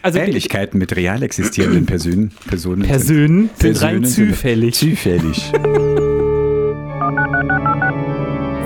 Also 0.00 0.20
Ähnlichkeiten 0.20 0.78
mit 0.78 0.94
real 0.94 1.24
existierenden 1.24 1.84
Personen, 1.84 2.30
Personen, 2.46 2.82
Personen 2.86 3.50
sind, 3.56 3.78
sind 3.78 3.82
rein 3.82 4.04
zufällig. 4.04 4.76
Sind 4.76 4.96
zufällig. 4.96 5.50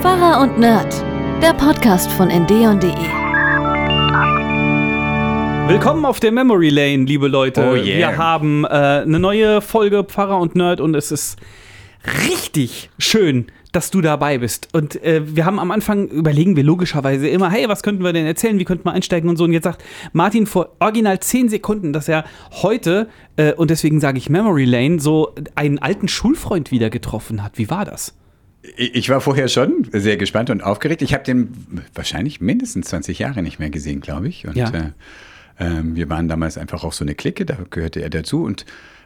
Pfarrer 0.02 0.42
und 0.42 0.58
Nerd, 0.58 0.94
der 1.40 1.54
Podcast 1.54 2.12
von 2.12 2.28
ndeon.de. 2.28 2.90
Willkommen 5.68 6.04
auf 6.04 6.20
der 6.20 6.32
Memory 6.32 6.68
Lane, 6.68 7.04
liebe 7.04 7.28
Leute. 7.28 7.62
Oh 7.62 7.76
yeah. 7.76 7.96
Wir 7.96 8.16
haben 8.18 8.66
äh, 8.66 8.68
eine 8.68 9.18
neue 9.18 9.62
Folge 9.62 10.04
Pfarrer 10.04 10.38
und 10.38 10.54
Nerd 10.54 10.82
und 10.82 10.94
es 10.94 11.10
ist 11.10 11.38
richtig 12.28 12.90
schön, 12.98 13.46
dass 13.72 13.90
du 13.90 14.00
dabei 14.02 14.38
bist. 14.38 14.68
Und 14.72 15.02
äh, 15.02 15.22
wir 15.34 15.44
haben 15.46 15.58
am 15.58 15.70
Anfang 15.70 16.06
überlegen 16.08 16.56
wir 16.56 16.62
logischerweise 16.62 17.26
immer, 17.28 17.50
hey, 17.50 17.68
was 17.68 17.82
könnten 17.82 18.04
wir 18.04 18.12
denn 18.12 18.26
erzählen, 18.26 18.58
wie 18.58 18.64
könnten 18.64 18.84
wir 18.84 18.92
einsteigen 18.92 19.28
und 19.30 19.36
so. 19.36 19.44
Und 19.44 19.52
jetzt 19.52 19.64
sagt 19.64 19.82
Martin 20.12 20.46
vor 20.46 20.76
original 20.78 21.20
zehn 21.20 21.48
Sekunden, 21.48 21.92
dass 21.92 22.06
er 22.08 22.24
heute, 22.62 23.08
äh, 23.36 23.52
und 23.54 23.70
deswegen 23.70 23.98
sage 24.00 24.18
ich 24.18 24.28
Memory 24.28 24.66
Lane, 24.66 25.00
so 25.00 25.34
einen 25.54 25.78
alten 25.78 26.06
Schulfreund 26.08 26.70
wieder 26.70 26.90
getroffen 26.90 27.42
hat. 27.42 27.58
Wie 27.58 27.70
war 27.70 27.84
das? 27.84 28.14
Ich 28.76 29.08
war 29.08 29.20
vorher 29.20 29.48
schon 29.48 29.88
sehr 29.92 30.16
gespannt 30.16 30.48
und 30.50 30.62
aufgeregt. 30.62 31.02
Ich 31.02 31.14
habe 31.14 31.24
den 31.24 31.52
wahrscheinlich 31.94 32.40
mindestens 32.40 32.88
20 32.88 33.18
Jahre 33.18 33.42
nicht 33.42 33.58
mehr 33.58 33.70
gesehen, 33.70 34.00
glaube 34.00 34.28
ich. 34.28 34.46
Und 34.46 34.54
Ja. 34.56 34.68
äh, 34.68 34.90
ähm, 35.58 35.96
wir 35.96 36.08
waren 36.10 36.28
damals 36.28 36.58
einfach 36.58 36.84
auch 36.84 36.92
so 36.92 37.04
eine 37.04 37.14
Clique, 37.14 37.44
da 37.44 37.56
gehörte 37.70 38.00
er 38.00 38.10
dazu. 38.10 38.44
Und 38.44 38.64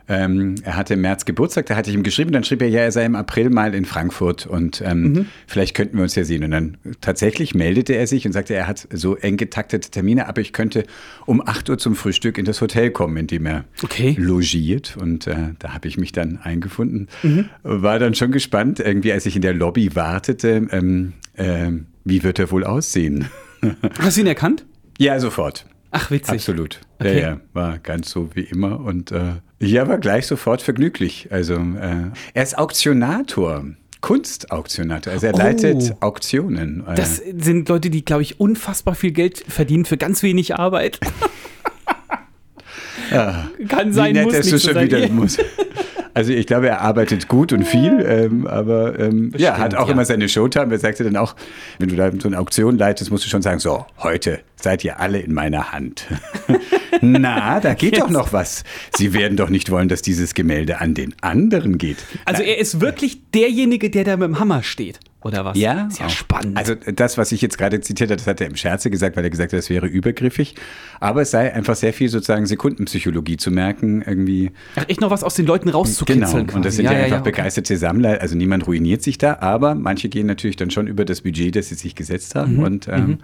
ähm, 0.09 0.55
er 0.63 0.77
hatte 0.77 0.95
im 0.95 1.01
März 1.01 1.25
Geburtstag, 1.25 1.67
da 1.67 1.77
hatte 1.77 1.91
ich 1.91 1.97
ihm 1.97 2.03
geschrieben, 2.03 2.31
dann 2.33 2.45
schrieb 2.45 2.63
er, 2.63 2.69
ja, 2.69 2.81
er 2.81 2.93
sei 2.93 3.05
im 3.05 3.17
April 3.17 3.51
mal 3.51 3.75
in 3.75 3.85
Frankfurt 3.85 4.47
und 4.47 4.81
ähm, 4.85 5.27
vielleicht 5.47 5.75
könnten 5.75 5.97
wir 5.97 6.03
uns 6.05 6.15
ja 6.15 6.25
sehen. 6.25 6.45
Und 6.45 6.53
dann 6.53 6.77
tatsächlich 7.01 7.55
meldete 7.55 7.95
er 7.95 8.07
sich 8.07 8.25
und 8.27 8.33
sagte, 8.33 8.55
er 8.55 8.67
hat 8.69 8.87
so 8.93 9.17
eng 9.17 9.37
getaktete 9.37 9.91
Termine, 9.91 10.29
aber 10.29 10.41
ich 10.41 10.53
könnte 10.53 10.85
um 11.27 11.41
8 11.47 11.71
Uhr 11.71 11.79
zum 11.79 11.97
Frühstück 11.97 12.39
in 12.39 12.45
das 12.45 12.61
Hotel 12.61 12.91
kommen, 12.91 13.17
in 13.17 13.27
dem 13.27 13.47
er 13.47 13.65
Okay. 13.83 14.15
logiert. 14.19 14.97
Und 15.01 15.27
äh, 15.27 15.35
da 15.59 15.75
habe 15.75 15.89
ich 15.89 15.97
mich 15.99 16.13
dann 16.13 16.39
eingefunden. 16.43 17.09
War 17.63 17.99
dann 17.99 18.15
schon 18.15 18.31
gespannt, 18.33 18.81
irgendwie, 18.81 19.13
als 19.13 19.27
ich 19.27 19.35
in 19.37 19.43
der 19.43 19.55
Lobby 19.55 19.95
wartete, 19.97 20.67
ähm, 20.71 21.15
ähm, 21.37 21.87
wie 22.05 22.23
wird 22.23 22.39
er 22.39 22.51
wohl 22.51 22.65
aussehen? 22.65 23.27
Hast 23.99 24.17
du 24.17 24.21
ihn 24.21 24.27
erkannt? 24.29 24.65
ja, 24.99 25.19
sofort. 25.21 25.67
Ach, 25.99 26.11
witzig. 26.11 26.35
Absolut. 26.35 26.81
Okay. 26.99 27.21
Ja, 27.21 27.29
ja, 27.31 27.41
war 27.55 27.79
ganz 27.79 28.11
so 28.11 28.29
wie 28.35 28.43
immer 28.43 28.81
und 28.81 29.13
äh, 29.13 29.37
ja, 29.61 29.89
war 29.89 29.97
gleich 29.99 30.27
sofort 30.27 30.61
vergnüglich. 30.61 31.29
Also 31.31 31.55
äh, 31.55 32.11
er 32.35 32.43
ist 32.43 32.59
Auktionator, 32.59 33.65
Kunstauktionator. 34.03 35.13
Also 35.15 35.27
er 35.29 35.35
Oh. 35.35 35.39
leitet 35.39 35.95
Auktionen. 36.01 36.85
Äh, 36.87 36.95
Das 36.97 37.17
sind 37.17 37.69
Leute, 37.71 37.89
die, 37.91 38.05
glaube 38.05 38.23
ich, 38.23 38.39
unfassbar 38.39 38.95
viel 38.95 39.13
Geld 39.13 39.43
verdienen 39.49 39.87
für 39.87 39.97
ganz 39.97 40.23
wenig 40.23 40.55
Arbeit. 40.57 41.01
Kann 43.69 43.93
sein, 43.93 44.11
wie 44.15 44.19
nett 44.19 44.25
muss 44.27 44.35
es 44.35 44.53
nicht 44.53 44.61
so 44.63 44.69
schon 44.69 44.75
sein. 44.75 44.87
wieder 44.87 45.09
muss. 45.13 45.39
Also 46.17 46.33
ich 46.33 46.47
glaube, 46.47 46.67
er 46.67 46.81
arbeitet 46.81 47.29
gut 47.29 47.53
und 47.53 47.65
viel, 47.65 48.01
ähm, 48.01 48.47
aber 48.47 48.99
ähm, 48.99 49.33
ja, 49.37 49.53
stimmt, 49.53 49.59
hat 49.59 49.75
auch 49.75 49.89
ja. 49.89 49.93
immer 49.93 50.07
seine 50.07 50.31
Showtime. 50.31 50.73
Er 50.73 50.79
sagte 50.79 51.05
dann 51.05 51.15
auch, 51.15 51.37
wenn 51.79 51.91
du 51.91 51.95
da 51.95 52.11
so 52.19 52.27
eine 52.27 52.39
Auktion 52.39 52.79
leitest, 52.79 53.11
musst 53.11 53.27
du 53.27 53.29
schon 53.29 53.43
sagen, 53.43 53.59
so, 53.59 53.85
heute 53.99 54.41
seid 54.55 54.83
ihr 54.83 54.99
alle 54.99 55.19
in 55.19 55.35
meiner 55.35 55.73
Hand. 55.73 56.07
Na, 57.03 57.61
da 57.61 57.75
geht 57.75 57.99
doch 57.99 58.07
Jetzt. 58.07 58.13
noch 58.13 58.33
was. 58.33 58.65
Sie 58.97 59.13
werden 59.13 59.37
doch 59.37 59.51
nicht 59.51 59.71
wollen, 59.71 59.91
dass 59.91 60.01
dieses 60.01 60.33
Gemälde 60.33 60.81
an 60.81 60.95
den 60.95 61.15
anderen 61.21 61.77
geht. 61.77 61.99
Also 62.25 62.43
er 62.43 62.57
ist 62.57 62.81
wirklich 62.81 63.21
derjenige, 63.35 63.91
der 63.91 64.05
da 64.05 64.17
mit 64.17 64.27
dem 64.27 64.39
Hammer 64.39 64.63
steht, 64.63 65.01
oder 65.27 65.45
was? 65.45 65.59
Ja, 65.59 65.87
Ist 65.89 65.99
ja 65.99 66.07
auch. 66.07 66.11
spannend. 66.11 66.57
Also 66.57 66.75
das, 66.75 67.19
was 67.19 67.33
ich 67.33 67.43
jetzt 67.43 67.59
gerade 67.59 67.81
zitiert 67.81 68.11
habe, 68.11 68.17
das 68.17 68.27
hat 68.27 68.41
er 68.41 68.47
im 68.47 68.57
Scherze 68.57 68.91
gesagt, 68.91 69.17
weil 69.17 69.25
er 69.25 69.31
gesagt 69.31 69.53
hat, 69.53 69.59
das 69.59 69.69
wäre 69.69 69.87
übergriffig. 69.87 70.55
Aber 71.01 71.23
es 71.23 71.31
sei 71.31 71.53
einfach 71.53 71.77
sehr 71.77 71.93
viel 71.93 72.09
sozusagen 72.09 72.47
Sekundenpsychologie 72.47 73.37
zu 73.37 73.51
merken, 73.51 74.03
irgendwie. 74.07 74.53
Ach, 74.77 74.85
echt 74.89 75.01
noch 75.01 75.11
was 75.11 75.23
aus 75.23 75.35
den 75.35 75.47
Leuten 75.47 75.69
rauszukitzeln. 75.69 76.47
Genau, 76.47 76.57
und 76.57 76.65
das 76.65 76.77
sind 76.77 76.85
ja, 76.87 76.93
einfach 76.93 77.21
begeisterte 77.23 77.77
Sammler. 77.77 78.21
Also 78.21 78.37
niemand 78.37 78.67
ruiniert 78.67 79.03
sich 79.03 79.19
da, 79.19 79.39
aber 79.41 79.75
manche 79.75 80.09
gehen 80.09 80.27
natürlich 80.27 80.57
dann 80.57 80.71
schon 80.71 80.87
über 80.87 81.05
das 81.05 81.21
Budget, 81.23 81.57
das 81.57 81.69
sie 81.69 81.75
sich 81.75 81.95
gesetzt 81.95 82.35
Mhm, 82.35 82.39
haben. 82.41 82.59
Und 82.65 82.89
ähm, 82.89 83.19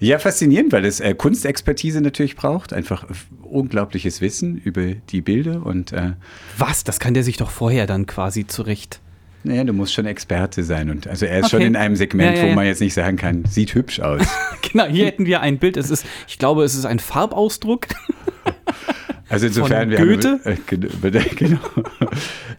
ja, 0.00 0.18
faszinierend, 0.18 0.72
weil 0.72 0.84
es 0.84 1.00
äh, 1.00 1.14
Kunstexpertise 1.14 2.00
natürlich 2.00 2.36
braucht. 2.36 2.72
Einfach 2.72 3.06
unglaubliches 3.42 4.20
Wissen 4.20 4.58
über 4.58 4.82
die 5.10 5.20
Bilder. 5.20 5.64
Und 5.64 5.92
äh, 5.92 6.12
Was? 6.58 6.84
Das 6.84 6.98
kann 7.00 7.14
der 7.14 7.22
sich 7.22 7.36
doch 7.36 7.50
vorher 7.50 7.86
dann 7.86 8.06
quasi 8.06 8.46
zurecht. 8.46 9.00
Naja, 9.44 9.64
du 9.64 9.72
musst 9.72 9.92
schon 9.94 10.06
Experte 10.06 10.64
sein. 10.64 10.90
Und 10.90 11.06
also 11.06 11.26
er 11.26 11.40
ist 11.40 11.50
schon 11.50 11.58
Okay. 11.60 11.66
in 11.68 11.76
einem 11.76 11.96
Segment, 11.96 12.36
Ja, 12.36 12.44
ja, 12.44 12.50
wo 12.50 12.54
man 12.54 12.66
jetzt 12.66 12.80
nicht 12.80 12.94
sagen 12.94 13.16
kann, 13.16 13.44
sieht 13.44 13.74
hübsch 13.74 14.00
aus. 14.00 14.22
Genau, 14.72 14.86
hier 14.86 15.06
hätten 15.06 15.24
wir 15.26 15.40
ein 15.40 15.58
Bild. 15.58 15.76
Es 15.76 15.88
ist, 15.90 16.04
ich 16.26 16.36
glaube, 16.38 16.64
es 16.64 16.74
ist 16.74 16.84
ein 16.84 16.98
Farbausdruck. 16.98 17.86
Also 19.30 19.46
insofern, 19.46 19.88
wir 19.90 19.96
Goethe? 19.98 20.38
haben 20.44 20.58
über, 20.70 21.08
über, 21.08 21.20
genau, 21.36 21.58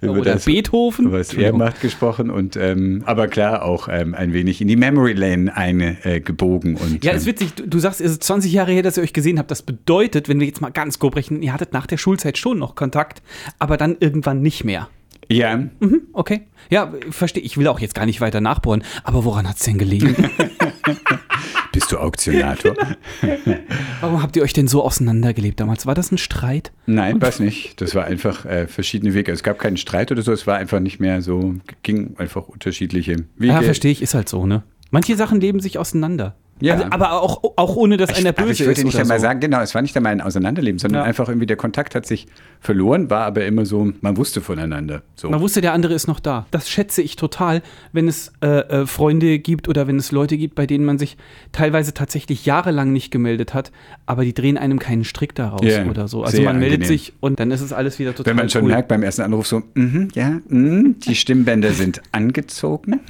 über 0.02 0.12
Oder 0.14 0.34
das, 0.34 0.46
Beethoven. 0.46 1.12
was 1.12 1.34
er 1.34 1.54
macht, 1.54 1.80
gesprochen 1.80 2.30
und 2.32 2.58
ähm, 2.58 3.04
aber 3.06 3.28
klar 3.28 3.64
auch 3.64 3.88
ähm, 3.88 4.14
ein 4.16 4.34
wenig 4.34 4.60
in 4.62 4.68
die 4.68 4.76
Memory 4.76 5.14
Lane 5.14 5.56
eingebogen. 5.56 6.76
und 6.76 7.04
Ja, 7.06 7.12
ist 7.14 7.22
ähm, 7.22 7.28
witzig. 7.28 7.54
Du, 7.54 7.68
du 7.68 7.80
sagst, 7.80 8.02
es 8.02 8.12
ist 8.14 8.24
20 8.24 8.52
Jahre 8.52 8.72
her, 8.74 8.82
dass 8.82 8.98
ihr 8.98 9.04
euch 9.04 9.14
gesehen 9.14 9.38
habt. 9.40 9.52
Das 9.52 9.62
bedeutet, 9.62 10.28
wenn 10.28 10.40
wir 10.40 10.48
jetzt 10.48 10.60
mal 10.60 10.72
ganz 10.72 10.98
grob 11.00 11.16
rechnen, 11.16 11.44
ihr 11.44 11.54
hattet 11.54 11.72
nach 11.72 11.86
der 11.86 11.98
Schulzeit 11.98 12.38
schon 12.38 12.58
noch 12.58 12.74
Kontakt, 12.76 13.22
aber 13.60 13.78
dann 13.78 13.96
irgendwann 14.00 14.42
nicht 14.42 14.66
mehr. 14.66 14.90
Ja, 15.30 15.58
Mhm, 15.58 16.02
okay. 16.14 16.48
Ja, 16.70 16.92
verstehe. 17.10 17.44
Ich 17.44 17.58
will 17.58 17.68
auch 17.68 17.80
jetzt 17.80 17.96
gar 17.96 18.06
nicht 18.06 18.22
weiter 18.22 18.42
nachbohren. 18.42 18.84
Aber 19.04 19.24
woran 19.26 19.48
hat 19.48 19.58
es 19.58 19.64
denn 19.64 19.78
gelegen? 19.78 20.16
bist 21.72 21.92
du 21.92 21.98
Auktionator? 21.98 22.74
Warum 24.02 24.24
habt 24.24 24.36
ihr 24.38 24.44
euch 24.44 24.54
denn 24.54 24.68
so 24.68 24.84
auseinandergelebt 24.84 25.60
damals? 25.60 25.86
War 25.86 25.94
das 25.94 26.12
ein 26.12 26.18
Streit? 26.18 26.72
Nein, 26.86 27.22
weiß 27.22 27.40
nicht. 27.40 27.82
Das 27.82 27.96
war 27.96 28.06
einfach 28.06 28.46
äh, 28.46 28.68
verschiedene 28.68 29.14
Wege. 29.14 29.32
Es 29.32 29.44
gab 29.44 29.60
keinen 29.60 29.78
Streit 29.78 30.12
oder 30.12 30.22
so. 30.22 30.32
Es 30.32 30.48
war 30.48 30.58
einfach 30.58 30.80
nicht 30.80 31.00
mehr 31.00 31.22
so. 31.22 31.56
Ging 31.84 32.16
einfach 32.18 32.48
unterschiedliche 32.48 33.26
Wege. 33.36 33.54
Ja, 33.54 33.62
verstehe 33.62 33.92
ich, 33.92 34.02
ist 34.02 34.14
halt 34.14 34.30
so, 34.30 34.46
ne? 34.46 34.64
Manche 34.92 35.16
Sachen 35.18 35.42
leben 35.42 35.60
sich 35.60 35.78
auseinander. 35.78 36.36
Ja. 36.62 36.76
Also, 36.76 36.86
aber 36.90 37.22
auch, 37.22 37.44
auch 37.58 37.76
ohne, 37.76 37.98
dass 37.98 38.10
einer 38.12 38.20
Ich, 38.32 38.38
aber 38.38 38.48
böse 38.48 38.54
ich 38.64 38.68
würde 38.68 38.80
ist. 38.80 38.86
nicht 38.86 38.98
einmal 38.98 39.20
so. 39.20 39.24
sagen, 39.24 39.42
genau, 39.42 39.60
es 39.60 39.76
war 39.76 39.82
nicht 39.82 39.96
einmal 39.98 40.14
ein 40.14 40.22
Auseinanderleben, 40.22 40.80
sondern 40.80 41.02
Ja. 41.02 41.06
einfach 41.06 41.28
irgendwie 41.28 41.48
der 41.48 41.58
Kontakt 41.58 41.96
hat 41.96 42.06
sich 42.06 42.28
verloren, 42.62 43.10
war 43.10 43.26
aber 43.26 43.46
immer 43.46 43.66
so, 43.66 43.92
man 44.00 44.16
wusste 44.16 44.40
voneinander. 44.40 45.02
So. 45.16 45.30
Man 45.30 45.42
wusste, 45.42 45.60
der 45.60 45.74
andere 45.74 45.94
ist 45.94 46.08
noch 46.08 46.22
da. 46.22 46.46
Das 46.52 46.70
schätze 46.70 47.02
ich 47.02 47.18
total, 47.18 47.62
wenn 47.92 48.08
es 48.08 48.32
äh, 48.42 48.48
äh, 48.48 48.86
Freunde 48.88 49.38
gibt 49.40 49.68
oder 49.68 49.88
wenn 49.88 49.98
es 49.98 50.14
Leute 50.14 50.38
gibt, 50.38 50.56
bei 50.56 50.66
denen 50.66 50.86
man 50.86 50.98
sich 50.98 51.18
teilweise 51.52 51.94
tatsächlich 51.94 52.46
jahrelang 52.46 52.94
nicht 52.94 53.12
gemeldet 53.12 53.54
hat, 53.54 53.74
aber 54.06 54.24
die 54.24 54.34
drehen 54.34 54.58
einem 54.58 54.80
keinen 54.80 55.04
Strick 55.04 55.36
daraus 55.36 55.62
Ja, 55.64 55.86
oder 55.86 56.08
so. 56.08 56.24
Also 56.24 56.38
sehr 56.38 56.46
man 56.46 56.58
meldet 56.60 56.84
angenehm. 56.84 56.88
sich 57.00 57.14
und 57.20 57.40
dann 57.42 57.52
ist 57.52 57.62
es 57.62 57.74
alles 57.74 58.00
wieder 58.00 58.16
total 58.16 58.32
Wenn 58.32 58.38
man 58.38 58.50
schon 58.50 58.64
cool. 58.64 58.72
merkt 58.72 58.88
beim 58.88 59.04
ersten 59.04 59.24
Anruf 59.24 59.46
so, 59.46 59.62
mhm, 59.74 60.08
ja, 60.16 60.40
mhm, 60.48 61.00
die 61.02 61.16
Stimmbänder 61.16 61.72
sind 61.74 62.02
angezogen. 62.14 63.02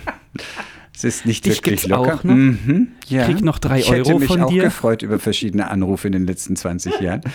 Es 0.95 1.03
ist 1.03 1.25
nicht 1.25 1.45
Dich 1.45 1.57
wirklich 1.57 1.87
locker. 1.87 2.15
auch 2.15 2.23
noch? 2.23 2.33
Mhm, 2.33 2.87
ja. 3.07 3.25
Krieg 3.25 3.41
noch 3.41 3.59
drei 3.59 3.79
ich 3.79 3.91
hätte 3.91 4.09
Euro 4.09 4.19
mich 4.19 4.27
von 4.29 4.41
auch 4.43 4.49
dir. 4.49 4.63
gefreut 4.63 5.01
über 5.01 5.19
verschiedene 5.19 5.69
Anrufe 5.69 6.07
in 6.07 6.13
den 6.13 6.25
letzten 6.25 6.55
20 6.55 6.99
Jahren. 7.01 7.21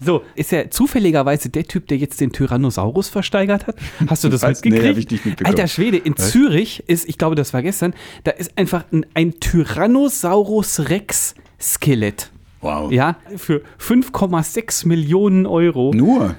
So, 0.00 0.22
ist 0.34 0.52
er 0.52 0.72
zufälligerweise 0.72 1.50
der 1.50 1.62
Typ, 1.64 1.86
der 1.86 1.98
jetzt 1.98 2.20
den 2.20 2.32
Tyrannosaurus 2.32 3.08
versteigert 3.10 3.68
hat? 3.68 3.76
Hast 4.08 4.24
du 4.24 4.28
das 4.28 4.42
Was? 4.42 4.64
Nee, 4.64 4.70
mitgekriegt? 4.70 4.96
hab 4.96 4.98
ich 4.98 5.10
nicht 5.12 5.26
mitbekommen. 5.26 5.54
Alter 5.56 5.68
Schwede, 5.68 5.96
in 5.98 6.14
Was? 6.18 6.32
Zürich 6.32 6.82
ist, 6.88 7.08
ich 7.08 7.16
glaube, 7.16 7.36
das 7.36 7.54
war 7.54 7.62
gestern, 7.62 7.94
da 8.24 8.32
ist 8.32 8.58
einfach 8.58 8.84
ein, 8.92 9.06
ein 9.14 9.38
Tyrannosaurus 9.38 10.88
Rex 10.90 11.34
Skelett. 11.60 12.32
Wow. 12.60 12.90
Ja, 12.90 13.18
für 13.36 13.62
5,6 13.80 14.88
Millionen 14.88 15.46
Euro. 15.46 15.92
Nur. 15.94 16.34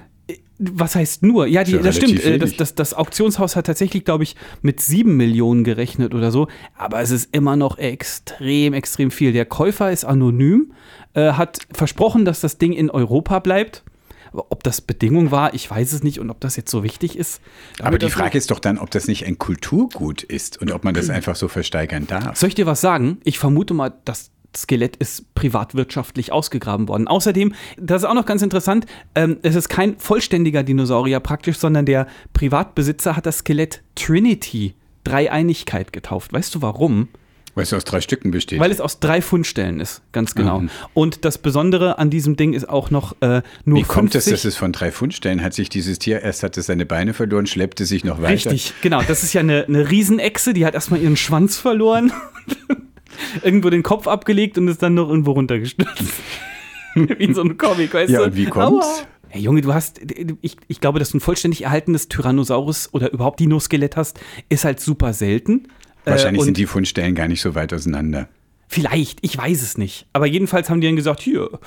Was 0.59 0.95
heißt 0.95 1.23
nur? 1.23 1.47
Ja, 1.47 1.63
die, 1.63 1.79
das 1.79 1.95
stimmt. 1.95 2.23
Äh, 2.23 2.37
Das, 2.37 2.55
das, 2.57 2.75
das 2.75 2.93
Auktionshaus 2.93 3.55
hat 3.55 3.65
tatsächlich, 3.65 4.03
glaube 4.03 4.23
ich, 4.23 4.35
mit 4.61 4.81
7 4.81 5.15
Millionen 5.15 5.63
gerechnet 5.63 6.13
oder 6.13 6.31
so. 6.31 6.49
Aber 6.77 6.99
es 6.99 7.11
ist 7.11 7.29
immer 7.33 7.55
noch 7.55 7.77
extrem, 7.77 8.73
extrem 8.73 9.09
viel. 9.09 9.31
Der 9.31 9.45
Käufer 9.45 9.89
ist 9.91 10.03
anonym, 10.03 10.73
äh, 11.13 11.31
hat 11.31 11.59
versprochen, 11.71 12.25
dass 12.25 12.41
das 12.41 12.57
Ding 12.57 12.73
in 12.73 12.89
Europa 12.89 13.39
bleibt. 13.39 13.83
Aber 14.31 14.47
ob 14.49 14.63
das 14.63 14.81
Bedingung 14.81 15.31
war, 15.31 15.53
ich 15.53 15.69
weiß 15.71 15.93
es 15.93 16.03
nicht 16.03 16.19
und 16.19 16.29
ob 16.29 16.39
das 16.41 16.55
jetzt 16.55 16.69
so 16.69 16.83
wichtig 16.83 17.17
ist. 17.17 17.41
Aber 17.81 17.97
die 17.97 18.09
Frage 18.09 18.37
ist 18.37 18.51
doch 18.51 18.59
dann, 18.59 18.77
ob 18.77 18.91
das 18.91 19.07
nicht 19.07 19.25
ein 19.25 19.39
Kulturgut 19.39 20.23
ist 20.23 20.61
und 20.61 20.71
ob 20.71 20.83
man 20.83 20.93
das 20.93 21.09
einfach 21.09 21.35
so 21.35 21.47
versteigern 21.47 22.05
darf. 22.05 22.37
Soll 22.37 22.49
ich 22.49 22.55
dir 22.55 22.65
was 22.65 22.81
sagen? 22.81 23.19
Ich 23.23 23.39
vermute 23.39 23.73
mal, 23.73 23.93
das 24.05 24.29
Skelett 24.55 24.95
ist 24.97 25.33
privatwirtschaftlich 25.35 26.31
ausgegraben 26.31 26.87
worden. 26.87 27.07
Außerdem, 27.07 27.53
das 27.77 28.03
ist 28.03 28.09
auch 28.09 28.13
noch 28.13 28.25
ganz 28.25 28.41
interessant, 28.41 28.85
ähm, 29.15 29.37
es 29.43 29.55
ist 29.55 29.69
kein 29.69 29.97
vollständiger 29.97 30.63
Dinosaurier 30.63 31.19
praktisch, 31.19 31.57
sondern 31.57 31.85
der 31.85 32.07
Privatbesitzer 32.33 33.15
hat 33.15 33.25
das 33.25 33.39
Skelett 33.39 33.81
Trinity, 33.95 34.73
Dreieinigkeit 35.03 35.93
getauft. 35.93 36.33
Weißt 36.33 36.55
du 36.55 36.61
warum? 36.61 37.09
Weil 37.55 37.63
es 37.63 37.73
aus 37.73 37.83
drei 37.83 37.99
Stücken 37.99 38.31
besteht. 38.31 38.59
Weil 38.59 38.71
es 38.71 38.79
aus 38.79 38.99
drei 38.99 39.21
Fundstellen 39.21 39.79
ist, 39.79 40.01
ganz 40.11 40.35
genau. 40.35 40.61
Mhm. 40.61 40.69
Und 40.93 41.25
das 41.25 41.37
Besondere 41.37 41.97
an 41.97 42.09
diesem 42.09 42.35
Ding 42.37 42.53
ist 42.53 42.69
auch 42.69 42.89
noch 42.89 43.15
äh, 43.21 43.41
nur 43.65 43.79
Wie 43.79 43.83
kommt 43.83 44.15
es, 44.15 44.25
50 44.25 44.31
dass 44.31 44.45
es 44.45 44.55
von 44.55 44.71
drei 44.71 44.91
Fundstellen 44.91 45.41
hat 45.41 45.53
sich 45.53 45.67
dieses 45.67 45.99
Tier, 45.99 46.21
erst 46.21 46.43
hat 46.43 46.57
es 46.57 46.67
seine 46.67 46.85
Beine 46.85 47.13
verloren, 47.13 47.47
schleppte 47.47 47.85
sich 47.85 48.03
noch 48.03 48.21
weiter. 48.21 48.51
Richtig, 48.51 48.73
genau. 48.81 49.01
Das 49.01 49.23
ist 49.23 49.33
ja 49.33 49.41
eine, 49.41 49.65
eine 49.65 49.89
Riesenechse, 49.89 50.53
die 50.53 50.65
hat 50.65 50.73
erstmal 50.73 51.01
ihren 51.01 51.17
Schwanz 51.17 51.57
verloren, 51.57 52.13
irgendwo 53.43 53.69
den 53.69 53.83
Kopf 53.83 54.07
abgelegt 54.07 54.57
und 54.57 54.67
ist 54.67 54.81
dann 54.81 54.93
noch 54.93 55.09
irgendwo 55.09 55.31
runtergestürzt. 55.31 56.03
Wie 56.95 57.13
in 57.13 57.33
so 57.35 57.41
einem 57.41 57.57
Comic, 57.57 57.93
weißt 57.93 58.11
Ja, 58.11 58.19
du? 58.19 58.25
und 58.25 58.35
wie 58.35 58.45
kommt's? 58.45 58.85
Aua. 58.85 59.07
Hey 59.31 59.41
Junge, 59.43 59.61
du 59.61 59.73
hast, 59.75 60.01
ich, 60.41 60.57
ich 60.67 60.81
glaube, 60.81 60.97
dass 60.97 61.11
du 61.11 61.17
ein 61.17 61.21
vollständig 61.21 61.63
erhaltenes 61.63 62.07
Tyrannosaurus 62.07 62.89
oder 62.93 63.13
überhaupt 63.13 63.39
Dinoskelett 63.39 63.95
hast, 63.95 64.19
ist 64.49 64.65
halt 64.65 64.79
super 64.79 65.13
selten. 65.13 65.67
Wahrscheinlich 66.03 66.41
Äh, 66.41 66.45
sind 66.45 66.57
die 66.57 66.65
Fundstellen 66.65 67.13
gar 67.13 67.27
nicht 67.27 67.41
so 67.41 67.53
weit 67.53 67.71
auseinander. 67.71 68.27
Vielleicht, 68.67 69.19
ich 69.21 69.37
weiß 69.37 69.61
es 69.61 69.77
nicht. 69.77 70.07
Aber 70.13 70.25
jedenfalls 70.25 70.69
haben 70.69 70.81
die 70.81 70.87
dann 70.87 70.95
gesagt, 70.95 71.21
hier, 71.21 71.59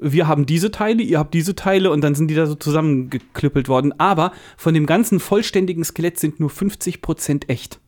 wir 0.00 0.28
haben 0.28 0.46
diese 0.46 0.70
Teile, 0.70 1.02
ihr 1.02 1.18
habt 1.18 1.34
diese 1.34 1.54
Teile 1.54 1.90
und 1.90 2.00
dann 2.02 2.14
sind 2.14 2.28
die 2.28 2.34
da 2.34 2.46
so 2.46 2.54
zusammengeklüppelt 2.54 3.68
worden. 3.68 3.92
Aber 3.98 4.32
von 4.56 4.72
dem 4.72 4.86
ganzen 4.86 5.20
vollständigen 5.20 5.84
Skelett 5.84 6.18
sind 6.18 6.40
nur 6.40 6.50
50% 6.50 7.48
echt. 7.48 7.80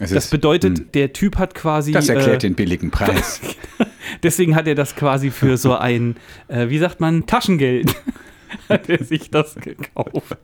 Es 0.00 0.10
Das 0.10 0.24
ist- 0.24 0.30
bedeutet, 0.30 0.78
hm, 0.78 0.92
der 0.92 1.12
Typ 1.12 1.38
hat 1.38 1.54
quasi. 1.54 1.92
das 1.92 2.08
erklärt 2.08 2.36
äh, 2.42 2.48
den 2.48 2.54
billigen 2.54 2.90
Preis. 2.90 3.40
Deswegen 4.22 4.54
hat 4.56 4.66
er 4.66 4.74
das 4.74 4.96
quasi 4.96 5.30
für 5.30 5.56
so 5.56 5.76
ein, 5.76 6.16
äh, 6.48 6.68
wie 6.68 6.78
sagt 6.78 7.00
man, 7.00 7.26
Taschengeld. 7.26 7.94
hat 8.68 8.88
er 8.88 9.02
sich 9.04 9.30
das 9.30 9.54
gekauft. 9.56 10.36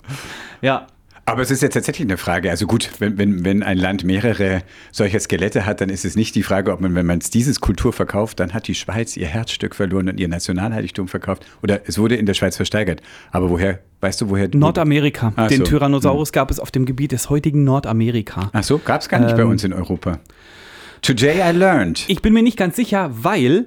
Ja, 0.63 0.87
Aber 1.27 1.43
es 1.43 1.51
ist 1.51 1.63
jetzt 1.63 1.75
tatsächlich 1.75 2.07
eine 2.07 2.17
Frage. 2.17 2.51
Also 2.51 2.67
gut, 2.67 2.91
wenn, 2.99 3.17
wenn, 3.17 3.45
wenn 3.45 3.63
ein 3.63 3.79
Land 3.79 4.03
mehrere 4.05 4.63
solcher 4.91 5.21
Skelette 5.21 5.65
hat, 5.67 5.81
dann 5.81 5.89
ist 5.89 6.05
es 6.05 6.17
nicht 6.17 6.35
die 6.35 6.43
Frage, 6.43 6.73
ob 6.73 6.81
man, 6.81 6.95
wenn 6.95 7.07
man 7.07 7.19
es 7.19 7.31
dieses 7.31 7.61
Kultur 7.61 7.93
verkauft, 7.93 8.41
dann 8.41 8.53
hat 8.53 8.67
die 8.67 8.75
Schweiz 8.75 9.17
ihr 9.17 9.27
Herzstück 9.29 9.75
verloren 9.77 10.09
und 10.09 10.19
ihr 10.19 10.27
Nationalheiligtum 10.29 11.07
verkauft. 11.07 11.47
Oder 11.63 11.83
es 11.87 11.99
wurde 11.99 12.17
in 12.17 12.27
der 12.27 12.35
Schweiz 12.35 12.57
versteigert. 12.57 13.01
Aber 13.31 13.49
woher, 13.51 13.79
weißt 14.01 14.21
du, 14.23 14.31
woher? 14.31 14.49
Nordamerika. 14.53 15.33
Ach 15.37 15.47
Den 15.49 15.59
so. 15.59 15.65
Tyrannosaurus 15.65 16.33
gab 16.33 16.51
es 16.51 16.59
auf 16.59 16.71
dem 16.73 16.85
Gebiet 16.85 17.13
des 17.13 17.31
heutigen 17.31 17.63
Nordamerika. 17.65 18.51
Ach 18.53 18.65
so, 18.65 18.79
gab 18.79 19.01
es 19.01 19.09
gar 19.09 19.21
nicht 19.21 19.37
bei 19.37 19.43
Ähm. 19.43 19.51
uns 19.51 19.63
in 19.63 19.73
Europa. 19.73 20.19
Today 21.03 21.41
I 21.49 21.57
learned. 21.57 22.05
Ich 22.09 22.23
bin 22.23 22.33
mir 22.33 22.43
nicht 22.43 22.57
ganz 22.57 22.77
sicher, 22.77 23.11
weil 23.13 23.67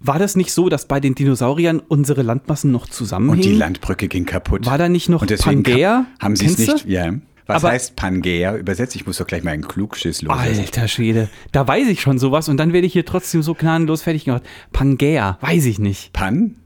war 0.00 0.18
das 0.18 0.36
nicht 0.36 0.52
so, 0.52 0.68
dass 0.68 0.86
bei 0.86 1.00
den 1.00 1.14
Dinosauriern 1.14 1.80
unsere 1.88 2.22
Landmassen 2.22 2.70
noch 2.72 2.86
zusammenhängen? 2.86 3.38
Und 3.38 3.44
die 3.44 3.56
Landbrücke 3.56 4.08
ging 4.08 4.24
kaputt. 4.26 4.66
War 4.66 4.78
da 4.78 4.88
nicht 4.88 5.08
noch 5.08 5.22
Und 5.22 5.30
deswegen 5.30 5.62
Pangea? 5.62 6.06
Haben 6.20 6.36
sie 6.36 6.46
es 6.46 6.58
nicht? 6.58 6.84
Ja. 6.86 7.12
Was 7.48 7.62
Aber- 7.62 7.72
heißt 7.72 7.94
Pangea 7.96 8.56
übersetzt? 8.56 8.96
Ich 8.96 9.06
muss 9.06 9.18
doch 9.18 9.26
gleich 9.26 9.44
mal 9.44 9.52
einen 9.52 9.66
Klugschiss 9.68 10.20
los. 10.22 10.36
Alter 10.36 10.88
Schwede, 10.88 11.28
da 11.52 11.66
weiß 11.66 11.86
ich 11.88 12.00
schon 12.00 12.18
sowas 12.18 12.48
und 12.48 12.56
dann 12.56 12.72
werde 12.72 12.86
ich 12.88 12.92
hier 12.92 13.04
trotzdem 13.04 13.42
so 13.42 13.54
gnadenlos 13.54 14.02
fertig 14.02 14.24
gemacht. 14.24 14.42
Pangea, 14.72 15.38
weiß 15.40 15.64
ich 15.66 15.78
nicht. 15.78 16.12
Pan? 16.12 16.56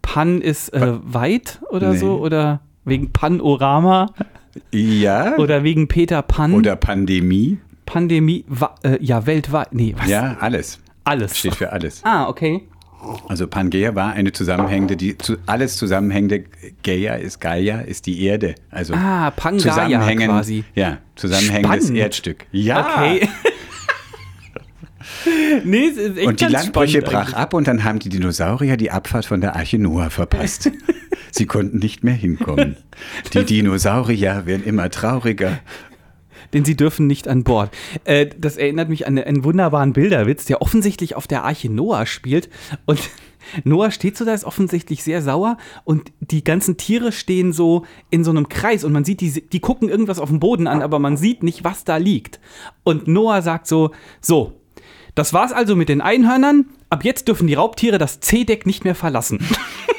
Pan 0.00 0.40
ist 0.40 0.70
äh, 0.72 0.94
weit 1.02 1.60
oder 1.70 1.92
Nee. 1.92 1.98
so 1.98 2.18
oder 2.18 2.60
wegen 2.84 3.12
Panorama 3.12 4.10
Ja. 4.72 5.36
oder 5.36 5.64
wegen 5.64 5.86
Peter 5.88 6.22
Pan. 6.22 6.54
Oder 6.54 6.76
Pandemie? 6.76 7.58
Pandemie, 7.86 8.44
wa- 8.48 8.74
äh, 8.82 8.96
ja, 9.04 9.26
weltweit. 9.26 9.72
Nee, 9.74 9.94
was? 9.98 10.08
Ja, 10.08 10.36
alles. 10.40 10.78
Alles. 11.04 11.36
Steht 11.38 11.56
für 11.56 11.72
alles. 11.72 12.00
Ah, 12.04 12.28
okay. 12.28 12.62
Also 13.28 13.46
Pangea 13.48 13.94
war 13.94 14.12
eine 14.12 14.32
zusammenhängende, 14.32 14.96
die 14.96 15.18
zu, 15.18 15.36
alles 15.46 15.76
zusammenhängende 15.76 16.44
Gaia 16.84 17.14
ist 17.14 17.40
Gaia, 17.40 17.80
ist 17.80 18.06
die 18.06 18.22
Erde. 18.24 18.54
Also 18.70 18.94
Ah, 18.94 19.30
Pangaea 19.30 19.58
zusammenhängen- 19.60 20.28
quasi. 20.28 20.64
Ja, 20.74 20.98
zusammenhängendes 21.16 21.84
Spannend. 21.84 21.98
Erdstück. 22.00 22.46
Ja. 22.52 22.80
Okay. 22.96 23.28
nee, 25.64 25.86
es 25.86 25.96
ist 25.96 26.16
echt 26.18 26.26
Und 26.26 26.40
die 26.40 26.44
Landbrüche 26.46 27.02
brach 27.02 27.20
eigentlich. 27.22 27.36
ab 27.36 27.54
und 27.54 27.66
dann 27.66 27.84
haben 27.84 27.98
die 27.98 28.08
Dinosaurier 28.08 28.76
die 28.76 28.90
Abfahrt 28.90 29.24
von 29.26 29.40
der 29.40 29.56
Arche 29.56 29.78
Noah 29.78 30.10
verpasst. 30.10 30.70
Sie 31.30 31.46
konnten 31.46 31.78
nicht 31.78 32.04
mehr 32.04 32.14
hinkommen. 32.14 32.76
Die 33.32 33.44
Dinosaurier 33.44 34.42
werden 34.46 34.64
immer 34.64 34.90
trauriger. 34.90 35.58
Denn 36.52 36.64
sie 36.64 36.76
dürfen 36.76 37.06
nicht 37.06 37.28
an 37.28 37.44
Bord. 37.44 37.70
Äh, 38.04 38.26
das 38.38 38.56
erinnert 38.56 38.88
mich 38.88 39.06
an 39.06 39.18
einen 39.18 39.44
wunderbaren 39.44 39.92
Bilderwitz, 39.92 40.44
der 40.44 40.62
offensichtlich 40.62 41.14
auf 41.16 41.26
der 41.26 41.44
Arche 41.44 41.70
Noah 41.70 42.06
spielt. 42.06 42.48
Und 42.86 43.00
Noah 43.64 43.90
steht 43.90 44.16
so 44.16 44.24
da, 44.24 44.34
ist 44.34 44.44
offensichtlich 44.44 45.02
sehr 45.02 45.22
sauer. 45.22 45.56
Und 45.84 46.12
die 46.20 46.44
ganzen 46.44 46.76
Tiere 46.76 47.12
stehen 47.12 47.52
so 47.52 47.84
in 48.10 48.24
so 48.24 48.30
einem 48.30 48.48
Kreis. 48.48 48.84
Und 48.84 48.92
man 48.92 49.04
sieht, 49.04 49.20
die, 49.20 49.48
die 49.48 49.60
gucken 49.60 49.88
irgendwas 49.88 50.18
auf 50.18 50.28
dem 50.28 50.40
Boden 50.40 50.66
an, 50.66 50.82
aber 50.82 50.98
man 50.98 51.16
sieht 51.16 51.42
nicht, 51.42 51.64
was 51.64 51.84
da 51.84 51.96
liegt. 51.96 52.40
Und 52.84 53.08
Noah 53.08 53.42
sagt 53.42 53.66
so: 53.66 53.90
So, 54.20 54.52
das 55.14 55.32
war's 55.32 55.52
also 55.52 55.76
mit 55.76 55.88
den 55.88 56.00
Einhörnern. 56.00 56.66
Ab 56.90 57.04
jetzt 57.04 57.28
dürfen 57.28 57.46
die 57.46 57.54
Raubtiere 57.54 57.98
das 57.98 58.20
C-Deck 58.20 58.66
nicht 58.66 58.84
mehr 58.84 58.94
verlassen. 58.94 59.38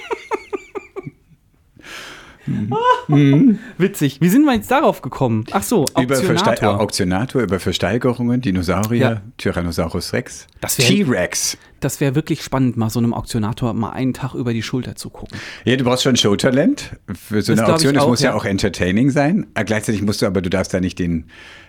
Witzig. 3.78 4.20
Wie 4.22 4.30
sind 4.30 4.46
wir 4.46 4.54
jetzt 4.54 4.70
darauf 4.72 5.02
gekommen? 5.02 5.46
Ach 5.52 5.64
so, 5.64 5.86
Über 6.00 6.16
Verste 6.16 6.50
äh, 6.50 6.52
Auktionator. 6.52 6.80
Auktionator, 6.82 7.42
über 7.42 7.60
Versteigerungen, 7.60 8.42
Dinosaurier, 8.42 9.00
Ja. 9.00 9.22
Tyrannosaurus 9.38 10.14
Rex, 10.14 10.48
T-Rex. 10.78 11.58
Das 11.84 12.00
wäre 12.00 12.16
wirklich 12.16 12.42
spannend, 12.44 12.78
mal 12.78 12.90
so 12.90 13.00
einem 13.00 13.14
Auktionator 13.14 13.74
mal 13.74 13.92
einen 13.92 14.14
Tag 14.14 14.34
über 14.36 14.54
die 14.54 14.64
Schulter 14.64 14.96
zu 14.96 15.10
gucken. 15.10 15.38
Ja, 15.66 15.76
du 15.76 15.84
brauchst 15.84 16.04
schon 16.04 16.16
Showtalent 16.16 16.92
für 17.14 17.42
so 17.42 17.54
Das 17.54 17.64
eine 17.64 17.74
Auktion. 17.74 17.94
Das 17.96 18.08
muss 18.08 18.22
ja. 18.22 18.30
ja. 18.32 18.36
auch 18.36 18.46
entertaining 18.46 19.10
sein. 19.12 19.48
Äh, 19.56 19.66
Gleichzeitig 19.66 20.02
musst 20.02 20.22
du 20.22 20.26
aber, 20.26 20.42
du 20.42 20.50
darfst 20.50 20.74
da 20.74 20.80
nicht 20.80 21.00
den 21.00 21.26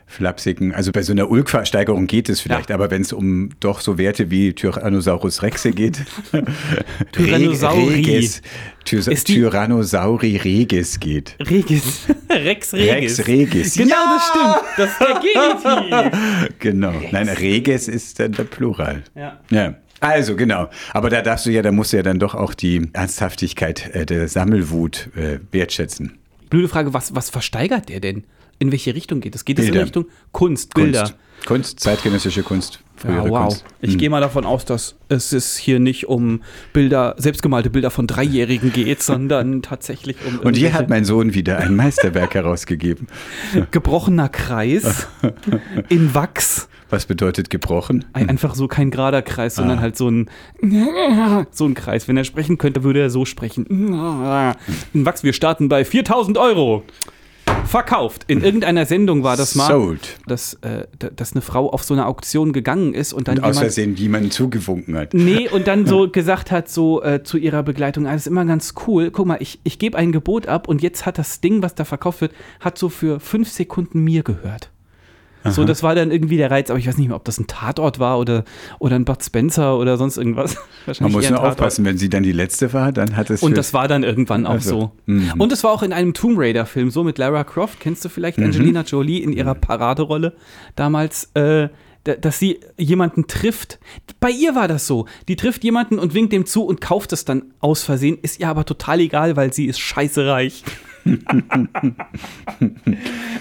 flapsigen, 0.06 0.74
also 0.74 0.92
bei 0.92 1.00
so 1.00 1.12
einer 1.12 1.30
Ulk-Versteigerung 1.30 2.06
geht 2.06 2.28
es 2.28 2.42
vielleicht, 2.42 2.68
Ja. 2.68 2.74
aber 2.76 2.90
wenn 2.90 3.00
es 3.00 3.14
um 3.14 3.48
doch 3.60 3.80
so 3.80 3.96
Werte 3.96 4.30
wie 4.30 4.52
Tyrannosaurus 4.52 5.42
Rexe 5.42 5.70
geht, 5.70 5.98
Tyrannosauri. 7.12 8.02
Ist 8.90 9.28
die- 9.28 9.34
Tyrannosauri 9.36 10.36
Regis 10.36 11.00
geht. 11.00 11.36
Regis. 11.40 12.06
Rex 12.30 12.74
Regis. 12.74 12.90
Rex 13.18 13.26
Regis. 13.26 13.74
Genau, 13.76 13.94
Ja! 13.94 14.18
das 14.18 14.28
stimmt. 14.28 14.64
Das 14.76 14.90
ist 14.90 15.00
der 15.00 16.10
Genitiv. 16.10 16.54
Genau. 16.58 16.92
Nein, 17.10 17.28
Reges 17.30 17.88
ist 17.88 18.20
dann 18.20 18.32
der 18.32 18.44
Plural. 18.44 19.02
Ja. 19.14 19.40
Ja. 19.50 19.74
Also 20.04 20.36
genau, 20.36 20.68
aber 20.92 21.08
da 21.08 21.22
darfst 21.22 21.46
du 21.46 21.50
ja, 21.50 21.62
da 21.62 21.72
musst 21.72 21.94
du 21.94 21.96
ja 21.96 22.02
dann 22.02 22.18
doch 22.18 22.34
auch 22.34 22.52
die 22.52 22.90
Ernsthaftigkeit 22.92 23.94
äh, 23.94 24.04
der 24.04 24.28
Sammelwut 24.28 25.08
äh, 25.16 25.38
wertschätzen. 25.50 26.18
Blöde 26.50 26.68
Frage, 26.68 26.92
was, 26.92 27.14
was 27.14 27.30
versteigert 27.30 27.88
der 27.88 28.00
denn? 28.00 28.24
In 28.58 28.70
welche 28.70 28.94
Richtung 28.94 29.22
geht 29.22 29.34
es? 29.34 29.46
Geht 29.46 29.58
es 29.58 29.68
in. 29.68 29.76
Richtung 29.76 30.04
Kunst, 30.30 30.74
Bilder? 30.74 31.04
Kunst, 31.04 31.46
Kunst 31.46 31.80
zeitgenössische 31.80 32.42
Kunst, 32.42 32.80
Ja, 33.02 33.26
wow. 33.28 33.48
Kunst. 33.48 33.64
Ich 33.80 33.96
gehe 33.96 34.10
mal 34.10 34.20
davon 34.20 34.44
aus, 34.44 34.66
dass 34.66 34.96
es 35.08 35.32
es 35.32 35.56
hier 35.56 35.80
nicht 35.80 36.06
um 36.06 36.42
Bilder, 36.74 37.14
selbstgemalte 37.16 37.70
Bilder 37.70 37.90
von 37.90 38.06
Dreijährigen 38.06 38.74
geht, 38.74 39.02
sondern 39.02 39.62
tatsächlich 39.62 40.18
um 40.26 40.38
Und 40.40 40.56
hier 40.56 40.74
hat 40.74 40.90
mein 40.90 41.06
Sohn 41.06 41.32
wieder 41.32 41.58
ein 41.58 41.74
Meisterwerk 41.76 42.34
herausgegeben. 42.34 43.06
gebrochener 43.70 44.28
Kreis 44.28 45.06
in 45.88 46.14
Wachs. 46.14 46.68
Was 46.94 47.06
bedeutet 47.06 47.50
gebrochen? 47.50 48.04
Ein- 48.12 48.28
Einfach 48.28 48.54
so 48.54 48.68
kein 48.68 48.90
gerader 48.90 49.20
Kreis, 49.22 49.54
Ah. 49.58 49.62
sondern 49.62 49.80
halt 49.80 49.96
so 49.96 50.08
ein 50.08 50.30
so 51.50 51.66
ein 51.66 51.74
Kreis. 51.74 52.06
Wenn 52.08 52.16
er 52.16 52.24
sprechen 52.24 52.56
könnte, 52.58 52.84
würde 52.84 53.00
er 53.00 53.10
so 53.10 53.24
sprechen. 53.24 53.66
Wachs, 54.94 55.22
wir 55.24 55.32
starten 55.32 55.68
bei 55.68 55.84
4000 55.84 56.38
Euro. 56.38 56.84
Verkauft. 57.66 58.24
In 58.28 58.42
irgendeiner 58.44 58.84
Sendung 58.86 59.22
war 59.24 59.36
das 59.36 59.54
mal, 59.54 59.66
Sold. 59.68 60.18
dass, 60.26 60.54
äh, 60.62 60.86
dass 61.16 61.32
eine 61.32 61.40
Frau 61.40 61.70
auf 61.70 61.82
so 61.82 61.94
eine 61.94 62.06
Auktion 62.06 62.52
gegangen 62.52 62.94
ist 62.94 63.12
und 63.12 63.26
dann 63.26 63.38
Und 63.38 63.44
aus 63.44 63.58
Versehen 63.58 63.96
jemanden 63.96 64.30
zugewunken 64.30 64.96
hat. 64.96 65.14
Nee, 65.14 65.48
und 65.52 65.66
dann 65.66 65.86
so 65.86 66.08
gesagt 66.08 66.50
hat, 66.50 66.68
so 66.68 67.02
äh, 67.02 67.22
zu 67.24 67.36
ihrer 67.38 67.62
Begleitung, 67.62 68.06
ah, 68.06 68.12
das 68.12 68.22
ist 68.22 68.26
immer 68.28 68.44
ganz 68.44 68.74
cool. 68.86 69.10
Guck 69.10 69.26
mal, 69.26 69.38
ich, 69.40 69.60
ich 69.64 69.78
gebe 69.78 69.96
ein 69.98 70.12
Gebot 70.12 70.46
ab 70.46 70.68
und 70.68 70.82
jetzt 70.82 71.06
hat 71.06 71.18
das 71.18 71.40
Ding, 71.40 71.62
was 71.62 71.74
da 71.74 71.84
verkauft 71.84 72.20
wird, 72.20 72.32
hat 72.60 72.78
so 72.78 72.88
für 72.88 73.18
fünf 73.18 73.48
Sekunden 73.50 74.00
mir 74.04 74.22
gehört. 74.22 74.70
So, 75.50 75.64
das 75.64 75.82
war 75.82 75.94
dann 75.94 76.10
irgendwie 76.10 76.36
der 76.38 76.50
Reiz, 76.50 76.70
aber 76.70 76.78
ich 76.78 76.86
weiß 76.86 76.96
nicht 76.96 77.08
mehr, 77.08 77.16
ob 77.16 77.24
das 77.24 77.38
ein 77.38 77.46
Tatort 77.46 77.98
war 77.98 78.18
oder, 78.18 78.44
oder 78.78 78.96
ein 78.96 79.04
Bud 79.04 79.22
Spencer 79.22 79.78
oder 79.78 79.96
sonst 79.96 80.16
irgendwas. 80.16 80.56
Man 81.00 81.12
muss 81.12 81.28
nur 81.28 81.42
aufpassen, 81.42 81.84
wenn 81.84 81.98
sie 81.98 82.08
dann 82.08 82.22
die 82.22 82.32
letzte 82.32 82.72
war, 82.72 82.92
dann 82.92 83.16
hat 83.16 83.28
es 83.30 83.42
Und 83.42 83.56
das 83.56 83.74
war 83.74 83.86
dann 83.86 84.02
irgendwann 84.04 84.46
auch 84.46 84.52
Also, 84.52 84.70
so. 84.80 84.92
mhm. 85.06 85.32
Und 85.38 85.52
es 85.52 85.62
war 85.62 85.72
auch 85.72 85.82
in 85.82 85.92
einem 85.92 86.14
Tomb 86.14 86.38
Raider-Film, 86.38 86.90
so 86.90 87.04
mit 87.04 87.18
Lara 87.18 87.44
Croft, 87.44 87.78
kennst 87.80 88.04
du 88.04 88.08
vielleicht 88.08 88.38
Mhm. 88.38 88.44
Angelina 88.46 88.82
Jolie 88.82 89.18
in 89.22 89.32
ihrer 89.32 89.54
Paraderolle 89.54 90.34
damals, 90.76 91.30
äh, 91.34 91.68
da- 92.04 92.14
dass 92.16 92.38
sie 92.38 92.60
jemanden 92.76 93.26
trifft. 93.26 93.78
Bei 94.20 94.30
ihr 94.30 94.54
war 94.54 94.68
das 94.68 94.86
so. 94.86 95.06
Die 95.28 95.36
trifft 95.36 95.64
jemanden 95.64 95.98
und 95.98 96.12
winkt 96.14 96.32
dem 96.32 96.44
zu 96.46 96.64
und 96.64 96.80
kauft 96.80 97.12
es 97.12 97.24
dann 97.24 97.54
aus 97.60 97.82
Versehen. 97.82 98.18
Ist 98.20 98.40
ihr 98.40 98.48
aber 98.48 98.64
total 98.64 99.00
egal, 99.00 99.36
weil 99.36 99.52
sie 99.52 99.66
ist 99.66 99.78
scheiße 99.80 100.26
reich. 100.26 100.64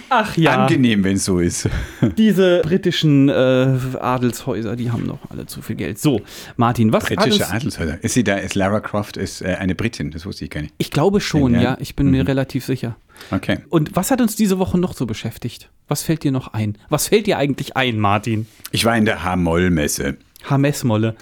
Ach 0.09 0.37
ja, 0.37 0.63
angenehm, 0.65 1.03
wenn 1.03 1.15
es 1.15 1.25
so 1.25 1.39
ist. 1.39 1.69
diese 2.17 2.61
britischen 2.63 3.29
äh, 3.29 3.33
Adelshäuser, 3.99 4.75
die 4.75 4.91
haben 4.91 5.05
noch 5.05 5.19
alle 5.29 5.45
zu 5.45 5.61
viel 5.61 5.75
Geld. 5.75 5.99
So, 5.99 6.21
Martin, 6.57 6.91
was 6.93 7.05
Britische 7.05 7.43
uns, 7.43 7.51
Adelshäuser. 7.51 8.03
Ist 8.03 8.13
sie 8.13 8.23
da, 8.23 8.35
ist 8.37 8.55
Lara 8.55 8.79
Croft 8.79 9.17
ist 9.17 9.41
äh, 9.41 9.55
eine 9.59 9.75
Britin, 9.75 10.11
das 10.11 10.25
wusste 10.25 10.45
ich 10.45 10.51
gar 10.51 10.61
nicht. 10.61 10.73
Ich 10.77 10.91
glaube 10.91 11.21
schon, 11.21 11.53
Ja. 11.55 11.61
ja. 11.61 11.77
Ich 11.79 11.95
bin 11.95 12.09
mir 12.11 12.27
relativ 12.27 12.65
sicher. 12.65 12.95
Okay. 13.31 13.59
Und 13.69 13.95
was 13.95 14.11
hat 14.11 14.21
uns 14.21 14.35
diese 14.35 14.59
Woche 14.59 14.77
noch 14.77 14.93
so 14.93 15.05
beschäftigt? 15.05 15.69
Was 15.87 16.03
fällt 16.03 16.23
dir 16.23 16.31
noch 16.31 16.53
ein? 16.53 16.77
Was 16.89 17.07
fällt 17.07 17.27
dir 17.27 17.37
eigentlich 17.37 17.77
ein, 17.77 17.99
Martin? 17.99 18.47
Ich 18.71 18.85
war 18.85 18.97
in 18.97 19.05
der 19.05 19.23
H-Moll-Messe. 19.23 20.17
Hamesmolle. 20.49 21.15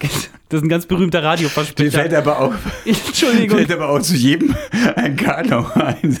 Das 0.48 0.58
ist 0.58 0.64
ein 0.64 0.68
ganz 0.68 0.86
berühmter 0.86 1.22
Mir 1.22 1.26
Radioversprecher. 1.26 1.98
fällt 1.98 2.14
aber 2.14 2.38
auch, 2.38 2.54
Entschuldigung. 2.84 3.58
fällt 3.58 3.72
aber 3.72 3.88
auch 3.88 4.00
zu 4.00 4.14
jedem 4.14 4.54
ein 4.94 5.16
Karnau 5.16 5.66
ein. 5.74 6.16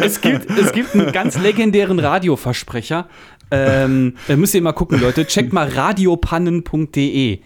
Es 0.00 0.22
gibt, 0.22 0.48
es 0.58 0.72
gibt 0.72 0.94
einen 0.94 1.12
ganz 1.12 1.38
legendären 1.38 1.98
Radioversprecher. 1.98 3.08
Ähm, 3.50 4.14
da 4.26 4.36
müsst 4.36 4.54
ihr 4.54 4.62
mal 4.62 4.72
gucken, 4.72 4.98
Leute. 4.98 5.26
Checkt 5.26 5.52
mal 5.52 5.68
radiopannen.de. 5.68 7.40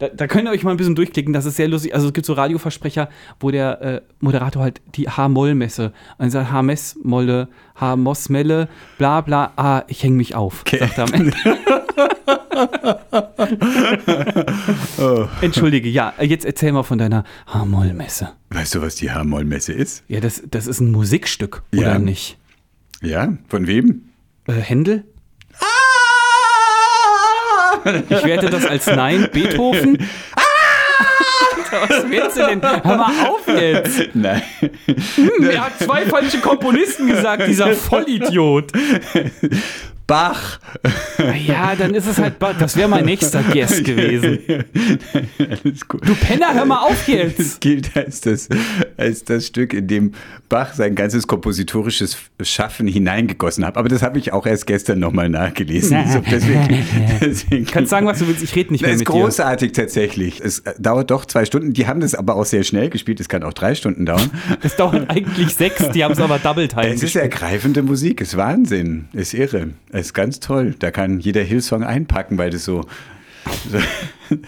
Da, 0.00 0.08
da 0.08 0.26
könnt 0.26 0.48
ihr 0.48 0.50
euch 0.50 0.64
mal 0.64 0.72
ein 0.72 0.76
bisschen 0.76 0.96
durchklicken, 0.96 1.32
das 1.32 1.44
ist 1.44 1.54
sehr 1.54 1.68
lustig. 1.68 1.94
Also 1.94 2.08
es 2.08 2.12
gibt 2.14 2.26
so 2.26 2.32
Radioversprecher, 2.32 3.08
wo 3.38 3.52
der 3.52 3.80
äh, 3.82 4.00
Moderator 4.18 4.62
halt 4.62 4.80
die 4.96 5.08
H-Moll-Messe 5.08 5.92
und 6.18 6.24
er 6.24 6.30
sagt 6.30 6.50
H-Mess-Molle, 6.50 7.46
H-Moss-Melle, 7.78 8.68
bla 8.98 9.20
bla, 9.20 9.52
ah, 9.56 9.82
ich 9.86 10.02
hänge 10.02 10.16
mich 10.16 10.34
auf, 10.34 10.62
Okay. 10.62 10.78
sagt 10.78 10.98
er 10.98 11.04
am 11.04 11.12
Ende. 11.12 11.32
Entschuldige, 15.40 15.88
ja, 15.88 16.12
jetzt 16.20 16.44
erzähl 16.44 16.72
mal 16.72 16.82
von 16.82 16.98
deiner 16.98 17.24
H-Moll-Messe. 17.46 18.32
Weißt 18.50 18.74
du, 18.74 18.82
was 18.82 18.96
die 18.96 19.10
H-Moll-Messe 19.10 19.72
ist? 19.72 20.02
Ja, 20.08 20.20
das, 20.20 20.42
das 20.50 20.66
ist 20.66 20.80
ein 20.80 20.90
Musikstück, 20.90 21.62
oder 21.72 21.92
Ja. 21.92 21.98
nicht? 21.98 22.36
Ja, 23.02 23.32
von 23.48 23.66
wem? 23.66 24.02
Äh, 24.46 24.52
Händel? 24.54 25.04
Ich 28.10 28.24
werte 28.24 28.50
das 28.50 28.66
als 28.66 28.86
Nein. 28.86 29.28
Beethoven? 29.32 29.96
Was 31.88 32.10
willst 32.10 32.36
du 32.36 32.46
denn? 32.46 32.60
Hör 32.62 32.96
mal 32.96 33.26
auf 33.28 33.46
jetzt. 33.46 34.08
Nein. 34.12 34.42
Hm, 34.58 35.48
er 35.48 35.66
hat 35.66 35.78
zwei 35.78 36.04
falsche 36.04 36.38
Komponisten 36.40 37.06
gesagt, 37.06 37.46
dieser 37.46 37.72
Vollidiot. 37.74 38.72
Bach. 40.10 40.58
Ja, 41.46 41.76
dann 41.76 41.94
ist 41.94 42.06
es 42.06 42.18
halt, 42.18 42.38
Ba- 42.40 42.52
das 42.52 42.76
wäre 42.76 42.88
mein 42.88 43.04
nächster 43.04 43.42
Guest 43.44 43.84
gewesen. 43.84 44.38
Alles 45.38 45.86
gut. 45.86 46.06
Du 46.06 46.14
Penner, 46.16 46.52
hör 46.52 46.64
mal 46.64 46.78
auf 46.80 47.04
Das 47.06 47.06
jetzt. 47.06 47.60
gilt 47.60 47.96
als 47.96 48.20
das, 48.20 48.48
als 48.96 49.24
das 49.24 49.46
Stück, 49.46 49.72
in 49.72 49.86
dem 49.86 50.12
Bach 50.48 50.74
sein 50.74 50.94
ganzes 50.96 51.26
kompositorisches 51.26 52.16
Schaffen 52.42 52.88
hineingegossen 52.88 53.64
hat. 53.64 53.76
Aber 53.76 53.88
das 53.88 54.02
habe 54.02 54.18
ich 54.18 54.32
auch 54.32 54.46
erst 54.46 54.66
gestern 54.66 54.98
nochmal 54.98 55.28
nachgelesen. 55.28 55.96
So, 56.10 56.20
deswegen, 56.28 56.84
deswegen 57.20 57.66
Kannst 57.66 57.90
sagen, 57.90 58.06
was 58.06 58.18
du 58.18 58.26
willst, 58.26 58.42
ich 58.42 58.54
rede 58.56 58.72
nicht 58.72 58.82
Das 58.82 58.88
mehr 58.88 58.94
ist 58.94 59.00
mit 59.00 59.08
dir. 59.08 59.12
großartig 59.12 59.72
tatsächlich. 59.72 60.40
Es 60.40 60.60
äh, 60.60 60.74
dauert 60.78 61.10
doch 61.12 61.24
zwei 61.24 61.44
Stunden. 61.44 61.72
Die 61.72 61.86
haben 61.86 62.00
das 62.00 62.14
aber 62.16 62.34
auch 62.34 62.44
sehr 62.46 62.64
schnell 62.64 62.90
gespielt. 62.90 63.20
Es 63.20 63.28
kann 63.28 63.44
auch 63.44 63.52
drei 63.52 63.74
Stunden 63.76 64.06
dauern. 64.06 64.30
Das 64.62 64.74
dauert 64.76 65.08
eigentlich 65.08 65.54
sechs, 65.54 65.88
die 65.90 66.02
haben 66.02 66.12
es 66.12 66.18
aber 66.18 66.38
Double 66.40 66.66
Time 66.66 66.86
Es 66.88 66.94
ist 66.94 67.00
gespielt. 67.02 67.22
ergreifende 67.24 67.82
Musik. 67.82 68.20
Ist 68.20 68.36
Wahnsinn. 68.36 69.06
Ist 69.12 69.34
irre. 69.34 69.68
Ist 70.00 70.14
ganz 70.14 70.40
toll. 70.40 70.74
Da 70.78 70.90
kann 70.90 71.20
jeder 71.20 71.42
Hillsong 71.42 71.84
einpacken, 71.84 72.38
weil 72.38 72.50
das 72.50 72.64
so. 72.64 72.82
so 73.70 73.78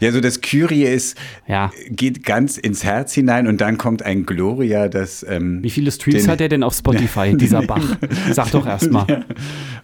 ja, 0.00 0.12
so 0.12 0.20
das 0.20 0.40
Kyrie 0.40 0.84
ist, 0.84 1.16
Ja. 1.46 1.70
geht 1.88 2.24
ganz 2.24 2.56
ins 2.58 2.84
Herz 2.84 3.12
hinein 3.12 3.46
und 3.46 3.60
dann 3.60 3.78
kommt 3.78 4.02
ein 4.02 4.26
Gloria, 4.26 4.88
das 4.88 5.24
ähm, 5.28 5.62
Wie 5.62 5.70
viele 5.70 5.90
Streams 5.92 6.22
den- 6.22 6.30
hat 6.30 6.40
er 6.40 6.48
denn 6.48 6.62
auf 6.62 6.74
Spotify, 6.74 7.34
dieser 7.36 7.62
Bach? 7.62 7.96
Sag 8.32 8.50
doch 8.52 8.66
erst 8.66 8.90
mal. 8.90 9.06
Ja, 9.08 9.20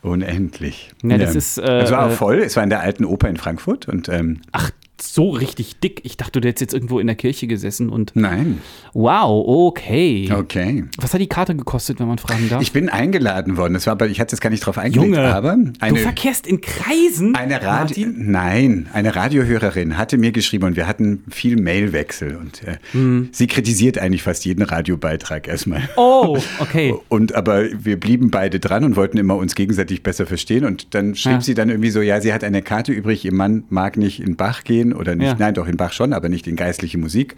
unendlich. 0.02 0.90
Ja, 1.02 1.18
das 1.18 1.34
ist, 1.36 1.58
äh, 1.58 1.80
es 1.80 1.90
war 1.90 2.06
auch 2.06 2.10
äh, 2.10 2.14
voll. 2.16 2.38
Es 2.38 2.56
war 2.56 2.64
in 2.64 2.70
der 2.70 2.80
alten 2.80 3.04
Oper 3.04 3.28
in 3.28 3.36
Frankfurt 3.36 3.88
und 3.88 4.08
ähm, 4.08 4.40
Ach, 4.52 4.70
so 5.00 5.30
richtig 5.30 5.80
dick. 5.80 6.00
Ich 6.04 6.16
dachte, 6.16 6.40
du 6.40 6.48
hättest 6.48 6.60
jetzt 6.62 6.74
irgendwo 6.74 6.98
in 6.98 7.06
der 7.06 7.16
Kirche 7.16 7.46
gesessen 7.46 7.88
und. 7.90 8.12
nein. 8.14 8.60
Wow, 8.92 9.44
okay. 9.68 10.28
Okay. 10.32 10.84
Was 10.98 11.12
hat 11.12 11.20
die 11.20 11.26
Karte 11.26 11.54
gekostet, 11.54 12.00
wenn 12.00 12.08
man 12.08 12.16
fragen 12.18 12.48
darf? 12.48 12.62
Ich 12.62 12.72
bin 12.72 12.88
eingeladen 12.88 13.56
worden. 13.58 13.74
Das 13.74 13.86
war, 13.86 13.92
aber 13.92 14.08
ich 14.08 14.20
hatte 14.20 14.34
jetzt 14.34 14.40
gar 14.40 14.48
nicht 14.50 14.60
drauf 14.64 14.78
eingelegt. 14.78 15.14
Junge, 15.14 15.34
aber 15.34 15.54
du 15.56 15.72
eine, 15.80 15.98
verkehrst 15.98 16.46
in 16.46 16.60
Kreisen. 16.62 17.34
eine 17.36 17.62
Radio, 17.62 18.06
Martin? 18.06 18.30
nein, 18.30 18.88
eine 18.92 19.14
Radiohörerin 19.14 19.98
hatte 19.98 20.16
mir 20.18 20.32
geschrieben 20.32 20.64
und 20.64 20.76
wir 20.76 20.86
hatten 20.86 21.24
viel 21.28 21.60
Mailwechsel 21.60 22.36
und 22.36 22.62
äh, 22.64 22.76
Hm. 22.92 23.28
sie 23.32 23.46
kritisiert 23.46 23.98
eigentlich 23.98 24.22
fast 24.22 24.44
jeden 24.44 24.62
Radiobeitrag 24.62 25.46
erstmal. 25.48 25.88
Oh, 25.96 26.38
okay. 26.60 26.94
Und 27.08 27.34
aber 27.34 27.64
wir 27.84 28.00
blieben 28.00 28.30
beide 28.30 28.60
dran 28.60 28.84
und 28.84 28.96
wollten 28.96 29.18
immer 29.18 29.36
uns 29.36 29.54
gegenseitig 29.54 30.02
besser 30.02 30.24
verstehen. 30.26 30.64
Und 30.64 30.94
dann 30.94 31.14
schrieb 31.14 31.32
Ja. 31.32 31.40
sie 31.42 31.54
dann 31.54 31.68
irgendwie 31.68 31.90
so: 31.90 32.00
Ja, 32.00 32.20
sie 32.20 32.32
hat 32.32 32.44
eine 32.44 32.62
Karte 32.62 32.92
übrig, 32.92 33.24
ihr 33.24 33.34
Mann 33.34 33.64
mag 33.68 33.96
nicht 33.98 34.20
in 34.20 34.36
Bach 34.36 34.64
gehen 34.64 34.85
oder 34.92 35.14
nicht, 35.14 35.26
Ja. 35.28 35.36
nein, 35.38 35.54
doch 35.54 35.66
in 35.66 35.76
Bach 35.76 35.92
schon, 35.92 36.12
aber 36.12 36.28
nicht 36.28 36.46
in 36.46 36.56
geistliche 36.56 36.98
Musik. 36.98 37.36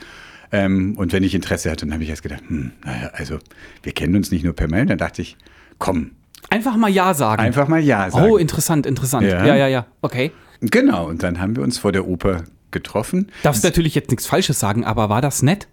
Ähm, 0.50 0.94
und 0.96 1.12
wenn 1.12 1.22
ich 1.22 1.34
Interesse 1.34 1.70
hatte, 1.70 1.84
dann 1.86 1.92
habe 1.92 2.02
ich 2.02 2.08
erst 2.10 2.22
gedacht, 2.22 2.42
hm, 2.48 2.72
naja, 2.84 3.10
also 3.12 3.38
wir 3.82 3.92
kennen 3.92 4.16
uns 4.16 4.30
nicht 4.30 4.44
nur 4.44 4.54
per 4.54 4.68
Mail. 4.68 4.86
Dann 4.86 4.98
dachte 4.98 5.22
ich, 5.22 5.36
komm, 5.78 6.12
Einfach 6.50 6.76
mal 6.76 6.88
Ja 6.88 7.12
sagen. 7.12 7.42
einfach 7.42 7.68
mal 7.68 7.80
Ja 7.80 8.10
sagen. 8.10 8.30
oh, 8.30 8.36
interessant, 8.38 8.86
interessant. 8.86 9.26
Ja. 9.26 9.44
Ja, 9.44 9.54
ja, 9.56 9.66
ja. 9.68 9.86
Okay. 10.00 10.30
Genau, 10.60 11.06
und 11.08 11.22
dann 11.22 11.38
haben 11.40 11.54
wir 11.56 11.62
uns 11.62 11.76
vor 11.78 11.92
der 11.92 12.06
Oper 12.08 12.44
getroffen. 12.70 13.28
Darfst 13.42 13.62
natürlich 13.64 13.94
jetzt 13.94 14.10
nichts 14.10 14.26
Falsches 14.26 14.58
sagen, 14.58 14.84
aber 14.84 15.08
war 15.10 15.20
das 15.20 15.42
nett? 15.42 15.68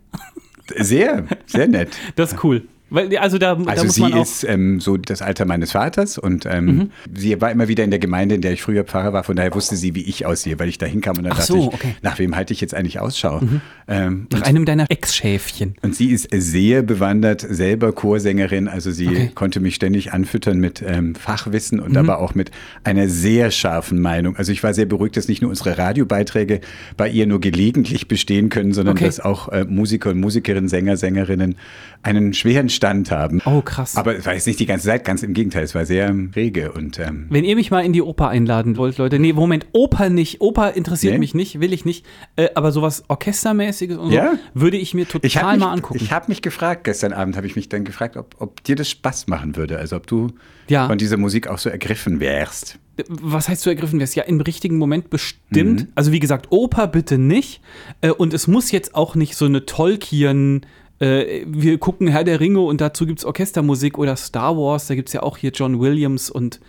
Sehr, 0.77 1.25
sehr 1.45 1.67
nett. 1.67 1.89
Das 2.15 2.33
ist 2.33 2.43
cool. 2.43 2.67
Weil, 2.89 3.17
also 3.17 3.37
da, 3.37 3.55
da 3.55 3.63
Also 3.71 3.85
muss 3.85 3.95
sie 3.95 4.01
man 4.01 4.13
auch. 4.13 4.17
Mhm. 4.17 4.21
ist 4.21 4.43
ähm, 4.43 4.79
so 4.79 4.97
das 4.97 5.21
Alter 5.21 5.45
meines 5.45 5.71
Vaters 5.71 6.17
und 6.17 6.45
ähm, 6.45 6.91
sie 7.13 7.39
war 7.41 7.49
immer 7.51 7.67
wieder 7.67 7.83
in 7.83 7.89
der 7.89 7.99
Gemeinde, 7.99 8.35
in 8.35 8.41
der 8.41 8.51
ich 8.53 8.61
früher 8.61 8.83
Pfarrer 8.83 9.11
war. 9.11 9.23
Von 9.23 9.35
daher 9.35 9.53
wusste 9.55 9.75
sie, 9.75 9.95
wie 9.95 10.03
ich 10.03 10.25
aussehe, 10.25 10.59
weil 10.59 10.69
ich 10.69 10.77
da 10.77 10.85
hinkam 10.85 11.17
und 11.17 11.23
dann 11.23 11.33
Ach 11.33 11.37
dachte 11.37 11.53
so, 11.53 11.59
ich, 11.69 11.73
okay. 11.73 11.87
Mhm. 11.87 11.93
nach 12.03 12.19
wem 12.19 12.35
halte 12.35 12.53
ich 12.53 12.61
jetzt 12.61 12.75
eigentlich 12.75 12.99
Ausschau? 12.99 13.41
Ähm, 13.87 14.27
Nach 14.31 14.41
einem 14.43 14.65
deiner 14.65 14.85
Ex-Schäfchen. 14.89 15.75
und 15.81 15.95
sie 15.95 16.11
ist 16.11 16.27
sehr 16.31 16.81
bewandert, 16.83 17.41
selber 17.47 17.91
Chorsängerin. 17.91 18.67
Also 18.67 18.91
sie 18.91 19.07
Okay. 19.07 19.23
Mhm. 19.25 19.35
konnte 19.35 19.59
mich 19.59 19.75
ständig 19.75 20.13
anfüttern 20.13 20.59
mit 20.59 20.83
ähm, 20.85 21.15
Fachwissen 21.15 21.79
und 21.79 21.95
aber 21.97 22.19
auch 22.19 22.35
mit 22.35 22.51
einer 22.83 23.09
sehr 23.09 23.51
scharfen 23.51 23.99
Meinung. 24.01 24.35
Also 24.35 24.51
ich 24.51 24.63
war 24.63 24.73
sehr 24.73 24.85
beruhigt, 24.85 25.17
dass 25.17 25.27
nicht 25.27 25.41
nur 25.41 25.49
unsere 25.49 25.77
Radiobeiträge 25.77 26.61
bei 26.97 27.09
ihr 27.09 27.25
nur 27.27 27.39
gelegentlich 27.41 28.07
bestehen 28.07 28.49
können, 28.49 28.73
sondern 28.73 28.95
Okay. 28.95 29.05
dass 29.05 29.19
auch 29.19 29.49
äh, 29.49 29.65
Musiker 29.65 30.11
und 30.11 30.19
Musikerinnen, 30.19 30.69
Sänger, 30.69 30.97
Sängerinnen 30.97 31.55
einen 32.03 32.33
schweren 32.33 32.69
Stand 32.75 33.09
haben. 33.11 33.41
Oh, 33.45 33.61
krass. 33.61 33.95
Aber 33.95 34.15
es 34.15 34.25
war 34.25 34.33
jetzt 34.33 34.45
nicht 34.47 34.59
die 34.59 34.65
ganze 34.65 34.85
Zeit, 34.87 35.05
ganz 35.05 35.23
im 35.23 35.33
Gegenteil, 35.33 35.63
es 35.63 35.73
war 35.73 35.85
sehr 35.85 36.07
ähm, 36.09 36.31
rege 36.35 36.71
und 36.73 36.99
ähm, 36.99 37.25
Wenn 37.29 37.43
ihr 37.43 37.55
mich 37.55 37.71
mal 37.71 37.83
in 37.85 37.93
die 37.93 38.01
Oper 38.01 38.29
einladen 38.29 38.77
wollt, 38.77 38.97
Leute. 38.97 39.17
Nee, 39.19 39.33
Moment, 39.33 39.65
Oper 39.71 40.09
nicht. 40.09 40.41
Oper 40.41 40.73
interessiert 40.73 41.13
Nee? 41.13 41.19
mich 41.19 41.33
nicht, 41.33 41.59
will 41.59 41.73
ich 41.73 41.85
nicht. 41.85 42.05
Äh, 42.35 42.49
aber 42.55 42.71
sowas 42.71 43.03
Orchestermäßiges 43.07 43.97
und 43.97 44.11
Ja? 44.11 44.33
so 44.53 44.61
würde 44.61 44.77
ich 44.77 44.93
mir 44.93 45.07
total 45.07 45.25
ich 45.27 45.37
habe 45.37 45.47
mal 45.47 45.55
mich, 45.57 45.65
angucken. 45.77 45.99
ich 46.03 46.11
hab 46.11 46.29
mich 46.29 46.41
gefragt, 46.41 46.83
gestern 46.83 47.13
Abend 47.13 47.35
habe 47.37 47.47
ich 47.47 47.55
mich 47.55 47.69
dann 47.69 47.83
gefragt, 47.85 48.17
ob, 48.17 48.35
ob 48.39 48.63
dir 48.63 48.75
das 48.75 48.89
Spaß 48.89 49.27
machen 49.27 49.55
würde, 49.55 49.77
also 49.77 49.95
ob 49.95 50.05
du 50.07 50.27
Ja. 50.67 50.87
von 50.87 50.97
dieser 50.97 51.17
Musik 51.17 51.47
auch 51.47 51.57
so 51.57 51.69
ergriffen 51.69 52.19
wärst. 52.19 52.77
Was 53.09 53.49
heißt 53.49 53.65
du 53.65 53.69
ergriffen 53.69 53.99
wärst? 53.99 54.15
Ja, 54.15 54.23
im 54.23 54.39
richtigen 54.39 54.77
Moment 54.77 55.09
bestimmt. 55.09 55.81
Mhm. 55.81 55.87
Also 55.95 56.11
wie 56.13 56.19
gesagt, 56.19 56.47
Oper 56.51 56.87
bitte 56.87 57.17
nicht. 57.17 57.59
Äh, 58.01 58.11
und 58.11 58.33
es 58.33 58.47
muss 58.47 58.71
jetzt 58.71 58.95
auch 58.95 59.15
nicht 59.15 59.35
so 59.35 59.45
eine 59.45 59.65
Tolkien. 59.65 60.65
Äh, 60.99 61.45
wir 61.47 61.77
gucken 61.77 62.07
Herr 62.07 62.23
der 62.23 62.39
Ringe 62.39 62.61
und 62.61 62.81
dazu 62.81 63.05
gibt 63.05 63.19
es 63.19 63.25
Orchestermusik 63.25 63.97
oder 63.97 64.15
Star 64.15 64.55
Wars. 64.57 64.87
Da 64.87 64.95
gibt 64.95 65.09
es 65.09 65.13
ja 65.13 65.23
auch 65.23 65.37
hier 65.37 65.51
John 65.51 65.79
Williams 65.79 66.29
und, 66.29 66.59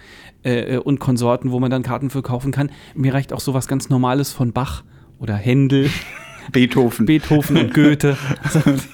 äh, 0.43 0.79
und 0.79 0.99
Konsorten, 0.99 1.53
wo 1.53 1.61
man 1.61 1.71
dann 1.71 1.83
Karten 1.83 2.11
für 2.11 2.23
kaufen 2.23 2.53
kann. 2.53 2.71
Mir 2.95 3.15
reicht 3.15 3.33
auch 3.33 3.41
sowas 3.41 3.69
ganz 3.69 3.89
Normales 3.89 4.33
von 4.33 4.53
Bach 4.53 4.83
oder 5.19 5.35
Händel, 5.35 5.91
Beethoven. 6.53 7.07
Beethoven 7.07 7.57
und 7.57 7.75
Goethe. 7.75 8.17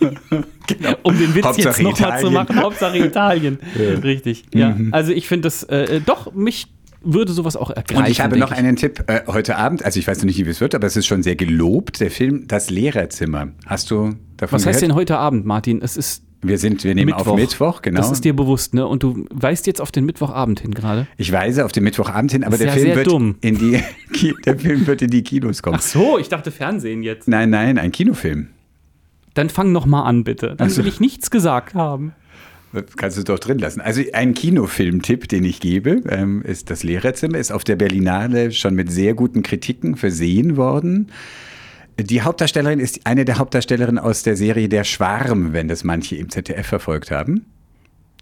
Um 1.02 1.18
den 1.18 1.34
Witz 1.34 1.44
Hauptsache 1.44 1.82
jetzt 1.82 2.00
nochmal 2.00 2.20
zu 2.20 2.30
machen. 2.30 2.56
Hauptsache 2.56 2.98
Italien. 2.98 3.58
Richtig. 4.02 4.44
Ja. 4.54 4.76
Also 4.92 5.12
ich 5.12 5.28
finde 5.28 5.46
das 5.46 5.64
äh, 5.64 6.00
doch, 6.00 6.32
mich 6.32 6.68
würde 7.04 7.32
sowas 7.32 7.56
auch 7.56 7.70
ergreifen. 7.70 8.04
und 8.04 8.10
ich 8.10 8.20
habe 8.20 8.36
noch 8.38 8.50
einen 8.52 8.76
Tipp 8.76 9.04
äh, 9.08 9.22
heute 9.26 9.56
Abend, 9.56 9.84
also 9.84 9.98
ich 9.98 10.06
weiß 10.06 10.18
noch 10.18 10.24
nicht, 10.24 10.44
wie 10.44 10.48
es 10.48 10.60
wird, 10.60 10.74
aber 10.74 10.86
es 10.86 10.96
ist 10.96 11.06
schon 11.06 11.22
sehr 11.22 11.36
gelobt, 11.36 12.00
der 12.00 12.10
Film 12.10 12.46
Das 12.48 12.70
Lehrerzimmer. 12.70 13.48
Hast 13.66 13.90
du 13.90 14.14
davon 14.36 14.56
Was 14.56 14.66
heißt 14.66 14.80
gehört? 14.80 14.82
denn 14.82 14.94
heute 14.94 15.18
Abend, 15.18 15.44
Martin? 15.46 15.80
Es 15.82 15.96
ist 15.96 16.24
Wir 16.42 16.58
sind, 16.58 16.82
wir 16.84 16.94
nehmen 16.94 17.12
auf 17.12 17.32
Mittwoch, 17.34 17.82
genau. 17.82 18.00
Das 18.00 18.10
ist 18.10 18.24
dir 18.24 18.34
bewusst, 18.34 18.74
ne? 18.74 18.86
Und 18.86 19.02
du 19.02 19.26
weist 19.30 19.66
jetzt 19.66 19.80
auf 19.80 19.92
den 19.92 20.04
Mittwochabend 20.04 20.60
hin 20.60 20.72
gerade. 20.74 21.06
ich 21.16 21.30
weise 21.32 21.64
auf 21.64 21.72
den 21.72 21.84
Mittwochabend 21.84 22.32
hin, 22.32 22.44
aber 22.44 22.58
der 22.58 22.68
ja 22.68 22.72
Film 22.72 22.96
wird 22.96 23.06
dumm. 23.06 23.36
in 23.40 23.58
die 23.58 23.82
der 24.44 24.58
Film 24.58 24.86
wird 24.86 25.02
in 25.02 25.10
die 25.10 25.22
Kinos 25.22 25.62
kommen. 25.62 25.78
so, 25.80 26.18
ich 26.18 26.28
dachte 26.28 26.50
Fernsehen 26.50 27.02
jetzt. 27.02 27.28
Nein, 27.28 27.50
nein, 27.50 27.78
ein 27.78 27.92
Kinofilm. 27.92 28.48
Dann 29.34 29.48
fang 29.48 29.72
noch 29.72 29.86
mal 29.86 30.02
an, 30.02 30.24
bitte. 30.24 30.56
Dann 30.56 30.66
Ach 30.68 30.70
so. 30.70 30.78
will 30.82 30.88
ich 30.88 31.00
nichts 31.00 31.30
gesagt 31.30 31.74
haben. 31.74 32.12
Das 32.72 32.84
kannst 32.96 33.18
du 33.18 33.22
doch 33.24 33.38
drin 33.38 33.58
lassen. 33.58 33.80
Also 33.80 34.02
ein 34.12 34.34
Kinofilmtipp, 34.34 35.28
den 35.28 35.44
ich 35.44 35.60
gebe, 35.60 36.02
ähm, 36.08 36.42
ist 36.42 36.70
das 36.70 36.82
Lehrerzimmer, 36.82 37.38
ist 37.38 37.52
auf 37.52 37.64
der 37.64 37.76
Berlinale 37.76 38.52
schon 38.52 38.74
mit 38.74 38.90
sehr 38.90 39.14
guten 39.14 39.42
Kritiken 39.42 39.96
versehen 39.96 40.56
worden. 40.56 41.08
Die 42.00 42.22
Hauptdarstellerin 42.22 42.80
ist 42.80 43.06
eine 43.06 43.24
der 43.26 43.38
Hauptdarstellerinnen 43.38 43.98
aus 43.98 44.22
der 44.22 44.36
Serie 44.36 44.68
Der 44.68 44.84
Schwarm, 44.84 45.52
wenn 45.52 45.68
das 45.68 45.84
manche 45.84 46.16
im 46.16 46.30
ZDF 46.30 46.66
verfolgt 46.66 47.10
haben. 47.10 47.44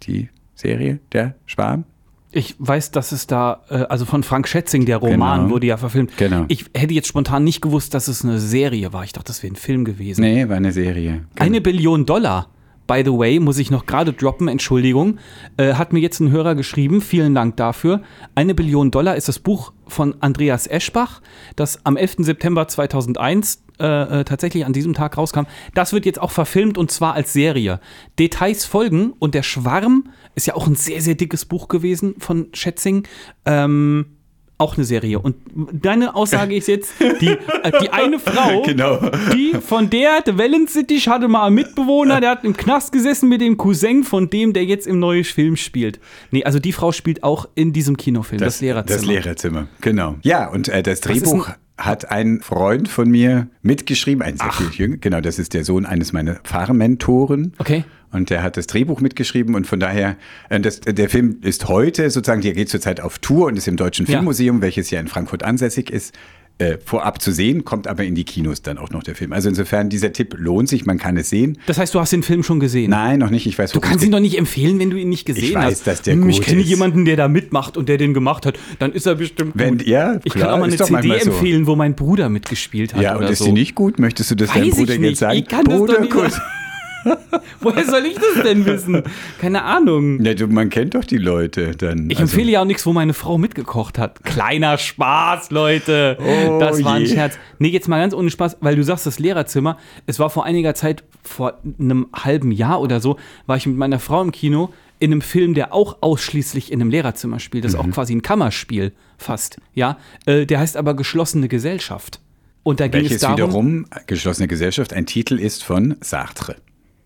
Die 0.03 0.29
Serie 0.55 0.99
Der 1.13 1.37
Schwarm. 1.47 1.85
Ich 2.33 2.55
weiß, 2.59 2.93
dass 2.93 3.11
es 3.13 3.27
da, 3.27 3.63
äh, 3.71 3.75
also 3.89 4.05
von 4.05 4.23
Frank 4.23 4.47
Schätzing, 4.47 4.87
der 4.87 4.99
Roman 4.99 5.41
Genau. 5.43 5.51
wurde 5.51 5.67
ja 5.67 5.77
verfilmt. 5.77 6.17
Genau. 6.17 6.45
Ich 6.49 6.67
hätte 6.77 6.95
jetzt 6.95 7.09
spontan 7.09 7.43
nicht 7.43 7.61
gewusst, 7.61 7.93
dass 7.95 8.07
es 8.07 8.25
eine 8.25 8.39
Serie 8.39 8.93
war. 8.93 9.03
Ich 9.05 9.13
dachte, 9.13 9.29
das 9.29 9.43
wäre 9.43 9.53
ein 9.53 9.57
Film 9.57 9.85
gewesen. 9.85 10.21
Nee, 10.21 10.49
war 10.49 10.57
eine 10.57 10.73
Serie. 10.73 11.25
Genau. 11.35 11.45
Eine 11.47 11.61
Billion 11.61 12.07
Dollar. 12.07 12.49
By 12.91 13.03
the 13.05 13.17
way, 13.17 13.39
muss 13.39 13.59
ich 13.59 13.71
noch 13.71 13.87
gerade 13.87 14.13
droppen, 14.13 14.49
Entschuldigung, 14.49 15.19
äh, 15.57 15.75
hat 15.75 15.93
mir 15.93 16.01
jetzt 16.01 16.19
ein 16.19 16.33
Hörer 16.33 16.57
geschrieben, 16.57 17.01
vielen 17.01 17.37
Dank 17.37 17.57
dafür. 17.57 18.03
Eine 18.35 18.53
Billion 18.53 18.91
Dollar 18.91 19.15
ist 19.15 19.29
das 19.29 19.39
Buch 19.39 19.73
von 19.87 20.17
Andreas 20.19 20.67
Eschbach, 20.67 21.23
das 21.55 21.87
am 21.87 21.97
11. 21.97 22.17
September 22.19 22.67
2001 22.67 23.63
äh, 23.79 23.85
äh, 23.87 24.25
tatsächlich 24.25 24.67
an 24.67 24.73
diesem 24.73 24.93
Tag 24.93 25.17
rauskam. 25.17 25.43
Das 25.73 25.93
wird 25.93 26.05
jetzt 26.05 26.21
auch 26.21 26.33
verfilmt 26.33 26.79
und 26.79 26.91
zwar 26.91 27.15
als 27.15 27.33
Serie. 27.33 27.79
Details 28.19 28.65
folgen 28.65 29.13
und 29.21 29.37
der 29.37 29.45
Schwarm 29.45 30.09
ist 30.35 30.49
ja 30.49 30.57
auch 30.57 30.67
ein 30.67 30.75
sehr, 30.75 31.01
sehr 31.01 31.15
dickes 31.15 31.45
Buch 31.45 31.69
gewesen 31.69 32.17
von 32.19 32.49
Schätzing. 32.55 33.07
Ähm, 33.45 34.17
auch 34.61 34.77
eine 34.77 34.85
Serie. 34.85 35.19
Und 35.19 35.37
deine 35.73 36.15
Aussage 36.15 36.55
ist 36.55 36.69
jetzt, 36.69 36.93
die, 37.21 37.29
äh, 37.29 37.73
die 37.83 37.91
eine 37.91 38.19
Frau, 38.19 38.63
Genau. 38.67 38.99
die 39.35 39.55
von 39.61 39.91
der, 39.91 40.21
der 40.23 40.39
Wellensittich 40.39 41.09
hatte 41.09 41.29
mal 41.29 41.47
einen 41.47 41.55
Mitbewohner, 41.57 42.21
der 42.21 42.31
hat 42.31 42.45
im 42.45 42.57
Knast 42.57 42.93
gesessen 42.93 43.29
mit 43.29 43.41
dem 43.41 43.57
Cousin 43.57 44.05
von 44.05 44.29
dem, 44.31 44.53
der 44.53 44.65
jetzt 44.65 44.87
im 44.87 44.99
neuen 44.99 45.25
Film 45.25 45.57
spielt. 45.57 45.99
Nee, 46.31 46.45
also 46.45 46.59
die 46.59 46.73
Frau 46.73 46.93
spielt 46.93 47.23
auch 47.23 47.49
in 47.55 47.73
diesem 47.73 47.97
Kinofilm, 47.97 48.41
das, 48.41 48.61
Lehrerzimmer. 48.61 48.99
Das 48.99 49.07
Lehrerzimmer, 49.07 49.69
genau. 49.81 50.17
Ja, 50.23 50.49
und 50.49 50.69
äh, 50.69 50.83
das 50.83 51.01
Drehbuch 51.01 51.51
hat 51.81 52.11
ein 52.11 52.41
Freund 52.41 52.89
von 52.89 53.11
mir 53.11 53.49
mitgeschrieben, 53.63 54.23
ein 54.23 54.37
sehr 54.37 54.53
viel 54.53 54.69
jünger. 54.73 54.97
Genau, 54.99 55.21
das 55.21 55.39
ist 55.39 55.55
der 55.55 55.65
Sohn 55.65 55.87
eines 55.87 56.13
meiner 56.13 56.39
Fahrmentoren. 56.45 57.55
Okay. 57.59 57.85
Und 58.13 58.31
der 58.31 58.43
hat 58.43 58.57
das 58.57 58.67
Drehbuch 58.67 59.01
mitgeschrieben 59.01 59.55
und 59.55 59.67
von 59.67 59.79
daher, 59.79 60.17
äh, 60.49 60.59
das, 60.61 60.81
der 60.81 61.09
Film 61.09 61.39
ist 61.43 61.69
heute 61.69 62.11
sozusagen, 62.11 62.41
der 62.41 62.53
geht 62.55 62.69
zurzeit 62.69 63.01
auf 63.01 63.19
Tour 63.21 63.47
und 63.47 63.57
ist 63.57 63.69
im 63.69 63.77
Deutschen 63.77 64.05
Ja. 64.07 64.15
Filmmuseum, 64.15 64.63
welches 64.63 64.91
ja 64.91 64.99
in 64.99 65.07
Frankfurt 65.09 65.45
ansässig 65.45 65.91
ist, 65.91 66.15
äh, 66.61 66.79
vorab 66.85 67.21
zu 67.23 67.33
sehen, 67.33 67.65
kommt 67.65 67.87
aber 67.89 68.05
in 68.05 68.15
die 68.15 68.25
Kinos 68.25 68.63
dann 68.63 68.79
auch 68.79 68.91
noch 68.91 69.03
der 69.03 69.15
Film. 69.15 69.33
Also 69.33 69.49
insofern, 69.49 69.89
dieser 69.89 70.13
Tipp 70.13 70.35
lohnt 70.39 70.69
sich, 70.69 70.85
man 70.87 70.99
kann 70.99 71.17
es 71.17 71.31
sehen. 71.31 71.59
Das 71.67 71.79
heißt, 71.79 71.95
du 71.95 72.01
hast 72.01 72.13
den 72.13 72.23
Film 72.23 72.43
schon 72.43 72.61
gesehen? 72.61 72.91
Nein, 72.91 73.19
noch 73.19 73.31
nicht, 73.31 73.47
ich 73.47 73.59
weiß, 73.59 73.73
Du 73.73 73.81
kannst 73.81 74.05
ihn 74.05 74.13
doch 74.13 74.21
nicht 74.21 74.37
empfehlen, 74.39 74.79
wenn 74.79 74.91
du 74.91 74.97
ihn 74.99 75.09
nicht 75.09 75.25
gesehen 75.25 75.45
Ich 75.45 75.55
weiß, 75.55 75.65
hast. 75.81 75.87
dass 75.87 76.03
der 76.03 76.15
Hm, 76.15 76.29
Ich 76.29 76.37
gut 76.37 76.45
kenne 76.47 76.61
ist. 76.61 76.69
jemanden, 76.69 77.05
der 77.05 77.17
da 77.17 77.29
mitmacht 77.29 77.77
und 77.77 77.89
der 77.89 77.97
den 77.99 78.15
gemacht 78.15 78.47
hat. 78.47 78.59
Dann 78.79 78.93
ist 78.93 79.07
er 79.07 79.15
bestimmt 79.17 79.53
Wenn- 79.55 79.79
gut. 79.79 79.87
ja, 79.87 80.21
ich 80.23 80.33
klar, 80.35 80.47
kann 80.47 80.55
auch 80.55 80.59
mal 80.59 80.65
eine 80.69 80.77
CD 80.77 81.19
so. 81.21 81.31
empfehlen, 81.31 81.67
wo 81.67 81.77
mein 81.77 81.95
Bruder 81.95 82.29
mitgespielt 82.29 82.95
hat 82.95 83.03
Ja, 83.03 83.17
und 83.17 83.25
ist 83.25 83.39
so. 83.39 83.47
die 83.47 83.53
nicht 83.53 83.75
gut? 83.75 83.99
Möchtest 83.99 84.31
du 84.31 84.35
das 84.35 84.53
deinem 84.53 84.69
Weiß 84.69 84.77
Bruder 84.77 84.95
ich 84.95 85.01
jetzt 85.01 85.19
sagen? 85.21 85.39
Ich 85.39 85.49
kann 85.49 85.65
das 85.65 85.75
Bruder, 85.79 85.95
doch 85.95 86.01
nicht 86.03 86.13
gut. 86.13 86.31
Woher 87.61 87.85
soll 87.85 88.07
ich 88.07 88.15
das 88.15 88.43
denn 88.45 88.65
wissen? 88.67 89.03
Keine 89.39 89.63
Ahnung. 89.65 90.23
Ja, 90.25 90.35
du, 90.35 90.47
man 90.49 90.69
kennt 90.71 90.95
doch 90.95 91.05
die 91.05 91.19
Leute 91.19 91.73
dann. 91.77 92.09
Ich 92.11 92.19
Also- 92.19 92.33
empfehle 92.33 92.53
ja 92.53 92.61
auch 92.63 92.65
nichts, 92.67 92.85
wo 92.87 92.93
meine 92.93 93.15
Frau 93.15 93.39
mitgekocht 93.39 93.99
hat. 93.99 94.23
Kleiner 94.25 94.79
Spaß, 94.79 95.51
Leute. 95.51 96.19
Oh 96.21 96.59
das 96.59 96.83
war 96.85 96.95
ein 96.95 97.03
je. 97.03 97.09
Scherz. 97.15 97.39
Nee, 97.59 97.69
jetzt 97.69 97.89
mal 97.89 98.01
ganz 98.01 98.15
ohne 98.15 98.31
Spaß, 98.31 98.59
weil 98.61 98.77
du 98.77 98.83
sagst, 98.85 99.07
das 99.07 99.19
Lehrerzimmer. 99.19 99.79
Es 100.07 100.19
war 100.19 100.31
vor 100.31 100.45
einiger 100.45 100.75
Zeit, 100.75 101.05
vor 101.23 101.59
einem 101.79 102.09
halben 102.15 102.53
Jahr 102.53 102.81
oder 102.81 103.01
so, 103.01 103.17
war 103.47 103.57
ich 103.57 103.67
mit 103.67 103.77
meiner 103.77 103.99
Frau 103.99 104.23
im 104.23 104.33
Kino 104.33 104.73
in 104.99 105.13
einem 105.13 105.23
Film, 105.23 105.55
der 105.55 105.73
auch 105.73 105.99
ausschließlich 106.03 106.71
in 106.71 106.81
einem 106.81 106.91
Lehrerzimmer 106.91 107.39
spielt. 107.41 107.65
Das 107.65 107.73
ist 107.75 107.83
Mhm. 107.83 107.91
auch 107.91 107.95
quasi 107.95 108.15
ein 108.15 108.23
Kammerspiel 108.23 108.93
fast. 109.17 109.57
Ja, 109.75 109.97
äh, 110.27 110.45
der 110.47 110.61
heißt 110.61 110.77
aber 110.77 110.95
Geschlossene 110.95 111.49
Gesellschaft. 111.49 112.21
Und 112.63 112.81
da 112.81 112.89
ging 112.89 113.01
es 113.01 113.05
Welches 113.11 113.23
darum. 113.23 113.37
wiederum, 113.37 113.87
geschlossene 114.07 114.47
Gesellschaft, 114.47 114.93
ein 114.93 115.07
Titel 115.07 115.39
ist 115.39 115.65
von 115.65 115.97
Sartre. 116.03 116.57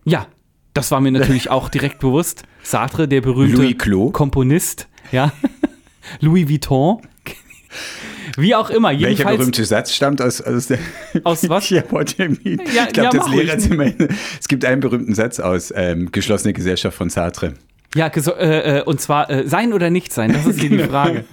Ja, 0.04 0.26
das 0.74 0.90
war 0.90 1.00
mir 1.00 1.12
natürlich 1.12 1.50
auch 1.50 1.68
direkt 1.68 2.00
bewusst. 2.00 2.42
Sartre, 2.62 3.08
der 3.08 3.20
berühmte. 3.20 3.74
Komponist, 4.12 4.88
ja. 5.12 5.32
Louis 6.20 6.48
Vuitton. 6.48 7.00
Wie 8.36 8.54
auch 8.54 8.70
immer, 8.70 8.98
Welcher 8.98 9.24
berühmte 9.24 9.64
Satz 9.64 9.92
stammt 9.92 10.20
aus, 10.20 10.40
aus 10.40 10.66
der 10.66 10.78
Aus 11.24 11.48
was? 11.48 11.68
Ja, 11.70 11.82
ich 11.82 12.92
glaube, 12.92 12.94
ja, 12.96 13.10
das. 13.10 13.28
Lehrerzimmer. 13.28 13.92
Es 14.40 14.48
gibt 14.48 14.64
einen 14.64 14.80
berühmten 14.80 15.14
Satz 15.14 15.40
aus 15.40 15.72
ähm, 15.74 16.10
Geschlossene 16.10 16.52
Gesellschaft 16.52 16.96
von 16.96 17.10
Sartre. 17.10 17.54
Ja, 17.94 18.08
äh, 18.08 18.78
äh, 18.78 18.82
und 18.82 19.00
zwar 19.00 19.30
äh, 19.30 19.46
sein 19.46 19.72
oder 19.72 19.90
nicht 19.90 20.12
sein, 20.12 20.32
das 20.32 20.46
ist 20.46 20.60
hier 20.60 20.70
die 20.70 20.78
Frage. 20.80 21.24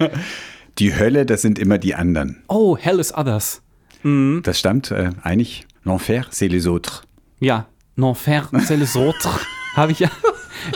Die 0.78 0.94
Hölle, 0.96 1.26
das 1.26 1.42
sind 1.42 1.58
immer 1.58 1.78
die 1.78 1.94
anderen. 1.94 2.42
Oh, 2.48 2.76
Hell 2.76 3.00
is 3.00 3.12
Others. 3.12 3.62
Das 4.04 4.58
stammt 4.58 4.90
äh, 4.90 5.10
eigentlich. 5.22 5.66
L'enfer, 5.84 6.24
c'est 6.30 6.48
les 6.48 6.66
autres. 6.66 7.02
Ja, 7.40 7.66
L'enfer, 7.96 8.42
c'est 8.66 8.76
les 8.76 8.96
autres. 8.96 9.38
Habe 9.74 9.92
ich 9.92 9.98
ja. 10.00 10.10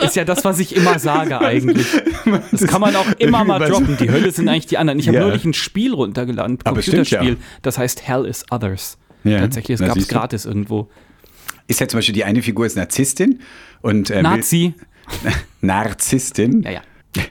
Ist 0.03 0.15
ja 0.15 0.25
das, 0.25 0.43
was 0.43 0.59
ich 0.59 0.75
immer 0.75 0.99
sage 0.99 1.39
eigentlich. 1.41 1.87
Das 2.51 2.67
kann 2.67 2.81
man 2.81 2.95
auch 2.95 3.07
immer 3.19 3.43
mal 3.45 3.59
droppen. 3.59 3.95
Die 3.97 4.09
Hölle 4.11 4.31
sind 4.31 4.49
eigentlich 4.49 4.65
die 4.65 4.77
anderen. 4.77 4.99
Ich 4.99 5.07
habe 5.07 5.17
Ja. 5.17 5.23
neulich 5.27 5.45
ein 5.45 5.53
Spiel 5.53 5.93
runtergeladen, 5.93 6.57
ein. 6.57 6.73
Computerspiel, 6.73 7.37
das 7.61 7.77
heißt 7.77 8.07
Hell 8.07 8.25
is 8.25 8.43
Others. 8.51 8.97
Ja, 9.23 9.39
Tatsächlich, 9.39 9.79
es 9.79 9.85
gab 9.87 9.97
es 9.97 10.07
gratis 10.07 10.45
irgendwo. 10.45 10.89
Ist 11.67 11.79
ja 11.79 11.87
zum 11.87 11.97
Beispiel 11.99 12.13
die 12.15 12.23
eine 12.23 12.41
Figur 12.41 12.65
ist 12.65 12.75
Narzisstin 12.75 13.39
und 13.81 14.09
äh, 14.09 14.21
Nazi. 14.21 14.73
Narzisstin. 15.61 16.61
Ja, 16.63 16.71
ja. 16.71 16.81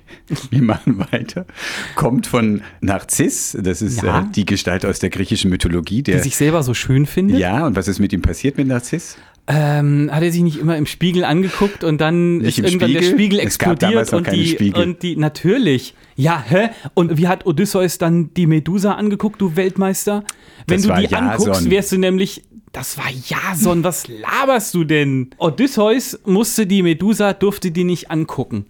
Wir 0.50 0.62
machen 0.62 0.98
weiter. 1.12 1.46
Kommt 1.94 2.26
von 2.26 2.62
Narziss, 2.80 3.56
das 3.60 3.82
ist 3.82 4.02
Ja. 4.02 4.20
äh, 4.20 4.24
die 4.34 4.44
Gestalt 4.44 4.84
aus 4.84 4.98
der 4.98 5.10
griechischen 5.10 5.50
Mythologie. 5.50 6.02
Der, 6.02 6.16
Der 6.16 6.24
sich 6.24 6.36
selber 6.36 6.62
so 6.62 6.74
schön 6.74 7.06
findet. 7.06 7.38
ja, 7.38 7.66
und 7.66 7.76
was 7.76 7.86
ist 7.88 7.98
mit 7.98 8.12
ihm 8.12 8.22
passiert 8.22 8.56
mit 8.56 8.66
Narziss? 8.66 9.16
Ähm, 9.48 10.10
hat 10.12 10.22
er 10.24 10.32
sich 10.32 10.42
nicht 10.42 10.58
immer 10.58 10.76
im 10.76 10.86
Spiegel 10.86 11.24
angeguckt 11.24 11.84
und 11.84 12.00
dann 12.00 12.38
Nicht 12.38 12.58
ist 12.58 12.64
irgendwann 12.64 12.92
der 12.92 13.02
Spiegel? 13.02 13.14
Spiegel 13.38 13.40
Es 13.46 13.58
gab 13.58 13.72
explodiert 13.74 14.12
und 14.12 14.32
die, 14.32 14.46
Spiegel. 14.48 14.82
und 14.82 15.02
die 15.04 15.16
natürlich. 15.16 15.94
Ja, 16.16 16.42
hä? 16.44 16.70
Und 16.94 17.16
wie 17.16 17.28
hat 17.28 17.46
Odysseus 17.46 17.98
dann 17.98 18.34
die 18.34 18.46
Medusa 18.46 18.94
angeguckt, 18.94 19.40
du 19.40 19.54
Weltmeister? 19.54 20.24
Wenn 20.66 20.82
Das 20.82 20.86
du 20.88 21.06
die 21.08 21.14
anguckst, 21.14 21.46
Jason. 21.46 21.70
wärst 21.70 21.92
du 21.92 21.98
nämlich 21.98 22.42
das 22.72 22.98
war 22.98 23.06
Jason, 23.24 23.84
was 23.84 24.06
laberst 24.08 24.74
du 24.74 24.84
denn? 24.84 25.30
Odysseus 25.38 26.18
musste 26.26 26.66
die 26.66 26.82
Medusa, 26.82 27.32
durfte 27.32 27.70
die 27.70 27.84
nicht 27.84 28.10
angucken. 28.10 28.66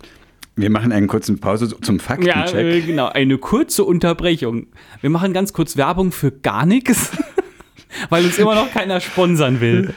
Wir 0.55 0.71
machen 0.71 0.93
einen 0.93 1.09
kurzen 1.09 1.39
Pause 1.39 1.69
zum 1.81 1.97
Ja, 1.97 2.03
Faktencheck. 2.03 2.55
äh, 2.55 2.81
genau, 2.83 3.09
eine 3.09 3.37
kurze 3.39 3.83
Unterbrechung. 3.83 4.69
Wir 5.01 5.11
machen 5.11 5.33
ganz 5.33 5.53
kurz 5.53 5.77
Werbung 5.77 6.13
für 6.13 6.31
gar 6.31 6.67
nichts, 6.67 7.11
weil 8.11 8.25
uns 8.27 8.39
immer 8.39 8.55
noch 8.55 8.71
keiner 8.71 9.01
sponsern 9.01 9.61
will. 9.61 9.93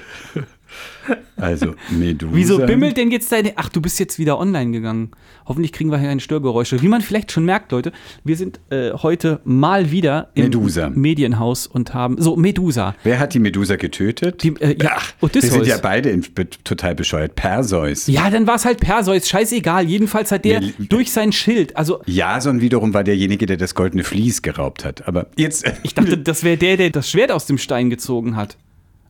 Also 1.38 1.76
Medusa. 1.90 2.32
Wieso 2.36 2.58
bimmelt 2.60 2.98
denn 2.98 3.12
jetzt 3.12 3.32
deine. 3.32 3.54
Ach, 3.56 3.70
du 3.70 3.82
bist 3.82 3.98
jetzt 4.00 4.20
wieder 4.20 4.38
online 4.40 4.72
gegangen. 4.72 5.12
Hoffentlich 5.46 5.72
kriegen 5.72 5.90
wir 5.90 5.98
hier 5.98 6.10
keine 6.10 6.20
Störgeräusche. 6.20 6.82
Wie 6.82 6.88
man 6.90 7.02
vielleicht 7.02 7.32
schon 7.32 7.46
merkt, 7.46 7.72
Leute, 7.72 7.92
wir 8.24 8.36
sind 8.36 8.60
äh, 8.70 8.92
heute 8.92 9.40
mal 9.46 9.90
wieder 9.92 10.30
im 10.36 10.44
Medusa. 10.46 10.90
Medienhaus 10.90 11.66
und 11.66 11.94
haben. 11.94 12.22
So, 12.22 12.36
Medusa. 12.36 12.94
Wer 13.04 13.20
hat 13.20 13.34
die 13.34 13.40
Medusa 13.40 13.78
getötet? 13.78 14.44
Die, 14.44 14.50
äh, 14.60 14.76
ja, 14.82 14.92
Ach, 14.96 15.14
wir 15.20 15.26
Odysseus. 15.30 15.54
sind 15.54 15.68
ja 15.68 15.78
beide 15.78 16.10
in, 16.10 16.26
be- 16.36 16.50
total 16.64 16.94
bescheuert. 16.96 17.36
Perseus. 17.36 18.08
Ja, 18.08 18.30
dann 18.30 18.46
war 18.46 18.56
es 18.56 18.66
halt 18.66 18.80
Perseus, 18.80 19.28
scheißegal. 19.30 19.86
Jedenfalls 19.88 20.32
hat 20.32 20.44
der 20.46 20.62
Wir- 20.62 20.74
durch 20.90 21.12
sein 21.12 21.32
Schild, 21.32 21.76
also 21.78 22.02
Jason 22.06 22.60
wiederum 22.62 22.94
war 22.94 23.04
derjenige, 23.04 23.46
der 23.46 23.58
das 23.58 23.76
goldene 23.76 24.04
Vlies 24.04 24.42
geraubt 24.42 24.84
hat. 24.86 25.08
Aber 25.08 25.28
jetzt. 25.38 25.66
ich 25.84 25.94
dachte, 25.96 26.18
das 26.18 26.44
wäre 26.44 26.58
der, 26.58 26.78
der 26.78 26.90
das 26.90 27.10
Schwert 27.10 27.32
aus 27.32 27.46
dem 27.46 27.58
Stein 27.58 27.90
gezogen 27.90 28.36
hat. 28.36 28.58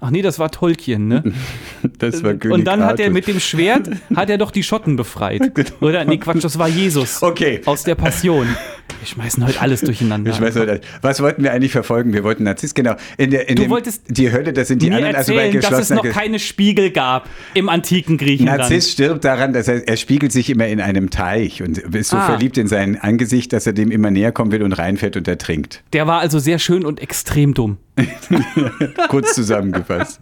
Ach 0.01 0.11
nee, 0.11 0.21
das 0.21 0.39
war 0.39 0.49
Tolkien, 0.49 1.07
ne? 1.07 1.23
das 1.97 2.23
war 2.23 2.33
König 2.33 2.57
Und 2.57 2.65
dann 2.65 2.83
hat 2.83 2.99
er 3.01 3.09
mit 3.09 3.27
dem 3.27 3.39
Schwert, 3.39 3.89
hat 4.15 4.29
er 4.29 4.37
doch 4.37 4.51
die 4.51 4.63
Schotten 4.63 4.95
befreit. 4.95 5.51
Oder? 5.81 6.05
Nee, 6.05 6.17
Quatsch, 6.17 6.43
das 6.43 6.57
war 6.57 6.69
Jesus. 6.69 7.21
Okay. 7.21 7.61
Aus 7.65 7.83
der 7.83 7.95
Passion. 7.95 8.47
Wir 8.99 9.07
schmeißen 9.07 9.45
heute 9.45 9.61
alles 9.61 9.81
durcheinander. 9.81 10.31
Nicht, 10.31 10.81
was 11.01 11.21
wollten 11.21 11.43
wir 11.43 11.53
eigentlich 11.53 11.71
verfolgen? 11.71 12.13
Wir 12.13 12.23
wollten 12.23 12.43
Narziss, 12.43 12.73
genau. 12.73 12.95
In 13.17 13.31
der, 13.31 13.47
in 13.49 13.55
Du 13.55 13.63
dem, 13.63 13.71
wolltest 13.71 14.03
die 14.09 14.31
Hölle, 14.31 14.51
das 14.53 14.67
sind 14.67 14.81
die 14.81 14.91
anderen, 14.91 15.15
also 15.15 15.33
bei 15.33 15.45
erzählen, 15.45 15.61
dass 15.61 15.79
es 15.79 15.89
noch 15.89 16.03
keine 16.03 16.39
Spiegel 16.39 16.91
gab 16.91 17.29
im 17.53 17.69
antiken 17.69 18.17
Griechenland. 18.17 18.59
Narziss 18.59 18.91
stirbt 18.91 19.23
daran, 19.23 19.53
dass 19.53 19.67
er, 19.67 19.87
er 19.87 19.95
spiegelt 19.97 20.31
sich 20.31 20.49
immer 20.49 20.67
in 20.67 20.81
einem 20.81 21.09
Teich 21.09 21.61
und 21.63 21.77
ist 21.77 22.09
so 22.09 22.17
Ah. 22.17 22.25
verliebt 22.25 22.57
in 22.57 22.67
sein 22.67 22.99
Angesicht, 22.99 23.53
dass 23.53 23.65
er 23.67 23.73
dem 23.73 23.91
immer 23.91 24.11
näher 24.11 24.31
kommen 24.31 24.51
will 24.51 24.63
und 24.63 24.73
reinfährt 24.73 25.15
und 25.15 25.27
ertrinkt. 25.27 25.83
Der 25.93 26.05
war 26.07 26.19
also 26.19 26.39
sehr 26.39 26.59
schön 26.59 26.83
und 26.85 26.99
extrem 26.99 27.53
dumm. 27.53 27.77
Kurz 29.09 29.33
zusammengefasst. 29.35 30.19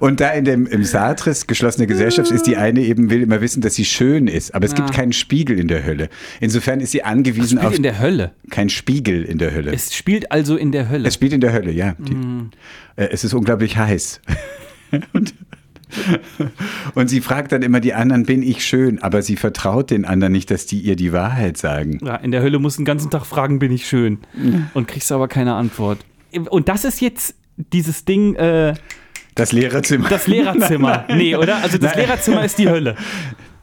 Und 0.00 0.20
da 0.20 0.30
in 0.30 0.44
dem 0.44 0.66
im 0.66 0.84
Sartres 0.84 1.46
geschlossene 1.46 1.86
Gesellschaft 1.86 2.30
ist 2.30 2.46
die 2.46 2.56
eine 2.56 2.80
eben 2.80 3.10
will 3.10 3.22
immer 3.22 3.40
wissen, 3.40 3.60
dass 3.62 3.74
sie 3.76 3.84
schön 3.84 4.26
ist, 4.26 4.54
aber 4.54 4.66
es 4.66 4.74
gibt 4.74 4.90
Ja. 4.90 4.96
keinen 4.96 5.12
Spiegel 5.12 5.58
in 5.60 5.68
der 5.68 5.84
Hölle. 5.84 6.08
Insofern 6.40 6.80
ist 6.80 6.90
sie 6.92 7.04
angewiesen 7.04 7.58
Spielt 7.66 7.76
in 7.76 7.82
der 7.82 7.98
Hölle. 8.00 8.32
kein 8.50 8.68
Spiegel 8.68 9.22
in 9.24 9.38
der 9.38 9.52
Hölle. 9.54 9.72
Es 9.72 9.94
spielt 9.94 10.30
also 10.32 10.56
in 10.56 10.72
der 10.72 10.88
Hölle. 10.88 11.08
Es 11.08 11.14
spielt 11.14 11.32
in 11.32 11.40
der 11.40 11.52
Hölle, 11.52 11.72
ja. 11.72 11.94
Die, 11.98 12.14
Mhm. 12.14 12.50
äh, 12.96 13.08
es 13.10 13.24
ist 13.24 13.34
unglaublich 13.34 13.76
heiß. 13.76 14.20
und, 15.12 15.34
und 16.94 17.08
sie 17.08 17.20
fragt 17.20 17.52
dann 17.52 17.62
immer 17.62 17.80
die 17.80 17.94
anderen, 17.94 18.24
bin 18.24 18.42
ich 18.42 18.64
schön? 18.64 19.02
Aber 19.02 19.22
sie 19.22 19.36
vertraut 19.36 19.90
den 19.90 20.04
anderen 20.04 20.32
nicht, 20.32 20.50
dass 20.50 20.66
die 20.66 20.80
ihr 20.80 20.96
die 20.96 21.12
Wahrheit 21.12 21.56
sagen. 21.58 21.98
ja, 22.04 22.16
in 22.16 22.30
der 22.30 22.42
Hölle 22.42 22.58
musst 22.58 22.78
du 22.78 22.82
den 22.82 22.86
ganzen 22.86 23.10
Tag 23.10 23.26
fragen, 23.26 23.58
bin 23.58 23.72
ich 23.72 23.86
schön? 23.86 24.18
Und 24.74 24.88
kriegst 24.88 25.12
aber 25.12 25.28
keine 25.28 25.54
Antwort. 25.54 25.98
Und 26.50 26.68
das 26.68 26.84
ist 26.84 27.00
jetzt 27.00 27.34
dieses 27.56 28.04
Ding, 28.06 28.34
äh, 28.36 28.74
Das 29.34 29.52
Lehrerzimmer. 29.52 30.08
das 30.08 30.26
Lehrerzimmer. 30.26 31.04
nee, 31.14 31.36
oder? 31.36 31.56
Also 31.62 31.76
das 31.78 31.90
Nein. 31.94 32.06
Lehrerzimmer 32.06 32.44
ist 32.44 32.58
die 32.58 32.68
Hölle. 32.68 32.96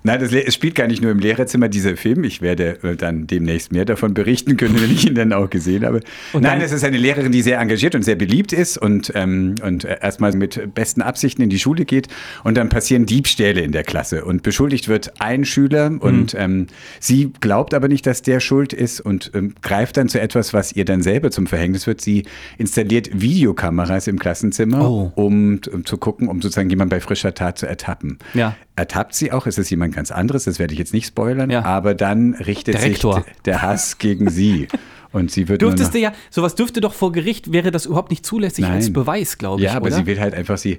Nein, 0.04 0.20
das 0.22 0.32
es 0.32 0.54
spielt 0.54 0.76
gar 0.76 0.88
nicht 0.88 1.02
nur 1.02 1.12
im 1.12 1.20
Lehrerzimmer, 1.20 1.68
dieser 1.68 1.98
Film. 1.98 2.24
Ich 2.24 2.42
werde 2.42 2.82
äh, 2.84 2.96
dann 2.96 3.28
demnächst 3.28 3.72
mehr 3.74 3.84
davon 3.86 4.14
berichten 4.14 4.56
können, 4.58 4.76
wenn 4.82 4.92
ich 4.92 5.06
ihn 5.08 5.16
dann 5.16 5.34
auch 5.34 5.50
gesehen 5.50 5.86
habe. 5.86 6.00
Und 6.34 6.44
Nein, 6.44 6.62
es 6.62 6.72
ist 6.72 6.84
eine 6.86 6.98
Lehrerin, 6.98 7.32
die 7.32 7.42
sehr 7.42 7.60
engagiert 7.60 7.96
und 7.96 8.04
sehr 8.04 8.16
beliebt 8.16 8.54
ist 8.54 8.78
und, 8.78 9.12
ähm, 9.16 9.56
und 9.64 9.84
äh, 9.84 9.98
erstmal 10.02 10.32
mit 10.34 10.74
besten 10.74 11.02
Absichten 11.02 11.42
in 11.42 11.50
die 11.50 11.60
Schule 11.60 11.84
geht. 11.86 12.08
Und 12.44 12.56
dann 12.56 12.70
passieren 12.70 13.06
Diebstähle 13.06 13.62
in 13.62 13.72
der 13.74 13.84
Klasse. 13.84 14.24
Und 14.24 14.42
beschuldigt 14.44 14.88
wird 14.88 15.14
ein 15.20 15.44
Schüler 15.46 15.88
und 16.00 16.34
Mhm. 16.34 16.40
ähm, 16.40 16.68
sie 17.00 17.32
glaubt 17.42 17.74
aber 17.74 17.88
nicht, 17.88 18.06
dass 18.06 18.22
der 18.22 18.40
schuld 18.40 18.72
ist 18.74 19.02
und 19.02 19.32
ähm, 19.34 19.54
greift 19.62 19.98
dann 19.98 20.08
zu 20.10 20.20
etwas, 20.22 20.54
was 20.54 20.72
ihr 20.76 20.86
dann 20.86 21.02
selber 21.02 21.30
zum 21.32 21.46
Verhängnis 21.48 21.88
wird. 21.88 22.00
Sie 22.02 22.24
installiert 22.58 23.10
Videokameras 23.22 24.08
im 24.08 24.18
Klassenzimmer, 24.20 24.82
Oh. 24.90 25.12
um, 25.16 25.60
um 25.72 25.86
zu 25.86 25.98
gucken, 25.98 26.28
um 26.28 26.42
sozusagen 26.42 26.70
jemanden 26.70 26.90
bei 26.92 27.00
frischer 27.00 27.34
Tat 27.34 27.58
zu 27.58 27.66
ertappen 27.66 28.18
Ja. 28.34 28.56
ertappt 28.76 29.14
sie 29.16 29.32
auch, 29.32 29.46
es 29.48 29.58
ist 29.58 29.70
jemand 29.90 29.96
ganz 29.96 30.12
anderes, 30.12 30.44
das 30.46 30.60
werde 30.60 30.74
ich 30.74 30.80
jetzt 30.80 30.94
nicht 30.94 31.08
spoilern, 31.08 31.50
Ja. 31.50 31.64
aber 31.64 31.94
dann 31.94 32.34
richtet 32.36 32.76
Der 32.76 32.82
sich 32.82 33.02
der 33.46 33.62
Hass 33.62 33.98
gegen 33.98 34.30
sie. 34.30 34.68
Und 35.12 35.32
sie 35.32 35.48
wird 35.48 35.64
Dürftest 35.64 35.96
du 35.96 36.00
ja, 36.00 36.14
sowas 36.30 36.54
dürfte 36.54 36.82
doch 36.82 36.94
vor 36.94 37.12
Gericht, 37.12 37.52
wäre 37.52 37.72
das 37.72 37.88
überhaupt 37.88 38.12
nicht 38.12 38.24
zulässig 38.26 38.64
Nein. 38.66 38.74
als 38.76 38.94
Beweis, 38.94 39.40
glaube 39.40 39.62
ich. 39.62 39.66
Ja, 39.66 39.74
aber 39.76 39.88
oder? 39.88 39.96
sie 39.96 40.06
will 40.06 40.20
halt 40.20 40.36
einfach, 40.36 40.60
sie, 40.60 40.78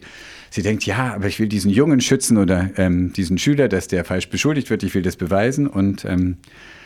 sie 0.50 0.62
denkt, 0.62 0.86
ja, 0.86 1.14
aber 1.14 1.26
ich 1.26 1.40
will 1.40 1.48
diesen 1.48 1.70
Jungen 1.72 2.00
schützen 2.00 2.38
oder 2.38 2.70
ähm, 2.76 3.12
diesen 3.12 3.38
Schüler, 3.38 3.66
dass 3.68 3.88
der 3.88 4.04
falsch 4.04 4.28
beschuldigt 4.30 4.70
wird, 4.70 4.84
ich 4.84 4.94
will 4.94 5.02
das 5.02 5.16
beweisen. 5.16 5.66
Und 5.66 6.04
ähm, 6.04 6.36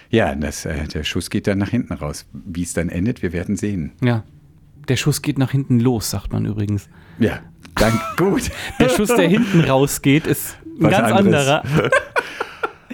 ja, 0.08 0.34
das, 0.34 0.64
äh, 0.64 0.84
der 0.88 1.04
Schuss 1.04 1.28
geht 1.28 1.46
dann 1.46 1.58
nach 1.58 1.68
hinten 1.68 1.92
raus. 1.92 2.24
Wie 2.32 2.62
es 2.62 2.72
dann 2.72 2.88
endet, 2.88 3.20
wir 3.22 3.34
werden 3.34 3.56
sehen. 3.56 3.92
Ja. 4.02 4.24
Der 4.88 4.96
Schuss 4.96 5.20
geht 5.20 5.38
nach 5.38 5.50
hinten 5.50 5.80
los, 5.80 6.08
sagt 6.10 6.32
man 6.32 6.46
übrigens. 6.46 6.88
Ja, 7.18 7.40
dank, 7.74 7.94
gut. 8.16 8.50
Der 8.80 8.88
Schuss, 8.88 9.08
der 9.08 9.28
hinten 9.28 9.60
rausgeht, 9.60 10.26
ist 10.26 10.56
ein 10.64 10.84
Was 10.84 10.90
ganz 10.90 11.12
anderes. 11.12 11.48
anderer. 11.48 11.90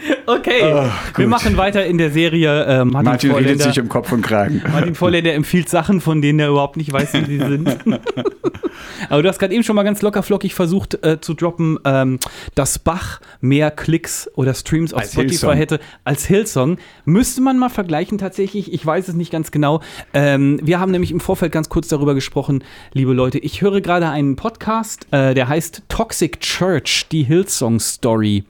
Okay, 0.26 0.62
Oh, 0.62 0.84
wir 1.16 1.26
machen 1.26 1.56
weiter 1.56 1.84
in 1.84 1.98
der 1.98 2.10
Serie. 2.10 2.64
Äh, 2.64 2.84
Martin, 2.84 2.90
Martin 3.04 3.30
redet 3.32 3.32
Vorländer, 3.32 3.64
sich 3.64 3.80
um 3.80 3.88
Kopf 3.88 4.12
und 4.12 4.22
Kragen. 4.22 4.62
Martin 4.72 4.94
Vorländer 4.94 5.34
empfiehlt 5.34 5.68
Sachen, 5.68 6.00
von 6.00 6.22
denen 6.22 6.38
er 6.38 6.48
überhaupt 6.50 6.76
nicht 6.76 6.92
weiß, 6.92 7.14
wie 7.14 7.24
sie 7.24 7.38
sind. 7.38 7.78
Aber 9.08 9.22
du 9.22 9.28
hast 9.28 9.38
gerade 9.38 9.52
eben 9.54 9.64
schon 9.64 9.76
mal 9.76 9.82
ganz 9.82 10.02
locker 10.02 10.22
flockig 10.22 10.54
versucht 10.54 11.04
äh, 11.04 11.20
zu 11.20 11.34
droppen, 11.34 11.78
ähm, 11.84 12.18
dass 12.54 12.78
Bach 12.78 13.20
mehr 13.40 13.70
Klicks 13.70 14.30
oder 14.34 14.54
Streams 14.54 14.94
auf 14.94 15.00
Als 15.00 15.12
Spotify 15.12 15.30
Hillsong. 15.30 15.52
hätte 15.54 15.80
als 16.04 16.26
Hillsong. 16.26 16.78
Müsste 17.04 17.40
man 17.40 17.58
mal 17.58 17.70
vergleichen 17.70 18.18
tatsächlich. 18.18 18.72
Ich 18.72 18.84
weiß 18.86 19.08
es 19.08 19.14
nicht 19.14 19.32
ganz 19.32 19.50
genau. 19.50 19.80
Ähm, 20.14 20.60
wir 20.62 20.78
haben 20.80 20.92
nämlich 20.92 21.10
im 21.10 21.20
Vorfeld 21.20 21.50
ganz 21.52 21.68
kurz 21.68 21.88
darüber 21.88 22.14
gesprochen, 22.14 22.62
liebe 22.92 23.12
Leute. 23.12 23.38
Ich 23.38 23.62
höre 23.62 23.80
gerade 23.80 24.08
einen 24.08 24.36
Podcast, 24.36 25.06
äh, 25.10 25.34
der 25.34 25.48
heißt 25.48 25.82
Toxic 25.88 26.40
Church, 26.40 27.06
die 27.10 27.24
Hillsong 27.24 27.80
Story. 27.80 28.44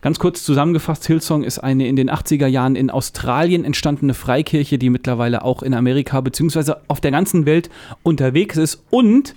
Ganz 0.00 0.18
kurz 0.18 0.42
zusammengefasst, 0.44 1.06
Hillsong 1.06 1.42
ist 1.42 1.58
eine 1.58 1.88
in 1.88 1.96
den 1.96 2.10
80er 2.10 2.46
Jahren 2.46 2.76
in 2.76 2.90
Australien 2.90 3.64
entstandene 3.64 4.14
Freikirche, 4.14 4.78
die 4.78 4.88
mittlerweile 4.90 5.44
auch 5.44 5.62
in 5.62 5.74
Amerika 5.74 6.20
bzw. 6.20 6.74
auf 6.86 7.00
der 7.00 7.10
ganzen 7.10 7.46
Welt 7.46 7.68
unterwegs 8.02 8.56
ist. 8.56 8.84
Und 8.90 9.34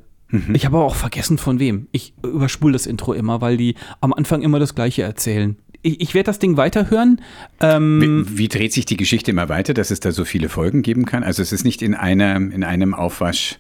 Ich 0.51 0.65
habe 0.65 0.75
aber 0.75 0.85
auch 0.85 0.95
vergessen 0.95 1.37
von 1.37 1.57
wem. 1.57 1.87
Ich 1.93 2.13
überspule 2.21 2.73
das 2.73 2.85
Intro 2.85 3.13
immer, 3.13 3.39
weil 3.39 3.55
die 3.55 3.75
am 4.01 4.11
Anfang 4.11 4.41
immer 4.41 4.59
das 4.59 4.75
Gleiche 4.75 5.03
erzählen. 5.03 5.55
Ich, 5.87 6.01
ich 6.01 6.13
werde 6.13 6.25
das 6.25 6.39
Ding 6.39 6.57
weiterhören. 6.57 7.21
Ähm, 7.61 8.25
Wie, 8.27 8.37
wie 8.37 8.47
dreht 8.49 8.73
sich 8.73 8.85
die 8.85 8.97
Geschichte 8.97 9.31
immer 9.31 9.47
weiter, 9.47 9.73
dass 9.73 9.89
es 9.89 10.01
da 10.01 10.11
so 10.11 10.25
viele 10.25 10.49
Folgen 10.49 10.81
geben 10.81 11.05
kann? 11.05 11.23
Also 11.23 11.41
es 11.41 11.53
ist 11.53 11.63
nicht 11.63 11.81
in, 11.81 11.93
einer, 11.93 12.35
in 12.35 12.65
einem 12.65 12.93
Aufwasch 12.93 13.55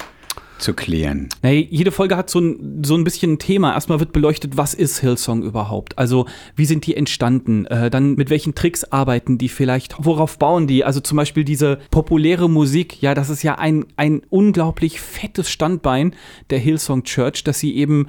zu 0.57 0.73
klären. 0.73 1.29
Naja, 1.41 1.65
jede 1.69 1.91
Folge 1.91 2.17
hat 2.17 2.29
so 2.29 2.41
ein, 2.41 2.83
so 2.83 2.95
ein 2.95 3.05
bisschen 3.05 3.33
ein 3.33 3.39
Thema. 3.39 3.73
Erstmal 3.73 4.01
wird 4.01 4.11
beleuchtet, 4.11 4.57
was 4.57 4.73
ist 4.73 4.99
Hillsong 4.99 5.43
überhaupt? 5.43 5.97
Also, 5.97 6.25
wie 6.55 6.65
sind 6.65 6.85
die 6.85 6.97
entstanden? 6.97 7.65
Äh, 7.67 7.89
dann 7.89 8.15
mit 8.15 8.29
welchen 8.29 8.55
Tricks 8.55 8.83
arbeiten 8.83 9.37
die 9.37 9.49
vielleicht? 9.49 9.95
Worauf 9.99 10.37
bauen 10.37 10.67
die? 10.67 10.83
Also 10.83 10.99
zum 10.99 11.15
Beispiel 11.15 11.45
diese 11.45 11.77
populäre 11.91 12.49
Musik, 12.49 13.01
ja, 13.01 13.13
das 13.13 13.29
ist 13.29 13.43
ja 13.43 13.55
ein, 13.55 13.85
ein 13.95 14.21
unglaublich 14.29 14.99
fettes 14.99 15.49
Standbein 15.49 16.13
der 16.49 16.59
Hillsong 16.59 17.03
Church, 17.03 17.45
dass 17.45 17.59
sie 17.59 17.75
eben 17.77 18.07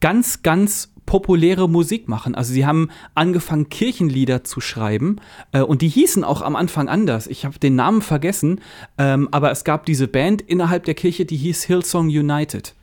ganz, 0.00 0.42
ganz 0.42 0.92
populäre 1.06 1.68
Musik 1.68 2.08
machen. 2.08 2.34
Also 2.34 2.52
sie 2.52 2.66
haben 2.66 2.90
angefangen, 3.14 3.68
Kirchenlieder 3.68 4.44
zu 4.44 4.60
schreiben 4.60 5.16
äh, 5.52 5.60
und 5.60 5.82
die 5.82 5.88
hießen 5.88 6.24
auch 6.24 6.42
am 6.42 6.56
Anfang 6.56 6.88
anders. 6.88 7.26
Ich 7.26 7.44
habe 7.44 7.58
den 7.58 7.76
Namen 7.76 8.02
vergessen, 8.02 8.60
ähm, 8.98 9.28
aber 9.30 9.50
es 9.50 9.64
gab 9.64 9.86
diese 9.86 10.08
Band 10.08 10.42
innerhalb 10.42 10.84
der 10.84 10.94
Kirche, 10.94 11.24
die 11.24 11.36
hieß 11.36 11.64
Hillsong 11.64 12.08
United. 12.08 12.74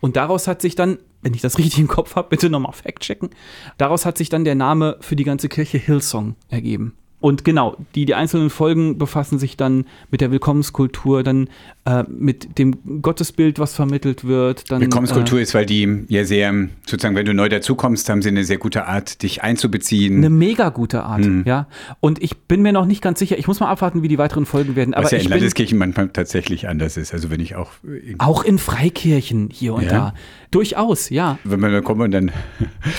Und 0.00 0.16
daraus 0.16 0.46
hat 0.46 0.62
sich 0.62 0.74
dann, 0.74 0.98
wenn 1.22 1.34
ich 1.34 1.40
das 1.40 1.58
richtig 1.58 1.80
im 1.80 1.88
Kopf 1.88 2.14
habe, 2.14 2.28
bitte 2.28 2.50
nochmal 2.50 2.72
fact-checken, 2.72 3.30
daraus 3.78 4.06
hat 4.06 4.18
sich 4.18 4.28
dann 4.28 4.44
der 4.44 4.54
Name 4.54 4.96
für 5.00 5.16
die 5.16 5.24
ganze 5.24 5.48
Kirche 5.48 5.78
Hillsong 5.78 6.36
ergeben. 6.48 6.94
Und 7.20 7.44
genau, 7.44 7.76
die, 7.94 8.06
die 8.06 8.14
einzelnen 8.14 8.48
Folgen 8.50 8.96
befassen 8.98 9.38
sich 9.38 9.56
dann 9.56 9.84
mit 10.10 10.20
der 10.22 10.30
Willkommenskultur, 10.30 11.22
dann 11.22 11.48
äh, 11.84 12.04
mit 12.08 12.58
dem 12.58 13.02
Gottesbild, 13.02 13.58
was 13.58 13.74
vermittelt 13.74 14.24
wird. 14.24 14.70
Dann, 14.70 14.80
Willkommenskultur 14.80 15.38
äh, 15.38 15.42
ist, 15.42 15.54
weil 15.54 15.66
die 15.66 16.04
ja 16.08 16.24
sehr, 16.24 16.52
sozusagen, 16.86 17.14
wenn 17.16 17.26
du 17.26 17.34
neu 17.34 17.48
dazukommst, 17.48 18.08
haben 18.08 18.22
sie 18.22 18.28
eine 18.30 18.44
sehr 18.44 18.58
gute 18.58 18.86
Art, 18.86 19.22
dich 19.22 19.42
einzubeziehen. 19.42 20.16
Eine 20.16 20.30
mega 20.30 20.70
gute 20.70 21.02
Art, 21.04 21.26
ja. 21.44 21.66
Und 22.00 22.22
ich 22.22 22.36
bin 22.38 22.62
mir 22.62 22.72
noch 22.72 22.86
nicht 22.86 23.02
ganz 23.02 23.18
sicher, 23.18 23.38
ich 23.38 23.46
muss 23.46 23.60
mal 23.60 23.68
abwarten, 23.68 24.02
wie 24.02 24.08
die 24.08 24.18
weiteren 24.18 24.46
Folgen 24.46 24.74
werden. 24.76 24.94
Aber 24.94 25.04
was 25.04 25.10
ja 25.12 25.18
ich 25.18 25.24
in 25.24 25.30
bin 25.30 25.38
Landeskirchen 25.38 25.78
manchmal 25.78 26.08
tatsächlich 26.08 26.68
anders 26.68 26.96
ist. 26.96 27.12
Also 27.12 27.30
wenn 27.30 27.40
ich 27.40 27.54
auch, 27.54 27.72
auch 28.18 28.44
in 28.44 28.58
Freikirchen 28.58 29.50
hier 29.52 29.74
und 29.74 29.82
Ja? 29.84 29.90
da. 29.90 30.14
Durchaus, 30.50 31.10
ja. 31.10 31.38
wenn 31.44 31.60
wir 31.60 31.70
dann 31.70 31.84
kommen 31.84 32.00
und 32.00 32.10
dann 32.10 32.32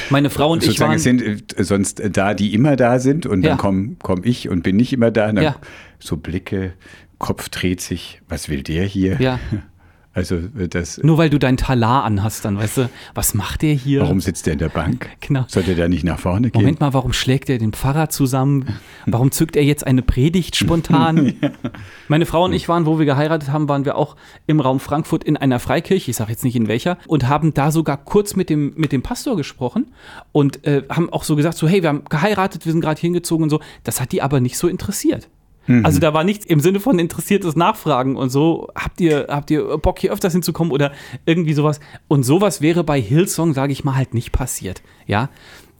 Meine 0.09 0.29
Frau 0.29 0.51
und 0.51 0.59
ich 0.63 0.67
sozusagen 0.67 0.89
waren. 0.91 0.95
es 0.97 1.03
sind 1.03 1.21
äh, 1.59 1.63
sonst 1.63 1.99
äh, 1.99 2.09
da, 2.09 2.33
die 2.33 2.53
immer 2.53 2.75
da 2.77 2.99
sind 2.99 3.25
und 3.25 3.41
Ja. 3.43 3.49
dann 3.49 3.57
komme 4.11 4.21
komm 4.21 4.29
ich 4.29 4.49
und 4.49 4.63
bin 4.63 4.75
nicht 4.75 4.93
immer 4.93 5.11
da. 5.11 5.31
Ja. 5.31 5.55
So 5.99 6.17
Blicke, 6.17 6.73
Kopf 7.17 7.49
dreht 7.49 7.81
sich, 7.81 8.21
was 8.27 8.49
will 8.49 8.63
der 8.63 8.83
hier? 8.85 9.19
Ja. 9.21 9.39
Also 10.13 10.35
äh, 10.35 10.67
das, 10.67 10.97
Nur 11.03 11.17
weil 11.17 11.29
du 11.29 11.39
dein 11.39 11.55
Talar 11.55 12.03
anhast, 12.03 12.43
dann 12.43 12.57
weißt 12.57 12.77
du, 12.77 12.89
was 13.13 13.33
macht 13.33 13.61
der 13.61 13.73
hier? 13.73 14.01
warum 14.01 14.19
sitzt 14.19 14.45
der 14.45 14.53
in 14.53 14.59
der 14.59 14.69
Bank? 14.69 15.09
Genau. 15.21 15.45
Sollte 15.47 15.75
der 15.75 15.87
nicht 15.87 16.03
nach 16.03 16.19
vorne 16.19 16.49
gehen? 16.49 16.61
Moment 16.61 16.81
mal, 16.81 16.93
warum 16.93 17.13
schlägt 17.13 17.49
er 17.49 17.57
den 17.57 17.71
Pfarrer 17.71 18.09
zusammen? 18.09 18.65
Warum 19.05 19.31
zückt 19.31 19.55
er 19.55 19.63
jetzt 19.63 19.87
eine 19.87 20.01
Predigt 20.01 20.55
spontan? 20.57 21.33
Meine 22.09 22.25
Frau 22.25 22.43
und 22.43 22.53
ich 22.53 22.67
waren, 22.67 22.85
wo 22.85 22.99
wir 22.99 23.05
geheiratet 23.05 23.51
haben, 23.51 23.69
waren 23.69 23.85
wir 23.85 23.95
auch 23.95 24.17
im 24.47 24.59
Raum 24.59 24.81
Frankfurt 24.81 25.23
in 25.23 25.37
einer 25.37 25.59
Freikirche, 25.59 26.11
ich 26.11 26.17
sage 26.17 26.31
jetzt 26.31 26.43
nicht 26.43 26.55
in 26.57 26.67
welcher, 26.67 26.97
und 27.07 27.29
haben 27.29 27.53
da 27.53 27.71
sogar 27.71 27.97
kurz 27.97 28.35
mit 28.35 28.49
dem, 28.49 28.73
mit 28.75 28.91
dem 28.91 29.03
Pastor 29.03 29.37
gesprochen 29.37 29.93
und 30.33 30.65
äh, 30.65 30.83
haben 30.89 31.09
auch 31.09 31.23
so 31.23 31.37
gesagt, 31.37 31.57
so 31.57 31.69
hey, 31.69 31.83
wir 31.83 31.89
haben 31.89 32.03
geheiratet, 32.09 32.65
wir 32.65 32.71
sind 32.73 32.81
gerade 32.81 32.99
hingezogen 32.99 33.43
und 33.43 33.49
so. 33.49 33.61
Das 33.83 34.01
hat 34.01 34.11
die 34.11 34.21
aber 34.21 34.41
nicht 34.41 34.57
so 34.57 34.67
interessiert. 34.67 35.29
Also 35.83 35.99
da 35.99 36.13
war 36.13 36.23
nichts 36.23 36.45
im 36.45 36.59
Sinne 36.59 36.79
von 36.79 36.97
interessiertes 36.99 37.55
Nachfragen 37.55 38.17
und 38.17 38.29
so. 38.29 38.67
Habt 38.75 38.99
ihr, 38.99 39.27
habt 39.29 39.51
ihr 39.51 39.77
Bock 39.77 39.99
hier 39.99 40.11
öfters 40.11 40.33
hinzukommen 40.33 40.73
oder 40.73 40.91
irgendwie 41.25 41.53
sowas? 41.53 41.79
Und 42.07 42.23
sowas 42.23 42.61
wäre 42.61 42.83
bei 42.83 42.99
Hillsong, 42.99 43.53
sage 43.53 43.71
ich 43.71 43.83
mal, 43.83 43.95
halt 43.95 44.13
nicht 44.13 44.31
passiert. 44.31 44.81
Ja. 45.05 45.29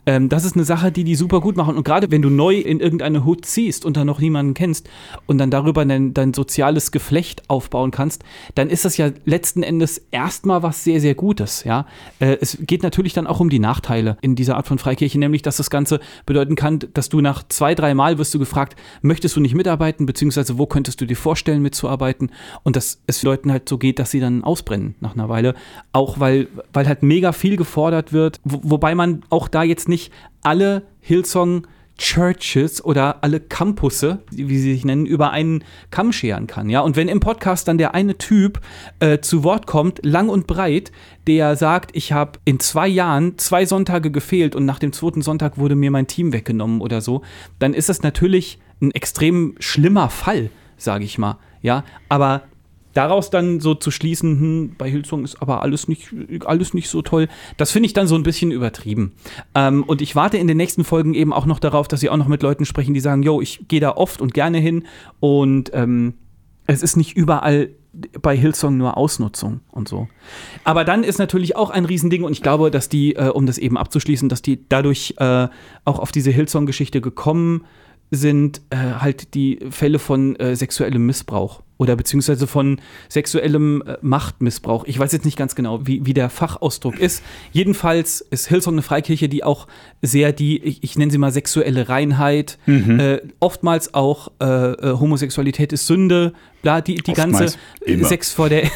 Ähm, 0.06 0.30
das 0.30 0.46
ist 0.46 0.56
eine 0.56 0.66
Sache, 0.66 0.92
die 0.92 1.04
die 1.04 1.16
super 1.16 1.42
gut 1.42 1.56
machen. 1.56 1.76
Und 1.78 1.84
gerade 1.84 2.10
wenn 2.12 2.22
du 2.22 2.30
neu 2.30 2.56
in 2.56 2.80
irgendeine 2.80 3.24
Hut 3.24 3.46
ziehst 3.46 3.86
und 3.86 3.98
da 3.98 4.06
noch 4.06 4.20
niemanden 4.20 4.54
kennst 4.54 4.90
und 5.28 5.38
dann 5.38 5.52
darüber 5.52 5.86
dein, 5.86 6.14
dein 6.14 6.34
soziales 6.34 6.92
Geflecht 6.92 7.44
aufbauen 7.50 7.92
kannst, 7.92 8.24
dann 8.56 8.70
ist 8.70 8.86
das 8.86 8.98
ja 8.98 9.12
letzten 9.26 9.64
Endes 9.64 10.02
erstmal 10.12 10.64
was 10.64 10.84
sehr, 10.84 11.00
sehr 11.00 11.14
Gutes. 11.14 11.64
Ja? 11.64 11.86
Äh, 12.20 12.38
es 12.42 12.58
geht 12.62 12.84
natürlich 12.84 13.14
dann 13.14 13.28
auch 13.28 13.40
um 13.40 13.50
die 13.50 13.60
Nachteile 13.60 14.18
in 14.22 14.36
dieser 14.36 14.58
Art 14.58 14.68
von 14.68 14.80
Freikirche, 14.80 15.20
nämlich, 15.20 15.44
dass 15.44 15.58
das 15.58 15.70
Ganze 15.70 16.00
bedeuten 16.26 16.56
kann, 16.56 16.80
dass 16.94 17.10
du 17.10 17.22
nach 17.22 17.44
zwei, 17.48 17.76
drei 17.76 17.94
Mal 17.94 18.18
wirst 18.18 18.34
du 18.34 18.40
gefragt, 18.40 18.76
möchtest 19.02 19.36
du 19.36 19.40
nicht 19.40 19.54
mitarbeiten, 19.54 20.06
beziehungsweise 20.06 20.58
wo 20.58 20.66
könntest 20.66 21.00
du 21.02 21.06
dir 21.06 21.18
vorstellen, 21.18 21.62
mitzuarbeiten? 21.62 22.32
Und 22.64 22.76
dass 22.76 23.02
es 23.06 23.22
Leuten 23.22 23.52
halt 23.52 23.70
so 23.70 23.78
geht, 23.78 24.00
dass 24.00 24.12
sie 24.12 24.20
dann 24.20 24.44
ausbrennen 24.44 24.96
nach 25.00 25.14
einer 25.14 25.30
Weile. 25.30 25.54
Auch 25.94 26.20
weil, 26.20 26.48
weil 26.74 26.88
halt 26.88 27.04
mega 27.04 27.34
viel 27.34 27.56
gefordert 27.56 28.14
wird, 28.14 28.40
wo, 28.44 28.62
wobei 28.64 28.96
man 28.96 29.22
auch 29.30 29.48
da 29.48 29.62
jetzt 29.64 29.90
nicht 29.92 30.12
alle 30.42 30.88
Hillsong 31.00 31.68
Churches 32.02 32.84
oder 32.84 33.24
alle 33.24 33.40
Campusse, 33.40 34.24
wie 34.32 34.58
sie 34.58 34.74
sich 34.74 34.86
nennen, 34.86 35.06
über 35.06 35.30
einen 35.30 35.64
Kamm 35.92 36.12
scheren 36.12 36.48
kann. 36.48 36.68
Ja, 36.68 36.82
und 36.82 36.96
wenn 36.96 37.08
im 37.08 37.20
Podcast 37.20 37.68
dann 37.68 37.78
der 37.78 37.94
eine 37.94 38.18
Typ 38.18 38.60
äh, 39.00 39.20
zu 39.20 39.44
Wort 39.44 39.68
kommt, 39.68 40.04
lang 40.04 40.28
und 40.28 40.48
breit, 40.48 40.92
der 41.28 41.56
sagt, 41.56 41.92
ich 41.94 42.12
habe 42.12 42.40
in 42.44 42.60
zwei 42.60 42.88
Jahren 42.88 43.38
zwei 43.38 43.68
Sonntage 43.68 44.10
gefehlt 44.10 44.56
und 44.56 44.66
nach 44.66 44.80
dem 44.80 44.94
zweiten 44.94 45.22
Sonntag 45.22 45.60
wurde 45.60 45.76
mir 45.76 45.92
mein 45.92 46.08
Team 46.08 46.34
weggenommen 46.34 46.82
oder 46.82 47.02
so, 47.02 47.22
dann 47.60 47.76
ist 47.76 47.88
das 47.88 48.02
natürlich 48.02 48.58
ein 48.82 48.90
extrem 48.92 49.54
schlimmer 49.60 50.10
Fall, 50.10 50.50
sage 50.78 51.04
ich 51.06 51.20
mal. 51.20 51.38
Ja, 51.62 51.84
aber 52.10 52.42
daraus 52.94 53.30
dann 53.30 53.60
so 53.60 53.76
zu 53.76 53.92
schließen, 53.92 54.40
hm, 54.40 54.76
bei 54.78 54.90
Hillsong 54.90 55.24
ist 55.24 55.42
aber 55.42 55.62
alles 55.62 55.88
nicht, 55.88 56.14
alles 56.46 56.74
nicht 56.74 56.90
so 56.90 57.02
toll, 57.02 57.28
das 57.58 57.72
finde 57.72 57.88
ich 57.88 57.94
dann 57.94 58.08
so 58.08 58.16
ein 58.16 58.24
bisschen 58.24 58.52
übertrieben. 58.52 59.14
Ähm, 59.56 59.84
und 59.84 60.02
ich 60.02 60.16
warte 60.16 60.38
in 60.38 60.48
den 60.48 60.58
nächsten 60.58 60.84
Folgen 60.84 61.14
eben 61.14 61.34
auch 61.34 61.46
noch 61.46 61.60
darauf, 61.60 61.88
dass 61.88 62.00
sie 62.00 62.10
auch 62.10 62.18
noch 62.18 62.28
mit 62.28 62.44
Leuten 62.44 62.66
sprechen, 62.66 62.94
die 62.94 63.00
sagen, 63.00 63.24
yo, 63.24 63.42
ich 63.42 63.68
gehe 63.68 63.80
da 63.80 63.92
oft 63.92 64.22
und 64.22 64.34
gerne 64.34 64.58
hin 64.60 64.84
und 65.20 65.72
ähm, 65.74 66.16
es 66.68 66.84
ist 66.84 66.96
nicht 66.96 67.18
überall 67.18 67.70
bei 68.22 68.38
Hillsong 68.38 68.78
nur 68.78 68.96
Ausnutzung 68.98 69.60
und 69.70 69.90
so. 69.90 70.08
Aber 70.64 70.86
dann 70.86 71.04
ist 71.04 71.20
natürlich 71.20 71.56
auch 71.56 71.70
ein 71.70 71.86
Riesending 71.86 72.24
und 72.24 72.32
ich 72.32 72.42
glaube, 72.42 72.72
dass 72.72 72.88
die, 72.88 73.16
äh, 73.16 73.28
um 73.28 73.46
das 73.46 73.58
eben 73.58 73.78
abzuschließen, 73.78 74.30
dass 74.30 74.42
die 74.42 74.68
dadurch 74.70 75.16
äh, 75.18 75.48
auch 75.84 76.00
auf 76.00 76.12
diese 76.12 76.32
Hillsong-Geschichte 76.32 77.02
gekommen 77.02 77.66
sind, 78.10 78.62
äh, 78.70 78.78
halt 79.00 79.34
die 79.34 79.60
Fälle 79.70 80.00
von 80.00 80.36
äh, 80.38 80.56
sexuellem 80.56 81.06
Missbrauch 81.06 81.64
oder 81.82 81.96
beziehungsweise 81.96 82.46
von 82.46 82.80
sexuellem 83.10 83.82
äh, 83.82 83.98
Machtmissbrauch. 84.04 84.86
Ich 84.86 85.00
weiß 85.00 85.12
jetzt 85.14 85.26
nicht 85.26 85.36
ganz 85.36 85.56
genau, 85.56 85.88
wie, 85.88 86.06
wie 86.06 86.14
der 86.14 86.30
Fachausdruck 86.30 87.00
ist. 87.00 87.24
Jedenfalls 87.54 88.22
ist 88.22 88.48
Hillsong 88.50 88.76
eine 88.76 88.84
Freikirche, 88.84 89.28
die 89.28 89.44
auch 89.44 89.66
sehr 90.04 90.32
die, 90.32 90.62
ich, 90.64 90.84
ich 90.84 90.96
nenne 90.96 91.12
sie 91.12 91.18
mal 91.18 91.32
sexuelle 91.32 91.90
Reinheit, 91.90 92.60
äh, 92.68 93.22
oftmals 93.40 93.96
auch 93.96 94.32
äh, 94.40 94.46
äh, 94.46 95.00
Homosexualität 95.00 95.74
ist 95.74 95.88
Sünde, 95.88 96.34
bla, 96.62 96.82
die, 96.82 96.96
die 96.96 97.14
ganze 97.14 97.56
immer. 97.84 98.08
Sex 98.08 98.32
vor 98.32 98.48
der. 98.48 98.70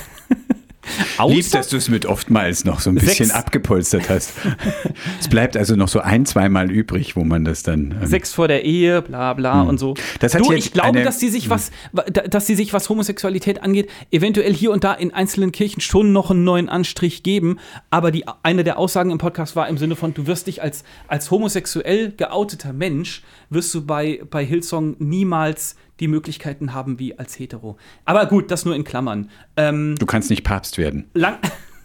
Lieb, 1.28 1.50
dass 1.52 1.70
du 1.70 1.78
es 1.78 1.90
mit 1.90 2.06
oftmals 2.06 2.66
noch 2.66 2.80
so 2.80 2.90
ein 2.90 2.96
bisschen 2.96 3.28
Sechs. 3.28 3.32
abgepolstert 3.32 4.10
hast. 4.10 4.34
es 5.20 5.28
bleibt 5.28 5.58
also 5.58 5.76
noch 5.76 5.88
so 5.88 6.00
ein, 6.00 6.26
zweimal 6.26 6.72
übrig, 6.72 7.16
wo 7.16 7.24
man 7.24 7.46
das 7.46 7.64
dann. 7.64 7.96
ähm, 8.02 8.08
Sex 8.08 8.34
vor 8.34 8.48
der 8.48 8.64
Ehe, 8.66 9.02
bla 9.02 9.34
bla 9.34 9.62
und 9.62 9.80
so. 9.80 9.96
Das 10.20 10.34
hat 10.36 10.42
du, 10.42 10.52
ich 10.52 10.74
glaube, 10.74 11.04
dass 11.04 11.18
die 11.18 11.30
sich 11.30 11.50
was, 11.50 11.72
dass 11.94 12.46
die 12.46 12.56
sich 12.56 12.74
was 12.74 12.90
Homosexualität 12.90 13.64
angeht, 13.64 13.90
eventuell 14.12 14.54
hier 14.54 14.72
und 14.72 14.84
da 14.84 14.94
in 14.94 15.14
einzelnen 15.14 15.52
Kirchen 15.52 15.82
schon 15.82 16.12
noch 16.12 16.32
einen 16.32 16.44
neuen 16.44 16.70
Anstrich 16.70 17.24
geben. 17.24 17.60
Aber 17.90 18.12
die, 18.12 18.26
eine 18.44 18.64
der 18.64 18.78
Aussagen 18.78 19.12
im 19.12 19.18
Podcast 19.18 19.56
war 19.56 19.68
im 19.68 19.78
Sinne 19.78 19.96
von, 19.96 20.14
du 20.14 20.28
wirst 20.28 20.48
dich 20.48 20.62
als, 20.62 20.84
als 21.08 21.32
homosexuell 21.32 22.12
geouteter 22.12 22.74
Mensch, 22.74 23.24
wirst 23.50 23.74
du 23.74 23.86
bei, 23.86 24.22
bei 24.30 24.46
Hillsong 24.46 24.96
niemals 25.00 25.76
die 26.00 26.08
Möglichkeiten 26.08 26.74
haben 26.74 27.00
wie 27.00 27.18
als 27.18 27.38
hetero. 27.38 27.78
Aber 28.06 28.26
gut, 28.26 28.52
das 28.52 28.66
nur 28.66 28.76
in 28.76 28.84
Klammern. 28.84 29.30
Ähm, 29.58 29.96
Du 30.00 30.06
kannst 30.06 30.30
nicht 30.30 30.44
Papst 30.44 30.78
werden. 30.78 31.06
lang 31.14 31.38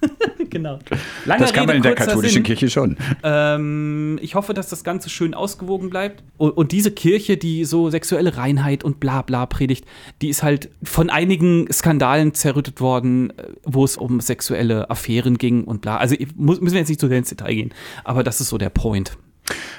genau. 0.50 0.78
Langer 1.24 1.40
Das 1.40 1.52
kann 1.52 1.66
man 1.66 1.76
Rede, 1.76 1.76
in 1.76 1.82
der 1.82 1.94
katholischen 1.94 2.36
Sinn. 2.36 2.42
Kirche 2.42 2.70
schon. 2.70 2.96
Ähm, 3.22 4.18
ich 4.22 4.34
hoffe, 4.34 4.54
dass 4.54 4.68
das 4.68 4.84
Ganze 4.84 5.10
schön 5.10 5.34
ausgewogen 5.34 5.90
bleibt. 5.90 6.22
Und, 6.38 6.52
und 6.52 6.72
diese 6.72 6.90
Kirche, 6.90 7.36
die 7.36 7.64
so 7.64 7.90
sexuelle 7.90 8.36
Reinheit 8.36 8.84
und 8.84 9.00
bla 9.00 9.22
bla 9.22 9.46
predigt, 9.46 9.84
die 10.22 10.28
ist 10.28 10.42
halt 10.42 10.70
von 10.82 11.10
einigen 11.10 11.70
Skandalen 11.70 12.34
zerrüttet 12.34 12.80
worden, 12.80 13.30
äh, 13.38 13.48
wo 13.64 13.84
es 13.84 13.96
um 13.96 14.20
sexuelle 14.20 14.90
Affären 14.90 15.38
ging 15.38 15.64
und 15.64 15.82
bla. 15.82 15.98
Also 15.98 16.16
muss, 16.36 16.60
müssen 16.60 16.74
wir 16.74 16.80
jetzt 16.80 16.88
nicht 16.88 17.00
zu 17.00 17.08
sehr 17.08 17.18
ins 17.18 17.28
Detail 17.28 17.54
gehen, 17.54 17.74
aber 18.04 18.22
das 18.24 18.40
ist 18.40 18.48
so 18.48 18.58
der 18.58 18.70
Point. 18.70 19.18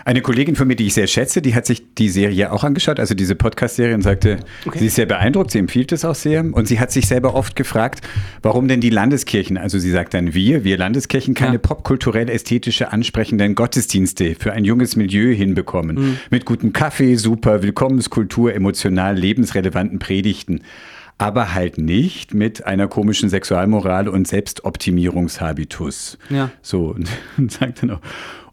Eine 0.06 0.22
Kollegin 0.22 0.56
von 0.56 0.68
mir, 0.68 0.76
die 0.76 0.88
ich 0.88 0.94
sehr 0.94 1.08
schätze, 1.08 1.42
die 1.42 1.54
hat 1.56 1.66
sich 1.66 1.94
die 1.96 2.10
Serie 2.10 2.52
auch 2.52 2.64
angeschaut, 2.64 3.00
also 3.00 3.14
diese 3.14 3.36
Podcast-Serie, 3.36 3.96
und 3.96 4.02
sagte, 4.02 4.40
Okay. 4.66 4.80
sie 4.80 4.86
ist 4.88 4.96
sehr 4.96 5.06
beeindruckt, 5.06 5.52
sie 5.52 5.60
empfiehlt 5.60 5.92
es 5.92 6.06
auch 6.06 6.16
sehr. 6.16 6.42
Und 6.44 6.68
sie 6.68 6.80
hat 6.80 6.92
sich 6.92 7.08
selber 7.08 7.36
oft 7.36 7.56
gefragt, 7.56 8.02
warum 8.42 8.68
denn 8.68 8.82
die 8.82 8.90
Landeskirchen, 8.90 9.58
also 9.58 9.80
sie 9.80 9.92
sagt 9.92 10.14
dann 10.14 10.34
wir, 10.34 10.64
wir 10.64 10.78
Landeskirchen, 10.78 11.34
keine 11.34 11.54
Ja. 11.54 11.60
popkulturell 11.60 12.30
ästhetische, 12.30 12.92
ansprechenden 12.92 13.56
Gottesdienste 13.56 14.36
für 14.40 14.54
ein 14.54 14.66
junges 14.66 14.96
Milieu 14.96 15.34
hinbekommen. 15.34 15.96
Mhm. 15.96 16.18
Mit 16.30 16.46
gutem 16.46 16.74
Kaffee, 16.74 17.16
super 17.16 17.64
Willkommenskultur, 17.64 18.54
emotional 18.54 19.16
lebensrelevanten 19.18 20.00
Predigten. 20.00 20.62
Aber 21.18 21.54
halt 21.54 21.78
nicht 21.78 22.34
mit 22.34 22.66
einer 22.66 22.88
komischen 22.88 23.30
Sexualmoral 23.30 24.08
und 24.08 24.28
Selbstoptimierungshabitus. 24.28 26.18
Ja. 26.30 26.52
So, 26.62 26.88
und, 26.88 27.10
und 27.38 27.52
sagt 27.52 27.84
dann 27.84 27.92
auch, 27.92 28.02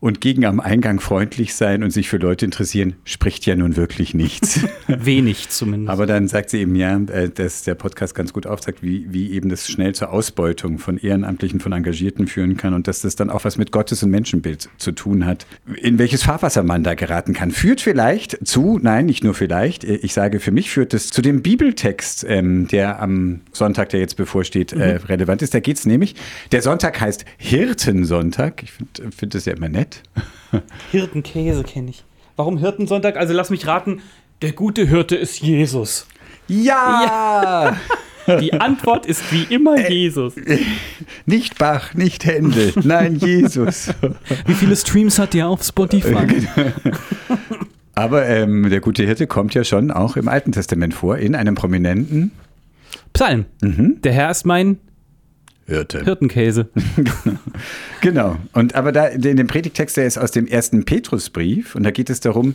und 0.01 0.21
gegen 0.21 0.45
am 0.45 0.61
Eingang 0.61 1.01
freundlich 1.01 1.55
sein 1.55 1.83
und 1.83 1.91
sich 1.91 2.09
für 2.09 2.19
Leute 2.19 2.45
interessieren, 2.45 2.95
spricht 3.05 3.47
ja 3.47 3.57
nun 3.57 3.77
wirklich 3.77 4.15
nichts. 4.15 4.61
Wenig 4.87 5.49
zumindest. 5.49 5.91
Aber 5.91 6.07
dann 6.07 6.29
sagt 6.29 6.51
sie 6.51 6.59
eben, 6.59 6.75
ja, 6.75 6.97
äh, 6.97 7.31
dass 7.31 7.63
der 7.63 7.75
Podcast 7.75 8.15
ganz 8.15 8.33
gut 8.33 8.47
aufzeigt, 8.47 8.83
wie, 8.83 9.07
wie 9.13 9.33
eben 9.33 9.49
das 9.49 9.69
schnell 9.69 9.95
zur 9.95 10.11
Ausbeutung 10.11 10.79
von 10.79 10.99
Ehrenamtlichen, 10.99 11.61
von 11.61 11.73
Engagierten 11.73 12.27
führen 12.27 12.57
kann 12.57 12.75
und 12.75 12.89
dass 12.89 13.01
das 13.01 13.17
dann 13.17 13.31
auch 13.31 13.45
was 13.45 13.59
mit 13.59 13.73
Gottes- 13.73 14.03
und 14.03 14.11
Menschenbild 14.11 14.69
zu 14.79 14.93
tun 14.93 15.27
hat. 15.27 15.47
In 15.77 15.99
welches 15.99 16.23
Fahrwasser 16.23 16.63
man 16.63 16.85
da 16.85 16.95
geraten 16.95 17.35
kann. 17.35 17.51
Führt 17.51 17.81
vielleicht 17.81 18.47
zu, 18.47 18.79
nein, 18.81 19.07
nicht 19.07 19.25
nur 19.25 19.35
vielleicht, 19.35 19.85
äh, 19.85 19.97
ich 19.97 20.13
sage, 20.15 20.41
für 20.41 20.53
mich 20.53 20.71
führt 20.71 20.95
es 20.95 21.11
zu 21.11 21.23
dem 21.23 21.43
Bibeltext, 21.43 22.25
ähm, 22.29 22.67
der 22.69 23.01
am 23.01 23.41
Sonntag, 23.53 23.91
der 23.91 24.01
jetzt 24.01 24.17
bevorsteht, 24.17 24.73
äh, 24.73 24.97
relevant 24.97 25.43
ist. 25.43 25.55
Da 25.55 25.61
geht 25.61 25.79
es 25.79 25.87
nämlich, 25.87 26.15
der 26.53 26.63
Sonntag 26.63 27.01
heißt 27.01 27.25
Hirtensonntag. 27.37 28.63
Ich 28.63 28.73
finde 28.73 29.11
find 29.11 29.35
das 29.35 29.45
ja 29.45 29.55
immer 29.55 29.69
nett. 29.69 29.88
Hirtenkäse 30.91 31.63
kenne 31.65 31.91
ich. 31.91 32.05
Warum 32.37 32.59
Hirtensonntag? 32.59 33.17
Also 33.17 33.35
lass 33.35 33.51
mich 33.51 33.67
raten, 33.67 34.01
der 34.43 34.53
gute 34.53 34.87
Hirte 34.87 35.17
ist 35.17 35.41
Jesus. 35.41 36.07
Ja! 36.47 37.77
Die 38.41 38.53
Antwort 38.53 39.07
ist 39.07 39.33
wie 39.33 39.45
immer 39.55 39.89
Jesus. 39.89 40.35
Nicht 41.27 41.57
Bach, 41.57 41.95
nicht 41.95 42.27
Händel, 42.27 42.75
nein, 42.85 43.17
Jesus. 43.17 43.89
Wie 44.45 44.53
viele 44.53 44.77
Streams 44.77 45.19
hat 45.19 45.33
der 45.33 45.49
auf 45.49 45.63
Spotify? 45.63 46.27
Aber 47.95 48.27
ähm, 48.29 48.69
der 48.69 48.81
gute 48.81 49.05
Hirte 49.05 49.27
kommt 49.27 49.55
ja 49.55 49.65
schon 49.65 49.91
auch 49.91 50.17
im 50.17 50.29
Alten 50.29 50.53
Testament 50.53 50.93
vor, 50.93 51.17
in 51.17 51.35
einem 51.35 51.55
prominenten 51.55 52.33
Psalm. 53.15 53.47
Der 53.63 54.13
Herr 54.13 54.31
ist 54.31 54.45
mein 54.45 54.79
Hirte. 55.69 56.03
Hirtenkäse. 56.05 56.69
Genau. 58.01 58.37
Und 58.53 58.77
aber 58.77 58.93
da 58.93 59.07
in 59.07 59.37
dem 59.37 59.49
Predigtext, 59.49 59.97
der 59.97 60.07
ist 60.07 60.19
aus 60.19 60.31
dem 60.31 60.47
ersten 60.47 60.85
Petrusbrief 60.85 61.75
und 61.75 61.83
da 61.83 61.91
geht 61.91 62.11
es 62.11 62.21
darum, 62.21 62.55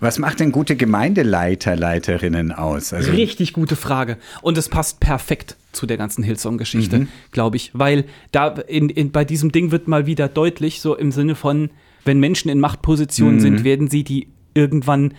was 0.00 0.18
macht 0.18 0.40
denn 0.40 0.50
gute 0.50 0.76
Gemeindeleiter, 0.76 1.76
Leiterinnen 1.76 2.52
aus? 2.52 2.94
Also 2.94 3.10
Richtig 3.12 3.52
gute 3.52 3.76
Frage. 3.76 4.16
Und 4.40 4.56
es 4.56 4.70
passt 4.70 5.00
perfekt 5.00 5.56
zu 5.72 5.84
der 5.84 5.98
ganzen 5.98 6.24
Hillsong-Geschichte, 6.24 7.06
glaube 7.32 7.56
ich. 7.56 7.70
Weil 7.74 8.06
da 8.32 8.48
in, 8.48 8.88
in, 8.88 9.12
bei 9.12 9.26
diesem 9.26 9.52
Ding 9.52 9.70
wird 9.70 9.88
mal 9.88 10.06
wieder 10.06 10.28
deutlich, 10.28 10.80
so 10.80 10.96
im 10.96 11.12
Sinne 11.12 11.34
von, 11.34 11.68
wenn 12.06 12.18
Menschen 12.18 12.50
in 12.50 12.58
Machtpositionen 12.58 13.40
sind, 13.40 13.62
werden 13.62 13.88
sie 13.88 14.02
die 14.02 14.28
irgendwann, 14.54 15.12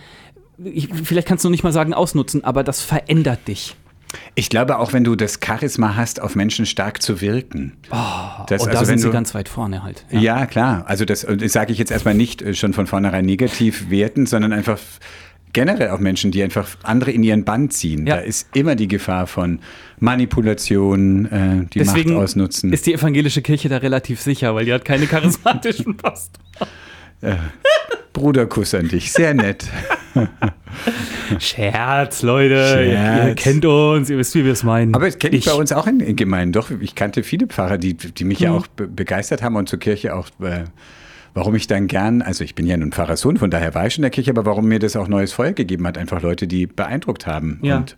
ich, 0.62 0.88
vielleicht 0.92 1.28
kannst 1.28 1.44
du 1.44 1.48
noch 1.48 1.52
nicht 1.52 1.64
mal 1.64 1.72
sagen 1.72 1.94
ausnutzen, 1.94 2.42
aber 2.42 2.64
das 2.64 2.82
verändert 2.82 3.46
dich. 3.46 3.76
Ich 4.34 4.48
glaube 4.48 4.78
auch, 4.78 4.92
wenn 4.92 5.04
du 5.04 5.16
das 5.16 5.38
Charisma 5.44 5.96
hast, 5.96 6.20
auf 6.20 6.34
Menschen 6.34 6.66
stark 6.66 7.02
zu 7.02 7.20
wirken. 7.20 7.72
das, 8.46 8.62
Und 8.62 8.72
da 8.72 8.78
also 8.78 8.84
sind 8.84 8.88
wenn 8.88 8.98
sie 8.98 9.06
du, 9.06 9.12
ganz 9.12 9.34
weit 9.34 9.48
vorne 9.48 9.82
halt. 9.82 10.04
Ja, 10.10 10.46
klar. 10.46 10.84
Also 10.86 11.04
das, 11.04 11.26
das 11.26 11.52
sage 11.52 11.72
ich 11.72 11.78
jetzt 11.78 11.90
erstmal 11.90 12.14
nicht 12.14 12.42
äh, 12.42 12.54
schon 12.54 12.72
von 12.72 12.86
vornherein 12.86 13.24
negativ 13.24 13.90
werten, 13.90 14.26
sondern 14.26 14.52
einfach 14.52 14.78
generell 15.52 15.90
auch 15.90 15.98
Menschen, 15.98 16.30
die 16.30 16.42
einfach 16.42 16.68
andere 16.82 17.10
in 17.10 17.22
ihren 17.22 17.44
Bann 17.44 17.70
ziehen. 17.70 18.06
Ja. 18.06 18.16
Da 18.16 18.22
ist 18.22 18.48
immer 18.56 18.74
die 18.74 18.88
Gefahr 18.88 19.26
von 19.26 19.60
Manipulation, 20.00 21.26
äh, 21.26 21.66
die 21.72 21.78
Deswegen 21.80 22.14
Macht 22.14 22.24
ausnutzen. 22.24 22.72
ist 22.72 22.86
die 22.86 22.94
evangelische 22.94 23.42
Kirche 23.42 23.68
da 23.68 23.78
relativ 23.78 24.20
sicher, 24.20 24.54
weil 24.54 24.64
die 24.64 24.72
hat 24.72 24.84
keine 24.84 25.06
charismatischen 25.06 25.96
Pastoren. 25.96 26.42
Bruderkuss 28.12 28.74
an 28.74 28.88
dich, 28.88 29.12
sehr 29.12 29.32
nett. 29.34 29.66
Scherz, 31.38 32.22
Leute. 32.22 32.54
Ihr, 32.54 32.84
ihr 32.86 32.92
Scherz. 32.96 33.42
kennt 33.42 33.64
uns, 33.64 34.10
ihr 34.10 34.18
wisst, 34.18 34.34
wie 34.34 34.44
wir 34.44 34.52
es 34.52 34.62
meinen. 34.64 34.94
Aber 34.94 35.06
das 35.06 35.18
kenne 35.18 35.36
ich, 35.36 35.46
bei 35.46 35.52
uns 35.54 35.72
auch 35.72 35.86
in, 35.86 36.00
in 36.00 36.16
Gemeinden. 36.16 36.52
Doch, 36.52 36.70
ich 36.70 36.94
kannte 36.94 37.22
viele 37.22 37.46
Pfarrer, 37.46 37.78
die, 37.78 37.94
die 37.94 38.24
mich 38.24 38.40
Mhm. 38.40 38.44
ja 38.44 38.52
auch 38.52 38.66
be 38.66 38.86
begeistert 38.86 39.42
haben 39.42 39.56
und 39.56 39.68
zur 39.68 39.78
Kirche 39.78 40.14
auch. 40.14 40.28
Äh, 40.40 40.64
Warum 41.34 41.54
ich 41.54 41.66
dann 41.66 41.86
gern, 41.86 42.20
also 42.20 42.44
ich 42.44 42.54
bin 42.54 42.66
ja 42.66 42.76
nun 42.76 42.92
Pfarrerssohn, 42.92 43.38
von 43.38 43.50
daher 43.50 43.74
war 43.74 43.86
ich 43.86 43.94
schon 43.94 44.00
in 44.00 44.02
der 44.02 44.10
Kirche, 44.10 44.30
aber 44.32 44.44
warum 44.44 44.66
mir 44.68 44.78
das 44.78 44.96
auch 44.96 45.08
neues 45.08 45.32
Feuer 45.32 45.52
gegeben 45.52 45.86
hat, 45.86 45.96
einfach 45.96 46.20
Leute, 46.20 46.46
die 46.46 46.66
beeindruckt 46.66 47.26
haben. 47.26 47.58
Ja. 47.62 47.78
Und 47.78 47.96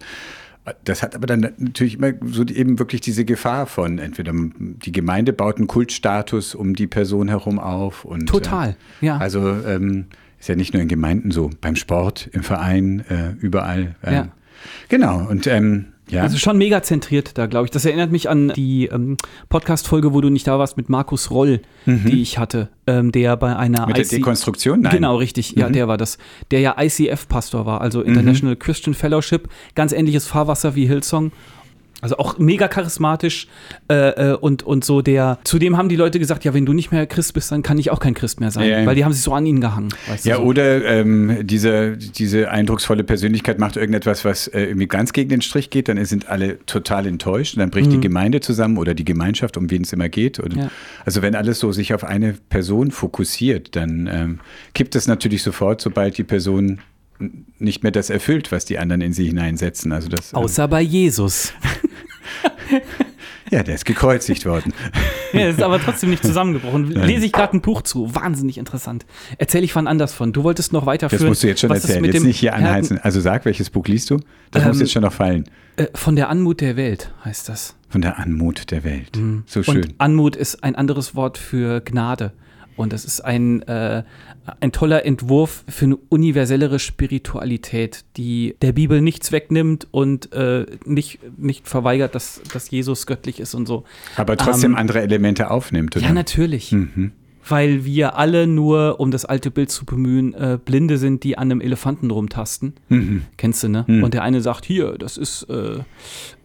das 0.85 1.03
hat 1.03 1.15
aber 1.15 1.27
dann 1.27 1.53
natürlich 1.59 1.99
immer 1.99 2.13
so 2.25 2.45
eben 2.45 2.79
wirklich 2.79 3.01
diese 3.01 3.25
Gefahr 3.25 3.67
von, 3.67 3.99
entweder 3.99 4.33
die 4.35 4.93
Gemeinde 4.93 5.33
baut 5.33 5.59
einen 5.59 5.67
Kultstatus 5.67 6.55
um 6.55 6.75
die 6.75 6.87
Person 6.87 7.29
herum 7.29 7.59
auf. 7.59 8.05
Und, 8.05 8.27
Total, 8.27 8.77
äh, 9.01 9.07
ja. 9.07 9.19
Also 9.19 9.41
ähm, 9.67 10.07
ist 10.39 10.49
ja 10.49 10.57
nicht 10.57 10.73
nur 10.73 10.83
in 10.83 10.89
Gemeinden 10.89 11.31
so, 11.31 11.51
beim 11.61 11.77
Sport, 11.77 12.29
im 12.33 12.43
Verein, 12.43 13.05
äh, 13.09 13.33
überall. 13.41 13.95
Ähm, 14.03 14.15
Ja. 14.15 14.29
Genau, 14.89 15.27
und 15.29 15.47
ähm, 15.47 15.87
Ja. 16.15 16.23
Also 16.23 16.39
schon 16.39 16.57
mega 16.59 16.83
zentriert 16.83 17.37
da, 17.37 17.47
glaube 17.47 17.67
ich. 17.67 17.71
Das 17.71 17.85
erinnert 17.85 18.11
mich 18.13 18.29
an 18.29 18.53
die 18.57 18.87
ähm, 18.87 19.17
Podcast-Folge, 19.49 20.13
wo 20.15 20.21
du 20.21 20.31
nicht 20.31 20.47
da 20.47 20.59
warst 20.59 20.77
mit 20.77 20.89
Markus 20.89 21.31
Roll, 21.31 21.61
die 21.87 22.23
ich 22.23 22.39
hatte, 22.39 22.69
ähm, 22.87 23.13
der 23.13 23.37
bei 23.37 23.57
einer 23.57 23.83
Mhm. 23.83 23.87
Mit 23.89 23.97
der 23.97 24.05
IC 24.05 24.11
Dekonstruktion? 24.11 24.81
Nein. 24.83 24.93
Genau, 24.93 25.17
richtig. 25.17 25.53
Ja, 25.57 25.69
der 25.69 25.89
war 25.89 25.97
das. 25.97 26.19
Der 26.51 26.61
ja 26.61 26.77
ICF-Pastor 26.79 27.67
war, 27.67 27.81
also 27.81 28.01
International 28.03 28.57
Christian 28.57 28.95
Fellowship. 28.95 29.49
Ganz 29.75 29.93
ähnliches 29.93 30.27
Fahrwasser 30.27 30.75
wie 30.75 30.87
Hillsong. 30.87 31.33
Also 32.05 32.19
auch 32.19 32.37
mega 32.37 32.69
charismatisch 32.69 33.49
äh, 33.89 34.33
äh, 34.33 34.35
und, 34.35 34.63
und 34.63 34.85
so 34.85 35.01
der. 35.01 35.39
Zudem 35.45 35.79
haben 35.79 35.89
die 35.89 35.97
Leute 35.97 36.19
gesagt, 36.19 36.45
ja, 36.45 36.53
wenn 36.53 36.67
du 36.67 36.75
nicht 36.75 36.93
mehr 36.93 37.07
Christ 37.07 37.33
bist, 37.33 37.51
dann 37.51 37.63
kann 37.63 37.79
ich 37.79 37.91
auch 37.91 37.99
kein 37.99 38.13
Christ 38.13 38.41
mehr 38.41 38.51
sein. 38.51 38.69
Ja, 38.69 38.81
ja. 38.81 38.87
Weil 38.87 38.95
die 38.95 39.07
haben 39.07 39.15
sich 39.15 39.23
so 39.23 39.33
an 39.33 39.47
ihn 39.47 39.63
gehangen. 39.63 39.89
Weißt 40.07 40.27
Ja, 40.27 40.37
du, 40.37 40.43
so. 40.43 40.49
oder 40.49 40.85
ähm, 40.85 41.39
diese, 41.47 41.97
diese 41.97 42.51
eindrucksvolle 42.51 43.05
Persönlichkeit 43.05 43.59
macht 43.59 43.79
irgendetwas, 43.79 44.23
was 44.23 44.49
äh, 44.49 44.65
irgendwie 44.65 44.87
ganz 44.87 45.15
gegen 45.15 45.31
den 45.31 45.41
Strich 45.41 45.71
geht, 45.71 45.89
dann 45.89 46.05
sind 46.05 46.29
alle 46.29 46.59
total 46.67 47.07
enttäuscht 47.07 47.55
und 47.55 47.61
dann 47.61 47.71
bricht 47.71 47.91
die 47.91 48.01
Gemeinde 48.01 48.41
zusammen 48.41 48.77
oder 48.77 48.93
die 48.93 49.07
Gemeinschaft, 49.07 49.57
um 49.57 49.71
wen 49.71 49.81
es 49.81 49.95
immer 49.95 50.11
geht. 50.11 50.45
Mhm. 50.45 50.61
Ja. 50.61 50.71
Also 51.07 51.23
wenn 51.23 51.35
alles 51.35 51.59
so 51.59 51.73
sich 51.73 51.95
auf 51.95 52.05
eine 52.05 52.35
Person 52.51 52.91
fokussiert, 52.91 53.77
dann 53.77 54.11
ähm, 54.13 54.41
kippt 54.75 54.95
es 54.95 55.07
natürlich 55.07 55.43
sofort, 55.43 55.81
sobald 55.81 56.19
die 56.19 56.25
Person 56.25 56.81
nicht 57.59 57.83
mehr 57.83 57.93
das 57.93 58.11
erfüllt, 58.11 58.53
was 58.53 58.65
die 58.65 58.79
anderen 58.79 59.01
in 59.01 59.13
sie 59.13 59.27
hineinsetzen. 59.27 59.93
Also 59.93 60.09
das, 60.09 60.33
ähm, 60.33 60.39
Außer 60.39 60.69
bei 60.69 60.81
Jesus. 60.81 61.53
ja, 63.51 63.63
der 63.63 63.75
ist 63.75 63.85
gekreuzigt 63.85 64.47
worden. 64.47 64.73
Ja, 65.33 65.49
ist 65.49 65.63
aber 65.63 65.81
trotzdem 65.81 66.11
nicht 66.11 66.25
zusammengebrochen. 66.25 66.91
Lese 66.91 67.27
ich 67.27 67.33
gerade 67.33 67.57
ein 67.57 67.61
Buch 67.61 67.83
zu. 67.83 68.15
Wahnsinnig 68.15 68.59
interessant. 68.59 69.05
Erzähle 69.39 69.65
ich 69.65 69.75
wann 69.75 69.87
anders 69.87 70.13
von. 70.15 70.33
Du 70.33 70.45
wolltest 70.45 70.73
noch 70.73 70.87
weiterführen. 70.87 71.23
Das 71.23 71.29
musst 71.29 71.43
du 71.43 71.49
jetzt 71.49 71.61
schon 71.61 71.71
erzählen, 71.71 72.05
jetzt 72.05 72.23
nicht 72.25 72.39
hier 72.39 72.55
anheizen. 72.55 72.99
Also 72.99 73.21
sag, 73.21 73.45
welches 73.45 73.71
Buch 73.71 73.87
liest 73.87 74.11
du? 74.11 74.21
Das 74.51 74.65
muss 74.65 74.77
Ähm, 74.77 74.81
jetzt 74.83 74.93
schon 74.93 75.03
noch 75.03 75.13
fallen. 75.13 75.45
Äh, 75.77 75.87
von 75.95 76.17
der 76.17 76.29
Anmut 76.29 76.61
der 76.61 76.77
Welt 76.77 77.13
heißt 77.25 77.49
das. 77.49 77.75
Von 77.89 78.01
der 78.01 78.19
Anmut 78.19 78.71
der 78.71 78.85
Welt. 78.85 79.19
So 79.47 79.63
schön. 79.63 79.75
Mhm. 79.77 79.83
Und 79.83 79.95
Anmut 79.99 80.37
ist 80.37 80.63
ein 80.65 80.75
anderes 80.75 81.15
Wort 81.15 81.39
für 81.39 81.81
Gnade. 81.81 82.33
Und 82.77 82.93
das 82.93 83.05
ist 83.05 83.21
ein, 83.21 83.63
äh, 83.63 84.03
ein 84.61 84.73
toller 84.73 85.05
Entwurf 85.07 85.65
für 85.69 85.85
eine 85.85 85.97
universellere 85.97 86.79
Spiritualität, 86.79 88.05
die 88.17 88.57
der 88.63 88.73
Bibel 88.73 89.01
nichts 89.01 89.33
wegnimmt 89.33 89.87
und 89.91 90.33
äh, 90.33 90.67
nicht, 90.85 91.21
nicht 91.37 91.69
verweigert, 91.69 92.15
dass, 92.15 92.41
dass 92.53 92.71
Jesus 92.71 93.07
göttlich 93.07 93.41
ist 93.41 93.55
und 93.55 93.67
so. 93.67 93.85
Aber 94.17 94.37
trotzdem 94.37 94.73
Ähm, 94.73 94.79
andere 94.79 95.03
Elemente 95.03 95.51
aufnimmt, 95.51 95.97
oder? 95.97 96.07
Ja, 96.07 96.13
natürlich. 96.13 96.73
Mhm. 96.73 97.13
Weil 97.47 97.85
wir 97.85 98.17
alle 98.17 98.47
nur, 98.47 99.01
um 99.01 99.11
das 99.11 99.25
alte 99.25 99.51
Bild 99.51 99.71
zu 99.71 99.85
bemühen, 99.85 100.35
äh, 100.35 100.59
Blinde 100.63 100.99
sind, 100.99 101.25
die 101.25 101.37
an 101.37 101.51
einem 101.51 101.61
Elefanten 101.61 102.11
rumtasten. 102.11 102.75
Mhm. 102.89 103.23
Kennst 103.37 103.63
du, 103.63 103.69
ne? 103.69 103.85
Und 103.87 104.15
der 104.15 104.23
eine 104.23 104.41
sagt, 104.41 104.65
hier, 104.65 104.97
das 104.99 105.17
ist 105.17 105.47
äh, 105.51 105.81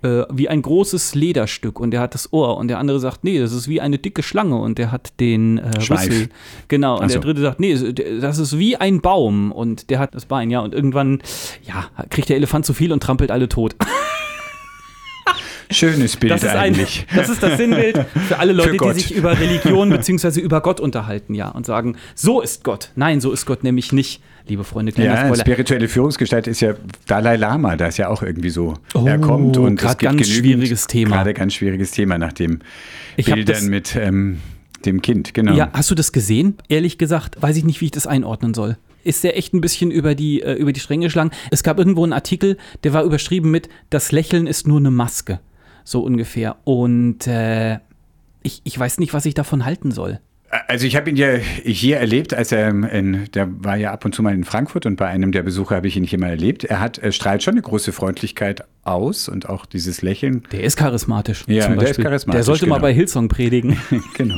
äh, 0.01 0.25
wie 0.31 0.49
ein 0.49 0.61
großes 0.61 1.15
Lederstück 1.15 1.79
und 1.79 1.91
der 1.91 2.01
hat 2.01 2.13
das 2.13 2.31
Ohr. 2.33 2.57
Und 2.57 2.67
der 2.67 2.79
andere 2.79 2.99
sagt, 2.99 3.23
nee, 3.23 3.39
das 3.39 3.53
ist 3.53 3.67
wie 3.67 3.81
eine 3.81 3.97
dicke 3.97 4.23
Schlange 4.23 4.57
und 4.57 4.77
der 4.77 4.91
hat 4.91 5.19
den 5.19 5.57
äh, 5.57 5.81
Schweif. 5.81 6.07
Rüssel. 6.07 6.29
Genau. 6.67 6.99
Und 6.99 7.09
so. 7.09 7.13
der 7.19 7.21
dritte 7.21 7.41
sagt, 7.41 7.59
nee, 7.59 7.75
das 8.19 8.37
ist 8.37 8.57
wie 8.57 8.77
ein 8.77 9.01
Baum 9.01 9.51
und 9.51 9.89
der 9.89 9.99
hat 9.99 10.15
das 10.15 10.25
Bein, 10.25 10.49
ja. 10.49 10.59
Und 10.59 10.73
irgendwann, 10.73 11.21
ja, 11.63 11.85
kriegt 12.09 12.29
der 12.29 12.37
Elefant 12.37 12.65
zu 12.65 12.73
viel 12.73 12.91
und 12.91 13.01
trampelt 13.01 13.31
alle 13.31 13.49
tot. 13.49 13.75
Schönes 15.71 16.17
Bild 16.17 16.33
Das 16.33 16.43
ist, 16.43 16.49
ein, 16.49 16.57
eigentlich. 16.57 17.05
das 17.15 17.29
ist 17.29 17.43
das 17.43 17.57
Sinnbild 17.57 18.05
für 18.27 18.39
alle 18.39 18.53
Leute, 18.53 18.71
die 18.71 18.77
Gott. 18.77 18.95
sich 18.95 19.13
über 19.13 19.39
Religion 19.39 19.89
bzw. 19.89 20.39
über 20.39 20.61
Gott 20.61 20.79
unterhalten, 20.79 21.35
ja, 21.35 21.49
und 21.49 21.65
sagen, 21.65 21.95
so 22.15 22.41
ist 22.41 22.63
Gott. 22.63 22.91
Nein, 22.95 23.21
so 23.21 23.31
ist 23.31 23.45
Gott 23.45 23.63
nämlich 23.63 23.91
nicht, 23.91 24.21
liebe 24.47 24.63
Freunde. 24.63 24.91
Ja, 25.01 25.25
Spoiler. 25.25 25.35
spirituelle 25.35 25.87
Führungsgestalt 25.87 26.47
ist 26.47 26.61
ja 26.61 26.73
Dalai 27.05 27.35
Lama, 27.35 27.75
da 27.75 27.87
ist 27.87 27.97
ja 27.97 28.09
auch 28.09 28.23
irgendwie 28.23 28.49
so. 28.49 28.73
Oh, 28.95 29.05
er 29.05 29.19
kommt 29.19 29.57
und 29.57 29.79
gibt 29.79 29.99
ganz 29.99 30.27
schwieriges 30.27 30.87
Thema. 30.87 31.17
Gerade 31.17 31.33
ganz 31.33 31.53
schwieriges 31.53 31.91
Thema 31.91 32.17
nach 32.17 32.33
dem 32.33 32.59
Bildern 33.15 33.67
mit 33.67 33.95
ähm, 33.95 34.39
dem 34.85 35.01
Kind, 35.01 35.33
genau. 35.33 35.53
Ja, 35.53 35.69
hast 35.73 35.91
du 35.91 35.95
das 35.95 36.11
gesehen? 36.11 36.57
Ehrlich 36.67 36.97
gesagt, 36.97 37.41
weiß 37.41 37.57
ich 37.57 37.63
nicht, 37.63 37.81
wie 37.81 37.85
ich 37.85 37.91
das 37.91 38.07
einordnen 38.07 38.53
soll. 38.53 38.77
Ist 39.03 39.23
der 39.23 39.37
echt 39.37 39.53
ein 39.53 39.61
bisschen 39.61 39.91
über 39.91 40.13
die, 40.13 40.41
äh, 40.41 40.53
über 40.53 40.73
die 40.73 40.79
Stränge 40.79 41.05
geschlagen? 41.05 41.31
Es 41.51 41.63
gab 41.63 41.79
irgendwo 41.79 42.03
einen 42.03 42.13
Artikel, 42.13 42.57
der 42.83 42.93
war 42.93 43.03
überschrieben 43.03 43.49
mit 43.51 43.69
Das 43.89 44.11
Lächeln 44.11 44.45
ist 44.45 44.67
nur 44.67 44.77
eine 44.77 44.91
Maske. 44.91 45.39
So 45.89 46.03
ungefähr. 46.03 46.57
Und 46.65 47.25
äh, 47.25 47.79
ich, 48.43 48.61
ich 48.63 48.77
weiß 48.77 48.99
nicht, 48.99 49.15
was 49.15 49.25
ich 49.25 49.33
davon 49.33 49.65
halten 49.65 49.89
soll. 49.89 50.19
Also 50.67 50.85
ich 50.85 50.95
habe 50.95 51.09
ihn 51.09 51.15
ja 51.15 51.33
hier 51.33 51.97
erlebt, 51.97 52.31
als 52.31 52.51
er 52.51 52.69
in, 52.69 53.25
der 53.33 53.47
war 53.63 53.75
ja 53.75 53.91
ab 53.91 54.05
und 54.05 54.13
zu 54.13 54.21
mal 54.21 54.35
in 54.35 54.43
Frankfurt 54.43 54.85
und 54.85 54.97
bei 54.97 55.07
einem 55.07 55.31
der 55.31 55.41
Besucher 55.41 55.77
habe 55.77 55.87
ich 55.87 55.97
ihn 55.97 56.03
hier 56.03 56.19
mal 56.19 56.29
erlebt. 56.29 56.63
Er 56.63 56.79
hat, 56.79 56.99
er 56.99 57.11
strahlt 57.11 57.41
schon 57.41 57.55
eine 57.55 57.63
große 57.63 57.91
Freundlichkeit 57.91 58.65
aus 58.83 59.27
und 59.27 59.49
auch 59.49 59.65
dieses 59.65 60.03
Lächeln. 60.03 60.43
Der 60.51 60.61
ist 60.61 60.77
charismatisch. 60.77 61.43
Ja, 61.47 61.67
der 61.69 61.89
ist 61.89 61.99
charismatisch, 61.99 62.37
Der 62.37 62.43
sollte 62.43 62.67
mal 62.67 62.75
genau. 62.75 62.85
bei 62.85 62.93
Hillsong 62.93 63.27
predigen. 63.27 63.75
genau. 64.13 64.37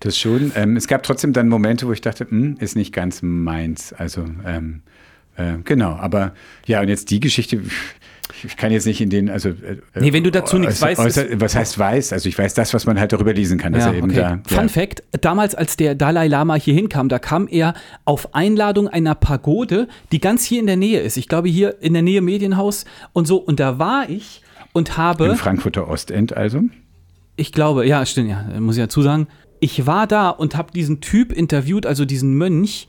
Das 0.00 0.18
schon. 0.18 0.50
Ähm, 0.56 0.76
es 0.76 0.88
gab 0.88 1.04
trotzdem 1.04 1.32
dann 1.32 1.48
Momente, 1.48 1.86
wo 1.86 1.92
ich 1.92 2.00
dachte, 2.00 2.28
hm, 2.28 2.56
ist 2.58 2.74
nicht 2.74 2.92
ganz 2.92 3.22
meins. 3.22 3.92
Also 3.92 4.24
ähm, 4.44 4.82
äh, 5.36 5.58
genau. 5.62 5.92
Aber 5.92 6.32
ja, 6.66 6.80
und 6.80 6.88
jetzt 6.88 7.12
die 7.12 7.20
Geschichte. 7.20 7.62
Ich 8.44 8.56
kann 8.56 8.72
jetzt 8.72 8.86
nicht 8.86 9.00
in 9.00 9.10
den, 9.10 9.30
also. 9.30 9.50
Äh, 9.50 9.78
Nee, 9.98 10.12
wenn 10.12 10.24
du 10.24 10.30
dazu 10.30 10.58
nichts 10.58 10.80
weißt, 10.82 11.00
was 11.40 11.54
heißt 11.56 11.78
weiß? 11.78 12.12
Also 12.12 12.28
ich 12.28 12.38
weiß 12.38 12.54
das, 12.54 12.74
was 12.74 12.86
man 12.86 12.98
halt 12.98 13.12
darüber 13.12 13.32
lesen 13.32 13.58
kann. 13.58 13.72
dass 13.72 13.84
Ja, 13.84 13.90
er 13.92 13.98
eben 13.98 14.10
okay. 14.10 14.16
da, 14.16 14.40
Fun 14.46 14.64
ja. 14.64 14.68
Fact: 14.68 15.02
Damals, 15.20 15.54
als 15.54 15.76
der 15.76 15.94
Dalai 15.94 16.28
Lama 16.28 16.54
hier 16.56 16.74
hinkam, 16.74 17.08
da 17.08 17.18
kam 17.18 17.48
er 17.48 17.74
auf 18.04 18.34
Einladung 18.34 18.88
einer 18.88 19.14
Pagode, 19.14 19.88
die 20.12 20.20
ganz 20.20 20.44
hier 20.44 20.60
in 20.60 20.66
der 20.66 20.76
Nähe 20.76 21.00
ist. 21.00 21.16
Ich 21.16 21.28
glaube, 21.28 21.48
hier 21.48 21.80
in 21.82 21.92
der 21.92 22.02
Nähe 22.02 22.20
Medienhaus 22.22 22.84
und 23.12 23.26
so. 23.26 23.36
Und 23.36 23.60
da 23.60 23.78
war 23.78 24.08
ich 24.08 24.42
und 24.72 24.96
habe. 24.96 25.26
Im 25.26 25.36
Frankfurter 25.36 25.88
Ostend 25.88 26.36
also. 26.36 26.62
Ich 27.36 27.52
glaube, 27.52 27.86
ja, 27.86 28.04
stimmt, 28.06 28.30
ja, 28.30 28.44
muss 28.60 28.76
ich 28.76 28.82
dazu 28.82 29.02
sagen. 29.02 29.26
Ich 29.60 29.86
war 29.86 30.06
da 30.06 30.30
und 30.30 30.56
habe 30.56 30.72
diesen 30.72 31.00
Typ 31.00 31.32
interviewt, 31.32 31.86
also 31.86 32.04
diesen 32.04 32.34
Mönch, 32.34 32.88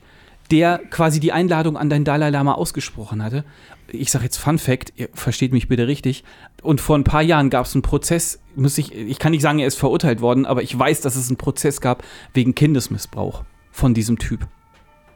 der 0.50 0.78
quasi 0.90 1.20
die 1.20 1.32
Einladung 1.32 1.76
an 1.76 1.90
den 1.90 2.04
Dalai 2.04 2.30
Lama 2.30 2.54
ausgesprochen 2.54 3.22
hatte. 3.22 3.44
Ich 3.90 4.10
sage 4.10 4.24
jetzt 4.24 4.36
Fun 4.36 4.58
Fact, 4.58 4.92
ihr 4.96 5.08
versteht 5.14 5.52
mich 5.52 5.68
bitte 5.68 5.86
richtig. 5.86 6.24
Und 6.62 6.80
vor 6.80 6.96
ein 6.96 7.04
paar 7.04 7.22
Jahren 7.22 7.50
gab 7.50 7.66
es 7.66 7.74
einen 7.74 7.82
Prozess, 7.82 8.40
muss 8.56 8.78
ich, 8.78 8.94
ich 8.94 9.18
kann 9.18 9.32
nicht 9.32 9.42
sagen, 9.42 9.58
er 9.58 9.66
ist 9.66 9.78
verurteilt 9.78 10.20
worden, 10.20 10.46
aber 10.46 10.62
ich 10.62 10.78
weiß, 10.78 11.00
dass 11.00 11.16
es 11.16 11.28
einen 11.28 11.36
Prozess 11.36 11.80
gab 11.80 12.02
wegen 12.34 12.54
Kindesmissbrauch 12.54 13.44
von 13.70 13.94
diesem 13.94 14.18
Typ. 14.18 14.46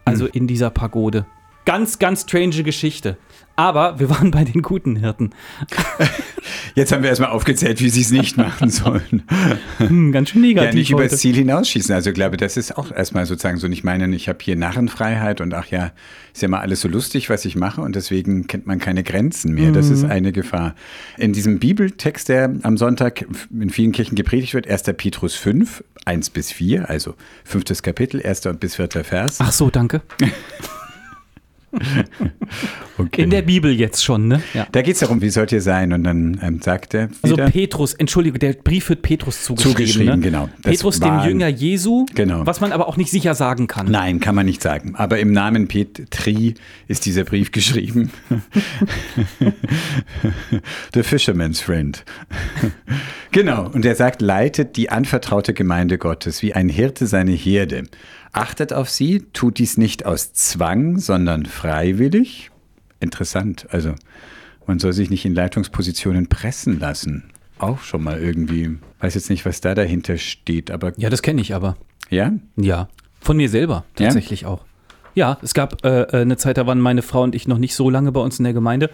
Also 0.04 0.26
in 0.26 0.46
dieser 0.46 0.70
Pagode. 0.70 1.26
Ganz, 1.64 1.98
ganz 1.98 2.22
strange 2.22 2.62
Geschichte. 2.64 3.16
Aber 3.54 3.98
wir 4.00 4.08
waren 4.08 4.30
bei 4.30 4.44
den 4.44 4.62
guten 4.62 4.96
Hirten. 4.96 5.30
Jetzt 6.74 6.90
haben 6.90 7.02
wir 7.02 7.10
erstmal 7.10 7.30
aufgezählt, 7.30 7.80
wie 7.82 7.90
sie 7.90 8.00
es 8.00 8.10
nicht 8.10 8.38
machen 8.38 8.70
sollen. 8.70 9.22
Hm, 9.76 10.10
ganz 10.10 10.30
schön 10.30 10.40
negativ. 10.40 10.70
Ja, 10.70 10.74
nicht 10.74 10.92
heute. 10.94 11.04
übers 11.06 11.20
Ziel 11.20 11.34
hinausschießen. 11.36 11.94
Also 11.94 12.10
ich 12.10 12.14
glaube, 12.14 12.38
das 12.38 12.56
ist 12.56 12.76
auch 12.78 12.90
erstmal 12.90 13.26
sozusagen 13.26 13.58
so, 13.58 13.66
ich 13.68 13.84
meine, 13.84 14.12
ich 14.16 14.28
habe 14.30 14.38
hier 14.40 14.56
Narrenfreiheit 14.56 15.42
und 15.42 15.52
ach 15.52 15.66
ja, 15.66 15.92
ist 16.32 16.40
ja 16.40 16.48
mal 16.48 16.60
alles 16.60 16.80
so 16.80 16.88
lustig, 16.88 17.28
was 17.28 17.44
ich 17.44 17.54
mache 17.54 17.82
und 17.82 17.94
deswegen 17.94 18.46
kennt 18.46 18.66
man 18.66 18.78
keine 18.78 19.02
Grenzen 19.02 19.52
mehr. 19.52 19.70
Das 19.70 19.88
Mhm. 19.88 19.92
ist 19.92 20.04
eine 20.04 20.32
Gefahr. 20.32 20.74
In 21.18 21.34
diesem 21.34 21.58
Bibeltext, 21.58 22.30
der 22.30 22.54
am 22.62 22.78
Sonntag 22.78 23.26
in 23.52 23.68
vielen 23.68 23.92
Kirchen 23.92 24.14
gepredigt 24.16 24.54
wird, 24.54 24.66
1. 24.66 24.94
Petrus 24.94 25.34
5, 25.34 25.84
1 26.06 26.30
bis 26.30 26.50
4, 26.50 26.88
also 26.88 27.14
fünftes 27.44 27.82
Kapitel, 27.82 28.22
1. 28.24 28.54
bis 28.58 28.76
4. 28.76 28.88
Vers. 29.04 29.36
Ach 29.40 29.52
so, 29.52 29.68
danke. 29.68 30.00
okay. 32.98 33.22
In 33.22 33.30
der 33.30 33.42
Bibel 33.42 33.72
jetzt 33.72 34.04
schon, 34.04 34.28
ne? 34.28 34.42
Ja. 34.52 34.66
da 34.70 34.82
geht 34.82 34.94
es 34.94 35.00
darum, 35.00 35.22
wie 35.22 35.30
sollt 35.30 35.52
ihr 35.52 35.62
sein? 35.62 35.92
Und 35.92 36.04
dann 36.04 36.38
ähm, 36.42 36.60
sagt 36.62 36.94
er 36.94 37.08
Also 37.22 37.36
wieder, 37.36 37.50
Petrus, 37.50 37.94
Entschuldige, 37.94 38.38
der 38.38 38.52
Brief 38.52 38.88
wird 38.90 39.02
Petrus 39.02 39.42
zugeschrieben. 39.42 39.76
Zugeschrieben, 39.76 40.14
ne? 40.16 40.20
genau. 40.20 40.48
Das 40.62 40.72
Petrus, 40.76 41.00
dem 41.00 41.20
Jünger 41.24 41.48
Jesu, 41.48 42.06
Genau. 42.14 42.46
was 42.46 42.60
man 42.60 42.72
aber 42.72 42.88
auch 42.88 42.96
nicht 42.96 43.10
sicher 43.10 43.34
sagen 43.34 43.66
kann. 43.66 43.90
Nein, 43.90 44.20
kann 44.20 44.34
man 44.34 44.46
nicht 44.46 44.62
sagen. 44.62 44.94
Aber 44.96 45.18
im 45.18 45.32
Namen 45.32 45.68
Petri 45.68 46.54
ist 46.88 47.06
dieser 47.06 47.24
Brief 47.24 47.52
geschrieben. 47.52 48.10
The 50.94 51.02
Fisherman's 51.02 51.60
Friend. 51.60 52.04
genau. 53.30 53.70
Und 53.72 53.84
er 53.84 53.94
sagt, 53.94 54.20
leitet 54.20 54.76
die 54.76 54.90
anvertraute 54.90 55.54
Gemeinde 55.54 55.98
Gottes 55.98 56.42
wie 56.42 56.52
ein 56.54 56.68
Hirte 56.68 57.06
seine 57.06 57.32
Herde. 57.32 57.84
Achtet 58.32 58.72
auf 58.72 58.88
sie, 58.88 59.26
tut 59.32 59.58
dies 59.58 59.76
nicht 59.76 60.06
aus 60.06 60.32
Zwang, 60.32 60.98
sondern 60.98 61.44
freiwillig. 61.46 62.50
Interessant. 63.00 63.66
Also, 63.70 63.94
man 64.66 64.78
soll 64.78 64.92
sich 64.92 65.10
nicht 65.10 65.24
in 65.24 65.34
Leitungspositionen 65.34 66.28
pressen 66.28 66.78
lassen. 66.80 67.24
Auch 67.58 67.80
schon 67.80 68.02
mal 68.02 68.18
irgendwie. 68.20 68.78
Weiß 69.00 69.14
jetzt 69.14 69.28
nicht, 69.30 69.44
was 69.44 69.60
da 69.60 69.74
dahinter 69.74 70.16
steht, 70.18 70.70
aber 70.70 70.92
Ja, 70.96 71.10
das 71.10 71.22
kenne 71.22 71.40
ich 71.42 71.54
aber. 71.54 71.76
ja. 72.10 72.32
Ja. 72.56 72.88
Von 73.20 73.36
mir 73.36 73.48
selber 73.48 73.84
Ja? 73.98 74.06
tatsächlich 74.06 74.46
auch. 74.46 74.64
Ja, 75.14 75.38
es 75.42 75.52
gab 75.54 75.84
äh, 75.84 76.02
äh, 76.04 76.22
eine 76.22 76.36
Zeit, 76.38 76.56
da 76.56 76.66
waren 76.66 76.80
meine 76.80 77.02
Frau 77.02 77.22
und 77.22 77.34
ich 77.34 77.46
noch 77.46 77.58
nicht 77.58 77.74
so 77.74 77.90
lange 77.90 78.10
bei 78.12 78.20
uns 78.20 78.38
in 78.38 78.44
der 78.44 78.52
Gemeinde. 78.54 78.90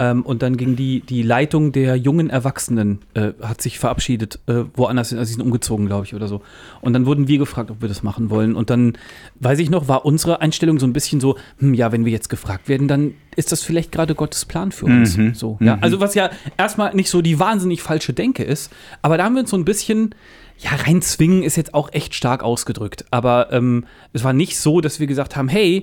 Ähm, 0.00 0.22
und 0.22 0.40
dann 0.40 0.56
ging 0.56 0.76
die, 0.76 1.00
die 1.00 1.22
Leitung 1.22 1.72
der 1.72 1.94
jungen 1.94 2.30
Erwachsenen, 2.30 3.00
äh, 3.12 3.32
hat 3.42 3.60
sich 3.60 3.78
verabschiedet, 3.78 4.40
äh, 4.46 4.64
woanders, 4.74 5.12
also 5.12 5.22
sie 5.24 5.34
sind 5.34 5.42
umgezogen, 5.42 5.86
glaube 5.86 6.06
ich, 6.06 6.14
oder 6.14 6.26
so. 6.26 6.40
Und 6.80 6.94
dann 6.94 7.04
wurden 7.04 7.28
wir 7.28 7.36
gefragt, 7.36 7.70
ob 7.70 7.82
wir 7.82 7.88
das 7.88 8.02
machen 8.02 8.30
wollen. 8.30 8.54
Und 8.56 8.70
dann, 8.70 8.94
weiß 9.40 9.58
ich 9.58 9.68
noch, 9.68 9.88
war 9.88 10.06
unsere 10.06 10.40
Einstellung 10.40 10.78
so 10.78 10.86
ein 10.86 10.94
bisschen 10.94 11.20
so, 11.20 11.36
hm, 11.58 11.74
ja, 11.74 11.92
wenn 11.92 12.06
wir 12.06 12.12
jetzt 12.12 12.30
gefragt 12.30 12.66
werden, 12.66 12.88
dann 12.88 13.12
ist 13.36 13.52
das 13.52 13.62
vielleicht 13.62 13.92
gerade 13.92 14.14
Gottes 14.14 14.46
Plan 14.46 14.72
für 14.72 14.86
uns. 14.86 15.18
Mhm. 15.18 15.34
So, 15.34 15.58
ja. 15.60 15.76
Also 15.82 16.00
was 16.00 16.14
ja 16.14 16.30
erstmal 16.56 16.94
nicht 16.94 17.10
so 17.10 17.20
die 17.20 17.38
wahnsinnig 17.38 17.82
falsche 17.82 18.14
Denke 18.14 18.42
ist, 18.42 18.72
aber 19.02 19.18
da 19.18 19.24
haben 19.24 19.34
wir 19.34 19.42
uns 19.42 19.50
so 19.50 19.58
ein 19.58 19.66
bisschen 19.66 20.14
ja, 20.58 20.70
reinzwingen 20.72 21.42
ist 21.42 21.56
jetzt 21.56 21.72
auch 21.72 21.92
echt 21.92 22.14
stark 22.14 22.42
ausgedrückt. 22.42 23.06
Aber 23.10 23.50
ähm, 23.50 23.84
es 24.12 24.24
war 24.24 24.32
nicht 24.32 24.58
so, 24.58 24.80
dass 24.80 25.00
wir 25.00 25.06
gesagt 25.06 25.36
haben, 25.36 25.48
hey, 25.48 25.80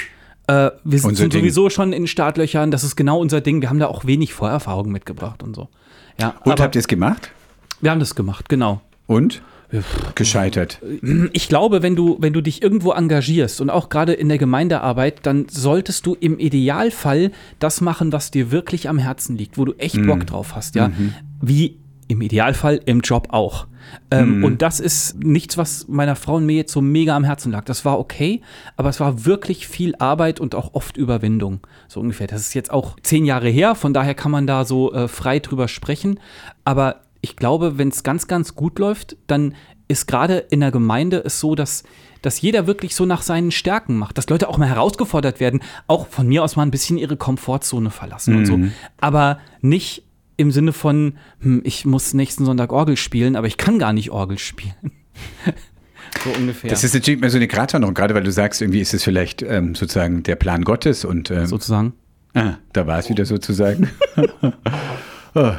äh, 0.47 0.71
wir 0.83 0.99
sind 0.99 1.09
Unser 1.09 1.29
Ding. 1.29 1.41
sowieso 1.41 1.69
schon 1.69 1.93
in 1.93 2.07
Startlöchern, 2.07 2.71
das 2.71 2.83
ist 2.83 2.95
genau 2.95 3.19
unser 3.19 3.41
Ding. 3.41 3.61
Wir 3.61 3.69
haben 3.69 3.79
da 3.79 3.87
auch 3.87 4.05
wenig 4.05 4.33
Vorerfahrung 4.33 4.91
mitgebracht 4.91 5.43
und 5.43 5.55
so. 5.55 5.67
Ja, 6.19 6.35
Und 6.43 6.59
habt 6.59 6.75
ihr 6.75 6.79
es 6.79 6.87
gemacht? 6.87 7.31
wir 7.81 7.91
haben 7.91 7.99
das 7.99 8.15
gemacht, 8.15 8.49
genau. 8.49 8.81
Und? 9.05 9.41
Gescheitert. 10.15 10.79
Ich 11.33 11.49
glaube, 11.49 11.83
wenn 11.83 11.95
du, 11.97 12.15
wenn 12.21 12.31
du 12.31 12.39
dich 12.41 12.63
irgendwo 12.63 12.91
engagierst 12.93 13.59
und 13.59 13.69
auch 13.69 13.89
gerade 13.89 14.13
in 14.13 14.29
der 14.29 14.37
Gemeindearbeit, 14.37 15.25
dann 15.25 15.47
solltest 15.49 16.05
du 16.05 16.15
im 16.15 16.39
Idealfall 16.39 17.31
das 17.59 17.81
machen, 17.81 18.13
was 18.13 18.31
dir 18.31 18.51
wirklich 18.51 18.87
am 18.87 18.97
Herzen 18.97 19.37
liegt, 19.37 19.57
wo 19.57 19.65
du 19.65 19.73
echt 19.73 20.01
Bock 20.05 20.25
drauf 20.25 20.55
hast, 20.55 20.75
ja. 20.75 20.89
Wie 21.41 21.77
im 22.07 22.21
Idealfall 22.21 22.79
im 22.85 23.01
Job 23.01 23.27
auch. 23.31 23.67
Ähm, 24.11 24.43
Und 24.43 24.61
das 24.61 24.79
ist 24.79 25.23
nichts, 25.23 25.57
was 25.57 25.87
meiner 25.87 26.15
Frau 26.15 26.35
und 26.35 26.45
mir 26.45 26.55
jetzt 26.55 26.71
so 26.71 26.81
mega 26.81 27.15
am 27.15 27.23
Herzen 27.23 27.51
lag. 27.51 27.65
Das 27.65 27.85
war 27.85 27.99
okay, 27.99 28.41
aber 28.75 28.89
es 28.89 28.99
war 28.99 29.25
wirklich 29.25 29.67
viel 29.67 29.95
Arbeit 29.97 30.39
und 30.39 30.55
auch 30.55 30.73
oft 30.73 30.97
Überwindung. 30.97 31.59
So 31.87 31.99
ungefähr. 31.99 32.27
Das 32.27 32.41
ist 32.41 32.53
jetzt 32.53 32.71
auch 32.71 32.95
zehn 33.01 33.25
Jahre 33.25 33.49
her, 33.49 33.75
von 33.75 33.93
daher 33.93 34.13
kann 34.13 34.31
man 34.31 34.47
da 34.47 34.65
so 34.65 34.93
äh, 34.93 35.07
frei 35.07 35.39
drüber 35.39 35.67
sprechen. 35.67 36.19
Aber 36.63 37.01
ich 37.21 37.35
glaube, 37.35 37.77
wenn 37.77 37.89
es 37.89 38.03
ganz, 38.03 38.27
ganz 38.27 38.55
gut 38.55 38.79
läuft, 38.79 39.17
dann 39.27 39.55
ist 39.87 40.07
gerade 40.07 40.37
in 40.37 40.59
der 40.59 40.71
Gemeinde 40.71 41.23
es 41.25 41.39
so, 41.39 41.55
dass, 41.55 41.83
dass 42.21 42.41
jeder 42.41 42.67
wirklich 42.67 42.93
so 42.93 43.05
nach 43.05 43.21
seinen 43.21 43.51
Stärken 43.51 43.97
macht, 43.97 44.17
dass 44.17 44.29
Leute 44.29 44.49
auch 44.49 44.57
mal 44.57 44.67
herausgefordert 44.67 45.39
werden, 45.39 45.61
auch 45.87 46.07
von 46.07 46.27
mir 46.27 46.43
aus 46.43 46.55
mal 46.55 46.63
ein 46.63 46.71
bisschen 46.71 46.97
ihre 46.97 47.15
Komfortzone 47.15 47.89
verlassen 47.89 48.35
und 48.35 48.45
so. 48.45 48.53
Aber 48.99 49.39
nicht 49.61 50.03
im 50.37 50.51
Sinne 50.51 50.71
von, 50.71 51.17
hm, 51.39 51.61
ich 51.63 51.85
muss 51.85 52.13
nächsten 52.13 52.45
Sonntag 52.45 52.71
Orgel 52.71 52.95
spielen, 52.95 53.35
aber 53.35 53.47
ich 53.47 53.57
kann 53.57 53.79
gar 53.79 53.91
nicht 53.93 54.11
Orgel 54.11 54.37
spielen. 54.37 54.73
so 56.23 56.29
ungefähr. 56.39 56.69
Das 56.69 56.83
ist 56.83 56.93
natürlich 56.93 57.19
immer 57.19 57.29
so 57.29 57.37
eine 57.37 57.47
Gratwanderung, 57.47 57.93
gerade 57.93 58.13
weil 58.15 58.23
du 58.23 58.31
sagst, 58.31 58.61
irgendwie 58.61 58.81
ist 58.81 58.93
es 58.93 59.03
vielleicht 59.03 59.41
ähm, 59.41 59.75
sozusagen 59.75 60.23
der 60.23 60.35
Plan 60.35 60.63
Gottes 60.63 61.03
und 61.05 61.31
ähm, 61.31 61.47
sozusagen. 61.47 61.93
ah, 62.35 62.55
da 62.73 62.87
war 62.87 62.99
es 62.99 63.09
wieder 63.09 63.25
sozusagen. 63.25 63.89
oh, 65.35 65.51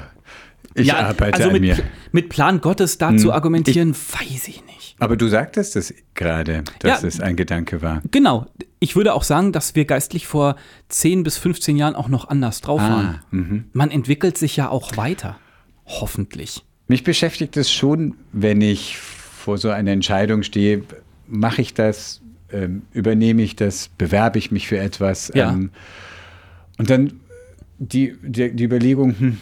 ich 0.74 0.92
arbeite 0.94 1.34
also 1.34 1.48
an 1.48 1.52
mit, 1.52 1.62
mir. 1.62 1.76
Hm. 1.76 1.82
Pl- 1.84 1.90
mit 2.12 2.28
Plan 2.28 2.60
Gottes 2.60 2.98
da 2.98 3.16
zu 3.16 3.32
argumentieren, 3.32 3.94
weiß 3.94 4.48
ich 4.48 4.64
nicht. 4.64 4.77
Aber 5.00 5.16
du 5.16 5.28
sagtest 5.28 5.76
es 5.76 5.94
gerade, 6.14 6.64
dass 6.80 7.02
Ja. 7.02 7.08
es 7.08 7.20
ein 7.20 7.36
Gedanke 7.36 7.82
war. 7.82 8.02
Genau. 8.10 8.46
Ich 8.80 8.96
würde 8.96 9.14
auch 9.14 9.22
sagen, 9.22 9.52
dass 9.52 9.74
wir 9.74 9.84
geistlich 9.84 10.26
vor 10.26 10.56
10 10.88 11.22
bis 11.22 11.36
15 11.38 11.76
Jahren 11.76 11.94
auch 11.96 12.08
noch 12.08 12.28
anders 12.28 12.60
drauf 12.60 12.80
Ah, 12.80 13.20
waren. 13.30 13.64
Man 13.72 13.90
entwickelt 13.90 14.36
sich 14.38 14.56
ja 14.56 14.68
auch 14.68 14.96
weiter. 14.96 15.36
Hoffentlich. 15.86 16.64
Mich 16.88 17.04
beschäftigt 17.04 17.56
es 17.56 17.70
schon, 17.72 18.14
wenn 18.32 18.60
ich 18.60 18.96
vor 18.98 19.58
so 19.58 19.70
einer 19.70 19.90
Entscheidung 19.92 20.42
stehe, 20.42 20.82
mache 21.26 21.62
ich 21.62 21.74
das, 21.74 22.20
ähm, 22.52 22.82
übernehme 22.92 23.42
ich 23.42 23.56
das, 23.56 23.88
bewerbe 23.98 24.38
ich 24.38 24.50
mich 24.50 24.68
für 24.68 24.78
etwas. 24.78 25.30
Ja. 25.34 25.52
Ähm, 25.52 25.70
und 26.78 26.90
dann 26.90 27.20
die, 27.78 28.16
die, 28.22 28.54
die 28.54 28.64
Überlegung, 28.64 29.14
hm, 29.18 29.38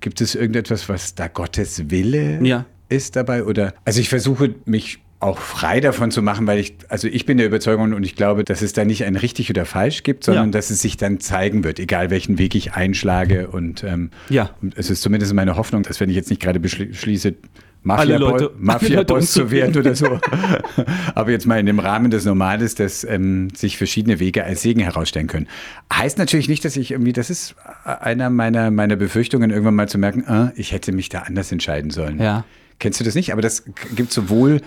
gibt 0.00 0.20
es 0.20 0.34
irgendetwas, 0.34 0.88
was 0.88 1.14
da 1.14 1.28
Gottes 1.28 1.90
Wille 1.90 2.44
Ja. 2.44 2.64
Ist 2.88 3.16
dabei? 3.16 3.44
Oder 3.44 3.74
also 3.84 4.00
ich 4.00 4.08
versuche 4.08 4.54
mich 4.64 4.98
auch 5.18 5.38
frei 5.38 5.80
davon 5.80 6.10
zu 6.10 6.20
machen, 6.20 6.46
weil 6.46 6.58
ich, 6.58 6.76
also 6.88 7.08
ich 7.08 7.24
bin 7.24 7.38
der 7.38 7.46
Überzeugung 7.46 7.94
und 7.94 8.02
ich 8.04 8.16
glaube, 8.16 8.44
dass 8.44 8.60
es 8.60 8.74
da 8.74 8.84
nicht 8.84 9.04
ein 9.04 9.16
richtig 9.16 9.48
oder 9.48 9.64
falsch 9.64 10.02
gibt, 10.02 10.24
sondern 10.24 10.46
Ja. 10.46 10.50
dass 10.52 10.68
es 10.70 10.82
sich 10.82 10.98
dann 10.98 11.20
zeigen 11.20 11.64
wird, 11.64 11.78
egal 11.80 12.10
welchen 12.10 12.38
Weg 12.38 12.54
ich 12.54 12.74
einschlage. 12.74 13.48
Und, 13.48 13.82
ähm, 13.82 14.10
Ja. 14.28 14.50
und 14.60 14.76
es 14.76 14.90
ist 14.90 15.00
zumindest 15.00 15.32
meine 15.32 15.56
Hoffnung, 15.56 15.84
dass 15.84 16.00
wenn 16.00 16.10
ich 16.10 16.16
jetzt 16.16 16.28
nicht 16.28 16.42
gerade 16.42 16.58
beschli- 16.58 16.88
beschließe, 16.90 17.34
Mafia-Boss 17.82 18.50
Mafia 18.58 19.06
zu 19.20 19.50
werden 19.50 19.76
oder 19.76 19.94
so. 19.94 20.18
Aber 21.14 21.30
jetzt 21.30 21.46
mal 21.46 21.58
in 21.60 21.66
dem 21.66 21.78
Rahmen 21.78 22.10
des 22.10 22.24
Normales, 22.24 22.74
dass 22.74 23.04
ähm, 23.04 23.48
sich 23.54 23.76
verschiedene 23.78 24.18
Wege 24.18 24.44
als 24.44 24.62
Segen 24.62 24.80
herausstellen 24.80 25.28
können. 25.28 25.46
Heißt 25.92 26.18
natürlich 26.18 26.48
nicht, 26.48 26.64
dass 26.64 26.76
ich 26.76 26.90
irgendwie, 26.90 27.12
das 27.12 27.30
ist 27.30 27.54
einer 27.84 28.28
meiner, 28.28 28.70
meiner 28.72 28.96
Befürchtungen, 28.96 29.50
irgendwann 29.50 29.76
mal 29.76 29.88
zu 29.88 29.98
merken, 29.98 30.24
ah, 30.26 30.52
ich 30.56 30.72
hätte 30.72 30.90
mich 30.92 31.08
da 31.10 31.20
anders 31.20 31.52
entscheiden 31.52 31.90
sollen. 31.90 32.20
Ja. 32.20 32.44
Kennst 32.78 33.00
du 33.00 33.04
das 33.04 33.14
nicht? 33.14 33.32
Aber 33.32 33.42
das 33.42 33.64
gibt 33.94 34.12
sowohl, 34.12 34.60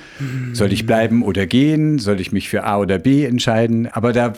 soll 0.53 0.74
ich 0.74 0.86
bleiben 0.86 1.22
oder 1.24 1.45
gehen, 1.45 1.99
soll 1.99 2.20
ich 2.20 2.32
mich 2.32 2.49
für 2.49 2.64
A 2.64 2.78
oder 2.80 2.97
B 2.97 3.26
entscheiden, 3.26 3.88
aber 3.88 4.14
da 4.14 4.34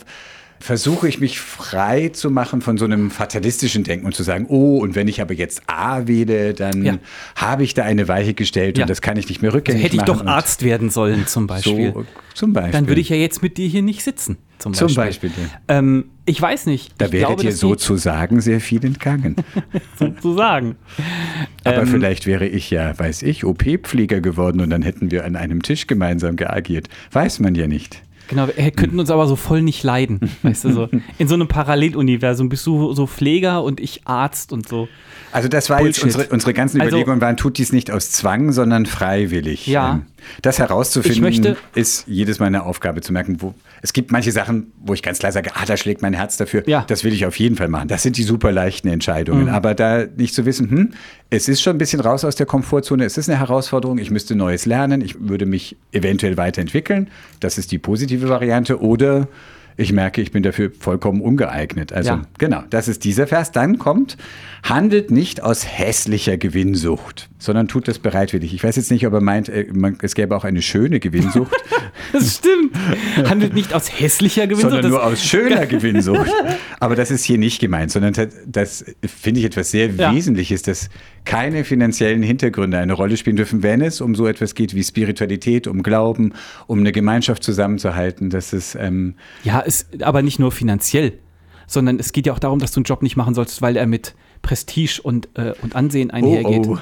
versuche 0.62 1.07
ich 1.07 1.20
mich 1.20 1.39
frei 1.39 2.09
zu 2.09 2.30
machen 2.32 2.62
von 2.62 2.78
so 2.78 2.86
einem 2.86 3.12
fatalistischen 3.12 3.84
Denken 3.84 4.05
und 4.05 4.16
zu 4.16 4.24
sagen, 4.24 4.45
oh, 4.47 4.78
und 4.80 4.95
wenn 4.95 5.07
ich 5.07 5.22
aber 5.22 5.34
jetzt 5.34 5.64
A 5.68 6.07
wähle, 6.07 6.53
dann 6.53 6.84
Ja. 6.86 6.97
habe 7.36 7.64
ich 7.64 7.74
da 7.74 7.84
eine 7.84 8.07
Weiche 8.07 8.34
gestellt 8.34 8.78
Ja. 8.78 8.84
und 8.86 8.89
das 8.89 9.01
kann 9.01 9.18
ich 9.18 9.28
nicht 9.28 9.41
mehr 9.41 9.53
rückgängig 9.53 9.84
Hätte 9.84 9.95
ich 9.95 10.01
machen. 10.05 10.20
doch 10.20 10.26
Arzt 10.26 10.64
werden 10.64 10.89
sollen, 10.89 11.28
zum 11.28 11.47
Beispiel. 11.47 11.91
So, 11.93 12.05
zum 12.34 12.53
Beispiel. 12.53 12.72
Dann 12.72 12.88
würde 12.88 13.01
ich 13.01 13.09
ja 13.09 13.16
jetzt 13.18 13.41
mit 13.43 13.57
dir 13.57 13.68
hier 13.68 13.82
nicht 13.82 14.03
sitzen. 14.03 14.38
Zum 14.59 14.72
Beispiel. 14.74 14.88
Zum 14.88 14.95
Beispiel. 14.95 15.32
Ähm, 15.68 16.05
ich 16.26 16.39
weiß 16.39 16.68
nicht. 16.68 16.93
Da 16.99 17.07
ich 17.07 17.12
wäre 17.14 17.26
glaube, 17.28 17.41
dir 17.41 17.51
sozusagen 17.51 18.41
sehr 18.41 18.62
viel 18.62 18.86
entgangen. 18.86 19.36
sozusagen. 19.99 20.76
Aber 21.64 21.82
Ähm, 21.82 21.88
vielleicht 21.88 22.28
wäre 22.28 22.45
ich 22.47 22.70
ja, 22.70 22.97
weiß 22.97 23.24
ich, 23.24 23.43
OP-Pfleger 23.43 24.22
geworden 24.22 24.62
und 24.62 24.70
dann 24.70 24.84
hätten 24.84 25.12
wir 25.12 25.26
an 25.26 25.36
einem 25.36 25.64
Tisch 25.64 25.88
gemeinsam 25.88 26.36
geagiert. 26.36 26.88
Weiß 27.12 27.39
man 27.39 27.55
ja 27.55 27.68
nicht. 27.68 28.01
Genau, 28.32 28.48
wir 28.48 28.72
könnten 28.72 29.00
uns 29.00 29.12
aber 29.12 29.28
so 29.28 29.36
voll 29.36 29.62
nicht 29.62 29.84
leiden. 29.84 30.20
Weißt 30.42 30.64
du, 30.66 30.74
so. 30.74 30.90
In 31.20 31.28
so 31.28 31.36
einem 31.36 31.48
Paralleluniversum 31.48 32.50
bist 32.50 32.66
du 32.66 32.94
so 32.94 33.06
Pfleger 33.06 33.64
und 33.64 33.80
ich 33.80 34.02
Arzt 34.06 34.52
und 34.52 34.68
so. 34.68 34.88
Also 35.32 35.48
das 35.48 35.70
war 35.70 35.78
jetzt 35.82 36.02
Bullshit. 36.02 36.16
unsere, 36.18 36.34
unsere 36.34 36.54
ganzen 36.54 36.82
Also- 36.82 36.90
Überlegungen 36.96 37.22
waren, 37.22 37.38
tut 37.38 37.58
dies 37.58 37.72
nicht 37.72 37.92
aus 37.92 38.12
Zwang, 38.12 38.52
sondern 38.52 38.86
freiwillig. 38.86 39.68
Ja. 39.68 40.02
Das 40.41 40.59
herauszufinden, 40.59 41.55
ist 41.76 42.05
jedes 42.07 42.39
Mal 42.39 42.47
eine 42.47 42.63
Aufgabe 42.63 43.01
zu 43.01 43.13
merken, 43.13 43.41
wo 43.41 43.53
es 43.82 43.93
gibt 43.93 44.11
manche 44.11 44.32
Sachen, 44.32 44.72
wo 44.80 44.93
ich 44.93 45.01
ganz 45.01 45.19
klar 45.19 45.32
sage, 45.32 45.51
ah, 45.55 45.65
da 45.65 45.76
schlägt 45.78 46.01
mein 46.01 46.13
Herz 46.13 46.38
dafür. 46.38 46.63
Ja. 46.67 46.84
Das 46.88 47.03
will 47.03 47.13
ich 47.13 47.26
auf 47.26 47.38
jeden 47.39 47.55
Fall 47.55 47.67
machen. 47.67 47.88
Das 47.88 48.03
sind 48.03 48.17
die 48.17 48.24
super 48.24 48.51
leichten 48.51 48.88
Entscheidungen. 48.88 49.43
Mhm. 49.43 49.49
Aber 49.49 49.74
da 49.74 50.05
nicht 50.05 50.36
zu 50.36 50.45
wissen, 50.45 50.69
hm, 50.69 50.93
es 51.30 51.47
ist 51.47 51.61
schon 51.61 51.76
ein 51.76 51.80
bisschen 51.80 51.99
raus 51.99 52.24
aus 52.24 52.36
der 52.36 52.45
Komfortzone, 52.45 53.05
es 53.05 53.17
ist 53.17 53.30
eine 53.30 53.39
Herausforderung, 53.39 53.97
ich 53.97 54.11
müsste 54.11 54.36
Neues 54.36 54.65
lernen, 54.65 55.01
ich 55.01 55.15
würde 55.19 55.45
mich 55.45 55.78
eventuell 55.91 56.38
weiterentwickeln. 56.38 57.09
Das 57.39 57.57
ist 57.57 57.72
die 57.72 57.80
positive 57.80 58.30
Variante. 58.30 58.82
Oder 58.82 59.28
ich 59.78 59.93
merke, 59.93 60.22
ich 60.22 60.32
bin 60.32 60.43
dafür 60.43 60.72
vollkommen 60.78 61.22
ungeeignet. 61.22 61.93
Also 61.93 62.11
Ja. 62.11 62.22
Genau, 62.38 62.63
das 62.69 62.88
ist 62.88 63.03
dieser 63.03 63.28
Vers. 63.28 63.51
Dann 63.51 63.80
kommt, 63.80 64.17
handelt 64.63 65.09
nicht 65.11 65.41
aus 65.41 65.65
hässlicher 65.65 66.38
Gewinnsucht, 66.38 67.30
sondern 67.42 67.68
tut 67.68 67.88
das 67.88 67.98
bereitwillig. 67.98 68.54
Ich 68.54 68.64
weiß 68.64 68.76
jetzt 68.76 68.92
nicht, 68.92 69.06
ob 69.08 69.14
er 69.14 69.22
meint, 69.22 69.50
äh, 69.50 69.66
es 70.04 70.14
gäbe 70.14 70.36
auch 70.36 70.44
eine 70.44 70.62
schöne 70.62 71.00
Gewinnsucht, 71.00 71.52
Das 72.14 72.38
stimmt. 72.38 72.76
Handelt 73.30 73.54
nicht 73.54 73.74
aus 73.74 74.00
hässlicher 74.00 74.44
Gewinnsucht. 74.46 74.72
sondern 74.72 74.92
nur 74.92 75.04
aus 75.04 75.24
schöner 75.24 75.66
Gewinnsucht. 75.68 76.30
Aber 76.80 76.96
das 76.96 77.10
ist 77.10 77.24
hier 77.24 77.38
nicht 77.38 77.60
gemeint, 77.60 77.92
sondern 77.92 78.14
das, 78.14 78.28
das 78.46 78.86
finde 79.06 79.39
ich 79.39 79.46
etwas 79.48 79.72
sehr 79.72 79.89
Ja. 79.89 80.14
Wesentliches, 80.14 80.62
dass 80.62 80.89
keine 81.26 81.64
finanziellen 81.64 82.22
Hintergründe 82.22 82.78
eine 82.78 82.94
Rolle 82.94 83.18
spielen 83.18 83.36
dürfen, 83.38 83.64
wenn 83.64 83.82
es 83.82 84.02
um 84.02 84.14
so 84.16 84.28
etwas 84.28 84.56
geht 84.56 84.76
wie 84.76 84.84
Spiritualität, 84.84 85.68
um 85.68 85.84
Glauben, 85.84 86.34
um 86.68 86.80
eine 86.80 86.92
Gemeinschaft 86.92 87.44
zusammenzuhalten. 87.44 88.30
Das 88.30 88.54
ist 88.54 88.76
ähm, 88.76 89.16
Ja, 89.44 89.60
ist 89.60 90.04
aber 90.04 90.22
nicht 90.22 90.38
nur 90.39 90.52
finanziell, 90.52 91.14
sondern 91.68 91.98
es 92.00 92.12
geht 92.14 92.26
ja 92.28 92.34
auch 92.34 92.39
darum, 92.39 92.60
dass 92.60 92.72
du 92.72 92.80
einen 92.80 92.86
Job 92.86 93.02
nicht 93.02 93.16
machen 93.16 93.34
sollst, 93.34 93.62
weil 93.62 93.78
er 93.78 93.88
mit 93.88 94.14
Prestige 94.42 95.00
und, 95.04 95.30
äh, 95.36 95.54
und 95.62 95.76
Ansehen 95.76 96.12
einhergeht. 96.12 96.68
oh. 96.68 96.78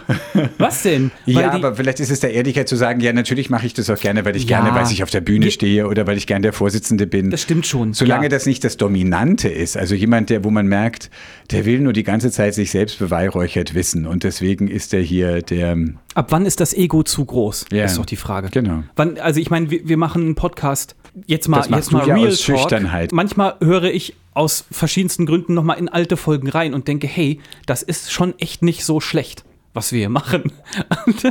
Was 0.57 0.83
denn? 0.83 1.11
Weil 1.25 1.33
Ja, 1.35 1.51
aber 1.51 1.75
vielleicht 1.75 1.99
ist 1.99 2.09
es 2.09 2.19
der 2.19 2.33
Ehrlichkeit 2.33 2.67
zu 2.69 2.75
sagen, 2.75 2.99
ja, 3.01 3.11
natürlich 3.13 3.49
mache 3.49 3.65
ich 3.65 3.73
das 3.73 3.89
auch 3.89 3.99
gerne, 3.99 4.23
weil 4.25 4.35
ich 4.35 4.43
Ja. 4.45 4.61
gerne, 4.61 4.75
weil 4.79 4.91
ich 4.91 5.03
auf 5.03 5.09
der 5.09 5.21
Bühne 5.21 5.51
stehe 5.51 5.87
oder 5.87 6.07
weil 6.07 6.17
ich 6.17 6.25
gerne 6.27 6.43
der 6.43 6.53
Vorsitzende 6.53 7.05
bin. 7.07 7.29
Das 7.29 7.41
stimmt 7.41 7.65
schon, 7.65 7.93
Solange 7.93 8.23
ja. 8.25 8.29
das 8.29 8.45
nicht 8.45 8.63
das 8.63 8.77
Dominante 8.77 9.49
ist, 9.49 9.77
also 9.77 9.95
jemand, 9.95 10.29
der, 10.29 10.43
wo 10.43 10.49
man 10.51 10.67
merkt, 10.67 11.09
der 11.51 11.65
will 11.65 11.79
nur 11.79 11.93
die 11.93 12.03
ganze 12.03 12.31
Zeit 12.31 12.53
sich 12.53 12.71
selbst 12.71 12.99
beweihräuchert 12.99 13.73
wissen 13.73 14.05
und 14.07 14.23
deswegen 14.23 14.67
ist 14.67 14.93
er 14.93 15.01
hier 15.01 15.41
der, 15.41 15.77
Ab 16.15 16.27
wann 16.31 16.45
ist 16.45 16.59
das 16.59 16.73
Ego 16.73 17.03
zu 17.03 17.23
groß? 17.25 17.65
Ja. 17.71 17.85
Ist 17.85 17.97
doch 17.97 18.05
die 18.05 18.15
Frage. 18.15 18.49
Genau. 18.51 18.83
Wann, 18.95 19.17
also 19.19 19.39
ich 19.39 19.49
meine, 19.49 19.69
wir, 19.69 19.87
wir 19.87 19.97
machen 19.97 20.23
einen 20.23 20.35
Podcast. 20.35 20.95
Jetzt 21.27 21.47
mal, 21.47 21.57
Das 21.57 21.69
jetzt 21.69 21.91
mal 21.91 22.01
du 22.03 22.07
ja 22.09 22.15
Real 22.15 22.27
aus 22.29 22.41
Talk. 22.41 22.57
Schüchternheit. 22.59 23.11
Manchmal 23.11 23.55
höre 23.61 23.85
ich 23.85 24.15
aus 24.39 24.65
verschiedensten 24.71 25.25
Gründen 25.25 25.53
nochmal 25.53 25.77
in 25.79 25.89
alte 25.89 26.15
Folgen 26.15 26.47
rein 26.47 26.73
und 26.73 26.87
denke, 26.87 27.07
hey, 27.07 27.41
das 27.65 27.83
ist 27.83 28.09
schon 28.13 28.39
echt 28.39 28.61
nicht 28.61 28.85
so 28.85 29.01
schlecht, 29.01 29.43
was 29.73 29.91
wir 29.91 29.99
hier 29.99 30.09
machen. 30.09 30.53
Und 31.05 31.23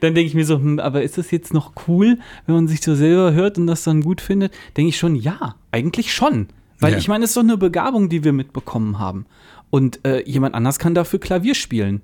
dann 0.00 0.14
denke 0.14 0.22
ich 0.22 0.34
mir 0.34 0.46
so, 0.46 0.56
hm, 0.56 0.78
aber 0.78 1.02
ist 1.02 1.18
das 1.18 1.30
jetzt 1.30 1.52
noch 1.52 1.72
cool, 1.86 2.18
wenn 2.46 2.54
man 2.54 2.66
sich 2.66 2.80
so 2.80 2.94
selber 2.94 3.32
hört 3.34 3.56
und 3.58 3.66
das 3.68 3.84
dann 3.84 4.00
gut 4.00 4.20
findet? 4.20 4.52
Denke 4.76 4.88
ich 4.88 4.98
schon, 4.98 5.14
ja, 5.14 5.54
eigentlich 5.70 6.12
schon. 6.12 6.48
Weil 6.80 6.92
Ja. 6.92 6.98
ich 6.98 7.08
meine, 7.08 7.24
es 7.24 7.30
ist 7.30 7.36
doch 7.36 7.42
eine 7.42 7.56
Begabung, 7.58 8.08
die 8.08 8.24
wir 8.24 8.32
mitbekommen 8.32 8.98
haben. 8.98 9.26
Und 9.68 10.04
äh, 10.04 10.24
jemand 10.28 10.54
anders 10.56 10.78
kann 10.78 10.94
dafür 10.94 11.20
Klavier 11.20 11.54
spielen. 11.54 12.00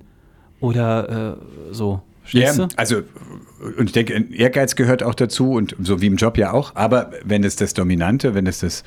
Oder 0.61 1.37
äh, 1.69 1.73
so. 1.73 2.01
Ja, 2.29 2.53
du? 2.53 2.67
also, 2.77 3.01
und 3.77 3.85
ich 3.87 3.91
denke, 3.91 4.13
Ehrgeiz 4.31 4.75
gehört 4.75 5.01
auch 5.01 5.15
dazu 5.15 5.51
und 5.53 5.75
so 5.81 5.99
wie 5.99 6.07
im 6.07 6.15
Job 6.15 6.37
ja 6.37 6.53
auch. 6.53 6.75
Aber 6.75 7.11
wenn 7.25 7.43
es 7.43 7.55
das 7.55 7.73
Dominante, 7.73 8.33
wenn 8.35 8.47
es 8.47 8.59
das 8.59 8.83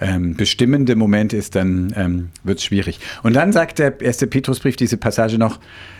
ähm, 0.00 0.34
bestimmende 0.34 0.96
Moment 0.96 1.32
ist, 1.32 1.54
dann 1.54 1.92
ähm, 1.96 2.28
wird 2.44 2.58
es 2.58 2.64
schwierig. 2.64 3.00
Und 3.22 3.34
dann 3.34 3.52
sagt 3.52 3.78
der 3.78 4.00
erste 4.00 4.26
Petrusbrief 4.26 4.76
diese 4.76 4.96
Passage 4.96 5.38
noch, 5.38 5.58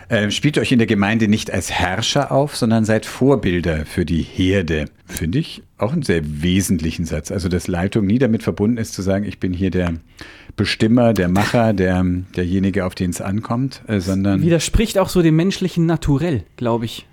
äh, 0.09 0.31
spielt 0.31 0.57
euch 0.57 0.71
in 0.71 0.77
der 0.77 0.87
Gemeinde 0.87 1.27
nicht 1.27 1.51
als 1.51 1.71
Herrscher 1.71 2.31
auf, 2.31 2.55
sondern 2.55 2.85
seid 2.85 3.05
Vorbilder 3.05 3.85
für 3.85 4.05
die 4.05 4.21
Herde. 4.21 4.85
Finde 5.05 5.39
ich 5.39 5.63
auch 5.77 5.93
einen 5.93 6.03
sehr 6.03 6.21
wesentlichen 6.23 7.05
Satz. 7.05 7.31
Also, 7.31 7.49
dass 7.49 7.67
Leitung 7.67 8.05
nie 8.05 8.19
damit 8.19 8.43
verbunden 8.43 8.77
ist, 8.77 8.93
zu 8.93 9.01
sagen, 9.01 9.25
ich 9.25 9.39
bin 9.39 9.53
hier 9.53 9.71
der 9.71 9.93
Bestimmer, 10.55 11.13
der 11.13 11.29
Macher, 11.29 11.73
der, 11.73 12.03
derjenige, 12.35 12.85
auf 12.85 12.95
den 12.95 13.11
es 13.11 13.21
ankommt, 13.21 13.83
äh, 13.87 13.99
sondern 13.99 14.41
Widerspricht 14.41 14.97
auch 14.97 15.09
so 15.09 15.21
dem 15.21 15.35
menschlichen 15.35 15.85
Naturell, 15.85 16.43
glaube 16.55 16.85
ich. 16.85 17.05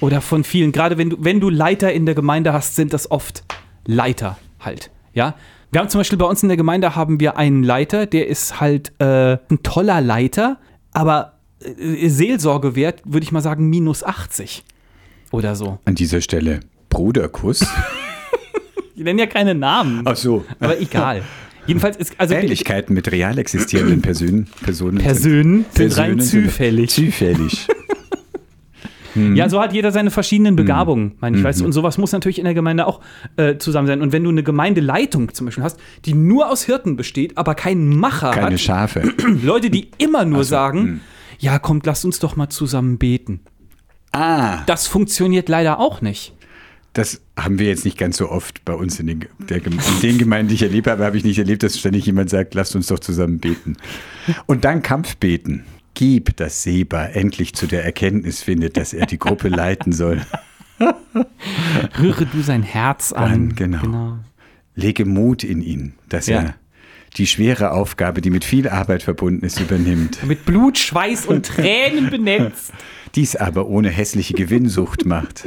Oder 0.00 0.20
von 0.20 0.44
vielen. 0.44 0.72
Gerade 0.72 0.98
wenn 0.98 1.10
du, 1.10 1.16
wenn 1.20 1.40
du 1.40 1.48
Leiter 1.48 1.92
in 1.92 2.06
der 2.06 2.14
Gemeinde 2.14 2.52
hast, 2.52 2.76
sind 2.76 2.92
das 2.92 3.10
oft 3.10 3.42
Leiter 3.86 4.38
halt. 4.60 4.90
Ja. 5.14 5.34
Wir 5.74 5.80
haben 5.80 5.88
zum 5.88 5.98
Beispiel 5.98 6.18
bei 6.18 6.26
uns 6.26 6.40
in 6.40 6.48
der 6.48 6.56
Gemeinde 6.56 6.94
haben 6.94 7.18
wir 7.18 7.36
einen 7.36 7.64
Leiter, 7.64 8.06
der 8.06 8.28
ist 8.28 8.60
halt 8.60 8.92
äh, 9.00 9.38
ein 9.50 9.60
toller 9.64 10.00
Leiter, 10.00 10.60
aber 10.92 11.40
äh, 11.58 12.08
Seelsorgewert, 12.08 13.02
würde 13.04 13.24
ich 13.24 13.32
mal 13.32 13.40
sagen, 13.40 13.68
minus 13.68 14.04
80 14.04 14.62
oder 15.32 15.56
so. 15.56 15.80
an 15.84 15.96
dieser 15.96 16.20
Stelle 16.20 16.60
Bruderkuss. 16.88 17.66
Ich 18.96 19.02
nenne 19.02 19.22
ja 19.22 19.26
keine 19.26 19.56
Namen, 19.56 20.02
Ach 20.04 20.14
so. 20.14 20.44
aber 20.60 20.80
egal. 20.80 21.24
Jedenfalls 21.66 21.96
ist 21.96 22.14
also 22.18 22.32
Ähnlichkeiten 22.32 22.94
mit 22.94 23.10
real 23.10 23.36
existierenden 23.38 24.00
Personen, 24.00 24.46
Personen 24.62 24.98
Personen 24.98 25.64
sind 25.72 25.98
rein 25.98 26.18
Personen 26.18 26.88
zufällig. 26.88 27.66
Zufällig. 29.14 29.36
Ja, 29.38 29.48
so 29.48 29.60
hat 29.60 29.72
jeder 29.72 29.90
seine 29.92 30.10
verschiedenen 30.10 30.56
Begabungen, 30.56 31.12
meine 31.20 31.36
ich, 31.36 31.42
Mhm. 31.42 31.46
weißt 31.46 31.60
du? 31.60 31.64
Und 31.64 31.72
sowas 31.72 31.96
muss 31.98 32.12
natürlich 32.12 32.38
in 32.38 32.44
der 32.44 32.54
Gemeinde 32.54 32.86
auch 32.86 33.00
äh, 33.36 33.56
zusammen 33.56 33.86
sein. 33.86 34.02
Und 34.02 34.12
wenn 34.12 34.22
du 34.24 34.30
eine 34.30 34.42
Gemeindeleitung 34.42 35.32
zum 35.32 35.46
Beispiel 35.46 35.64
hast, 35.64 35.78
die 36.04 36.14
nur 36.14 36.50
aus 36.50 36.62
Hirten 36.64 36.96
besteht, 36.96 37.38
aber 37.38 37.54
keinen 37.54 37.88
Macher 37.96 38.32
Keine 38.32 38.52
hat, 38.54 38.60
Schafe. 38.60 39.12
Leute, 39.42 39.70
die 39.70 39.88
immer 39.98 40.24
nur 40.24 40.44
so, 40.44 40.50
sagen, 40.50 40.78
hm. 40.82 41.00
ja, 41.38 41.58
kommt, 41.58 41.86
lasst 41.86 42.04
uns 42.04 42.18
doch 42.18 42.36
mal 42.36 42.48
zusammen 42.50 42.98
beten. 42.98 43.40
Ah, 44.12 44.62
Das 44.66 44.86
funktioniert 44.86 45.48
leider 45.48 45.80
auch 45.80 46.00
nicht. 46.00 46.32
das 46.92 47.20
haben 47.36 47.58
wir 47.58 47.66
jetzt 47.66 47.84
nicht 47.84 47.98
ganz 47.98 48.16
so 48.18 48.30
oft 48.30 48.64
bei 48.64 48.72
uns 48.74 49.00
in 49.00 49.08
den, 49.08 49.24
der, 49.48 49.56
in 49.66 49.72
den 50.02 50.18
Gemeinden, 50.18 50.48
die 50.50 50.54
ich 50.54 50.62
erlebt 50.62 50.86
habe, 50.86 51.04
habe 51.04 51.16
ich 51.16 51.24
nicht 51.24 51.38
erlebt, 51.38 51.64
dass 51.64 51.76
ständig 51.76 52.06
jemand 52.06 52.30
sagt, 52.30 52.54
lasst 52.54 52.76
uns 52.76 52.86
doch 52.86 53.00
zusammen 53.00 53.40
beten. 53.40 53.76
Und 54.46 54.64
dann 54.64 54.82
Kampfbeten. 54.82 55.64
Gib, 55.94 56.36
dass 56.36 56.62
Seba 56.62 57.04
endlich 57.06 57.54
zu 57.54 57.66
der 57.66 57.84
Erkenntnis 57.84 58.42
findet, 58.42 58.76
dass 58.76 58.92
er 58.92 59.06
die 59.06 59.18
Gruppe 59.18 59.48
leiten 59.48 59.92
soll. 59.92 60.20
Rühre 62.00 62.26
du 62.26 62.42
sein 62.42 62.62
Herz 62.62 63.12
an. 63.12 63.30
Dann, 63.30 63.54
genau. 63.54 64.18
Lege 64.74 65.04
Mut 65.04 65.44
in 65.44 65.62
ihn, 65.62 65.94
dass 66.08 66.26
Ja. 66.26 66.40
er 66.40 66.54
die 67.16 67.28
schwere 67.28 67.70
Aufgabe, 67.70 68.20
die 68.20 68.30
mit 68.30 68.44
viel 68.44 68.68
Arbeit 68.68 69.04
verbunden 69.04 69.44
ist, 69.44 69.60
übernimmt. 69.60 70.24
Mit 70.26 70.44
Blut, 70.44 70.78
Schweiß 70.78 71.26
und 71.26 71.46
Tränen 71.46 72.10
benetzt. 72.10 72.72
Dies 73.14 73.36
aber 73.36 73.68
ohne 73.68 73.90
hässliche 73.90 74.34
Gewinnsucht 74.34 75.04
macht. 75.06 75.44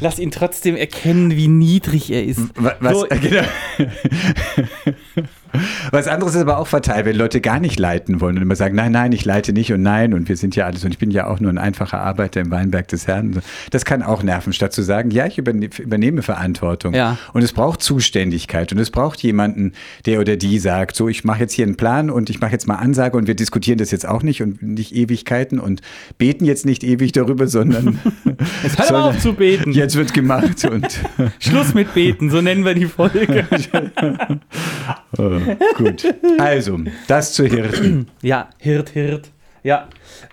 Lass 0.00 0.18
ihn 0.18 0.30
trotzdem 0.30 0.76
erkennen, 0.76 1.32
wie 1.32 1.48
niedrig 1.48 2.10
er 2.10 2.24
ist. 2.24 2.40
Wa- 2.56 2.74
Was, 2.80 2.92
So, 2.92 3.06
äh, 3.08 3.18
genau. 3.18 3.42
Was 5.90 6.06
anderes 6.06 6.36
ist 6.36 6.42
aber 6.42 6.58
auch 6.58 6.68
fatal, 6.68 7.04
wenn 7.04 7.16
Leute 7.16 7.40
gar 7.40 7.58
nicht 7.58 7.76
leiten 7.80 8.20
wollen 8.20 8.36
und 8.36 8.42
immer 8.42 8.54
sagen, 8.54 8.76
nein, 8.76 8.92
nein, 8.92 9.10
ich 9.10 9.24
leite 9.24 9.52
nicht 9.52 9.72
und 9.72 9.82
nein 9.82 10.14
und 10.14 10.28
wir 10.28 10.36
sind 10.36 10.54
ja 10.54 10.66
alles 10.66 10.84
und 10.84 10.92
ich 10.92 10.98
bin 10.98 11.10
ja 11.10 11.26
auch 11.26 11.40
nur 11.40 11.50
ein 11.52 11.58
einfacher 11.58 11.98
Arbeiter 12.00 12.40
im 12.40 12.52
Weinberg 12.52 12.86
des 12.86 13.08
Herrn. 13.08 13.42
Das 13.70 13.84
kann 13.84 14.04
auch 14.04 14.22
nerven, 14.22 14.52
statt 14.52 14.72
zu 14.72 14.82
sagen, 14.82 15.10
ja, 15.10 15.26
ich 15.26 15.38
überne 15.38 15.68
übernehme 15.80 16.22
Verantwortung. 16.22 16.94
Ja. 16.94 17.18
Und 17.32 17.42
es 17.42 17.52
braucht 17.52 17.82
Zuständigkeit 17.82 18.70
und 18.72 18.78
es 18.78 18.92
braucht 18.92 19.20
jemanden, 19.24 19.72
der 20.06 20.20
oder 20.20 20.36
die 20.36 20.60
sagt, 20.60 20.94
so, 20.94 21.08
ich 21.08 21.24
mache 21.24 21.40
jetzt 21.40 21.52
hier 21.52 21.66
einen 21.66 21.76
Plan 21.76 22.10
und 22.10 22.30
ich 22.30 22.40
mache 22.40 22.52
jetzt 22.52 22.68
mal 22.68 22.76
Ansage 22.76 23.16
und 23.16 23.26
wir 23.26 23.34
diskutieren 23.34 23.78
das 23.78 23.90
jetzt 23.90 24.06
auch 24.06 24.22
nicht 24.22 24.42
und 24.42 24.62
nicht 24.62 24.94
Ewigkeiten 24.94 25.58
und 25.58 25.80
beten 26.16 26.44
jetzt 26.44 26.64
nicht 26.64 26.84
ewig 26.84 27.10
darüber, 27.10 27.48
sondern 27.48 27.98
hör 28.76 28.89
mal 28.92 29.10
auf 29.10 29.18
zu 29.18 29.32
beten. 29.32 29.72
jetzt 29.72 29.96
wird 29.96 30.12
gemacht 30.12 30.64
und 30.64 30.86
Schluss 31.38 31.74
mit 31.74 31.94
Beten, 31.94 32.30
so 32.30 32.40
nennen 32.40 32.64
wir 32.64 32.74
die 32.74 32.86
Folge. 32.86 33.46
Gut. 35.76 36.14
Also, 36.38 36.78
das 37.06 37.32
zu 37.32 37.44
Hirten. 37.44 38.08
Ja, 38.22 38.50
Hirt, 38.58 38.90
Hirt. 38.90 39.30
Ja. 39.62 39.88